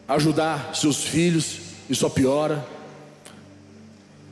ajudar 0.08 0.74
seus 0.74 1.04
filhos 1.04 1.58
e 1.90 1.94
só 1.94 2.08
piora. 2.08 2.66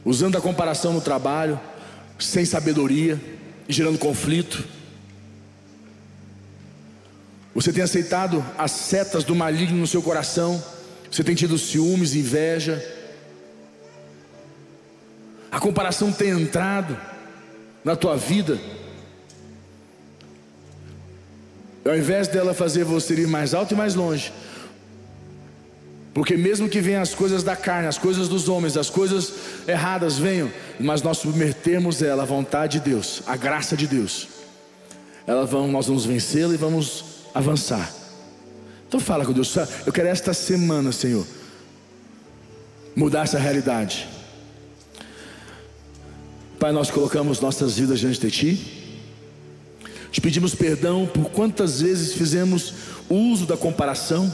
Usando 0.04 0.36
a 0.38 0.40
comparação 0.40 0.92
no 0.92 1.00
trabalho, 1.00 1.60
sem 2.18 2.44
sabedoria 2.44 3.20
gerando 3.68 3.98
conflito. 3.98 4.64
Você 7.54 7.72
tem 7.72 7.82
aceitado 7.82 8.44
as 8.58 8.70
setas 8.70 9.24
do 9.24 9.34
maligno 9.34 9.78
no 9.78 9.86
seu 9.86 10.02
coração. 10.02 10.62
Você 11.10 11.24
tem 11.24 11.34
tido 11.34 11.56
ciúmes, 11.56 12.14
inveja. 12.14 12.84
A 15.50 15.58
comparação 15.58 16.12
tem 16.12 16.30
entrado 16.30 16.96
na 17.82 17.96
tua 17.96 18.16
vida. 18.16 18.58
Ao 21.84 21.96
invés 21.96 22.28
dela 22.28 22.52
fazer 22.52 22.84
você 22.84 23.14
ir 23.14 23.26
mais 23.26 23.54
alto 23.54 23.72
e 23.72 23.76
mais 23.76 23.94
longe, 23.94 24.32
porque 26.16 26.34
mesmo 26.34 26.66
que 26.66 26.80
venham 26.80 27.02
as 27.02 27.14
coisas 27.14 27.42
da 27.42 27.54
carne, 27.54 27.88
as 27.88 27.98
coisas 27.98 28.26
dos 28.26 28.48
homens, 28.48 28.78
as 28.78 28.88
coisas 28.88 29.34
erradas 29.68 30.16
venham, 30.16 30.50
mas 30.80 31.02
nós 31.02 31.18
submetermos 31.18 32.00
ela 32.00 32.22
à 32.22 32.24
vontade 32.24 32.80
de 32.80 32.88
Deus, 32.88 33.22
à 33.26 33.36
graça 33.36 33.76
de 33.76 33.86
Deus. 33.86 34.26
Ela 35.26 35.44
vão, 35.44 35.68
nós 35.68 35.88
vamos 35.88 36.06
vencê-la 36.06 36.54
e 36.54 36.56
vamos 36.56 37.04
avançar. 37.34 37.92
Então 38.88 38.98
fala 38.98 39.26
com 39.26 39.32
Deus, 39.34 39.54
eu 39.84 39.92
quero 39.92 40.08
esta 40.08 40.32
semana, 40.32 40.90
Senhor, 40.90 41.26
mudar 42.96 43.24
essa 43.24 43.38
realidade. 43.38 44.08
Pai, 46.58 46.72
nós 46.72 46.90
colocamos 46.90 47.40
nossas 47.40 47.76
vidas 47.76 48.00
diante 48.00 48.20
de 48.20 48.30
Ti. 48.30 49.02
Te 50.10 50.22
pedimos 50.22 50.54
perdão 50.54 51.06
por 51.06 51.28
quantas 51.28 51.82
vezes 51.82 52.14
fizemos 52.14 52.72
uso 53.10 53.44
da 53.44 53.58
comparação 53.58 54.32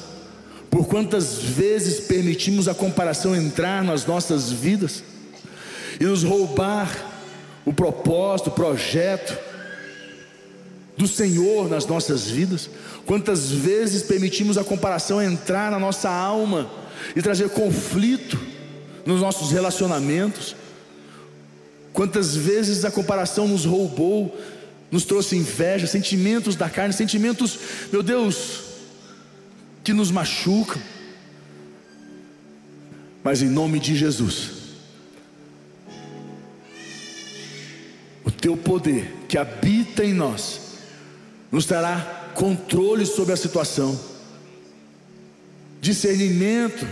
por 0.72 0.86
quantas 0.86 1.34
vezes 1.34 2.00
permitimos 2.00 2.66
a 2.66 2.72
comparação 2.72 3.36
entrar 3.36 3.84
nas 3.84 4.06
nossas 4.06 4.50
vidas 4.50 5.04
e 6.00 6.04
nos 6.04 6.24
roubar 6.24 6.90
o 7.62 7.74
propósito, 7.74 8.48
o 8.48 8.52
projeto 8.52 9.38
do 10.96 11.06
Senhor 11.06 11.68
nas 11.68 11.84
nossas 11.84 12.30
vidas? 12.30 12.70
Quantas 13.04 13.50
vezes 13.50 14.02
permitimos 14.02 14.56
a 14.56 14.64
comparação 14.64 15.20
entrar 15.20 15.70
na 15.70 15.78
nossa 15.78 16.08
alma 16.08 16.70
e 17.14 17.20
trazer 17.20 17.50
conflito 17.50 18.40
nos 19.04 19.20
nossos 19.20 19.52
relacionamentos? 19.52 20.56
Quantas 21.92 22.34
vezes 22.34 22.86
a 22.86 22.90
comparação 22.90 23.46
nos 23.46 23.66
roubou, 23.66 24.34
nos 24.90 25.04
trouxe 25.04 25.36
inveja, 25.36 25.86
sentimentos 25.86 26.56
da 26.56 26.70
carne, 26.70 26.94
sentimentos, 26.94 27.58
meu 27.92 28.02
Deus, 28.02 28.71
que 29.82 29.92
nos 29.92 30.10
machucam. 30.10 30.80
Mas 33.24 33.42
em 33.42 33.48
nome 33.48 33.78
de 33.78 33.94
Jesus, 33.94 34.50
o 38.24 38.30
teu 38.30 38.56
poder 38.56 39.12
que 39.28 39.38
habita 39.38 40.04
em 40.04 40.12
nós, 40.12 40.60
nos 41.50 41.66
dará 41.66 42.32
controle 42.34 43.06
sobre 43.06 43.32
a 43.32 43.36
situação, 43.36 43.98
discernimento. 45.80 46.86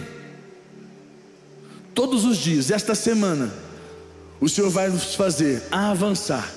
Todos 1.94 2.24
os 2.24 2.38
dias, 2.38 2.70
esta 2.70 2.94
semana, 2.94 3.52
o 4.40 4.48
Senhor 4.48 4.70
vai 4.70 4.88
nos 4.88 5.14
fazer 5.14 5.62
avançar. 5.70 6.48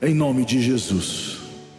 Em 0.00 0.14
nome 0.14 0.44
de 0.44 0.62
Jesus. 0.62 1.35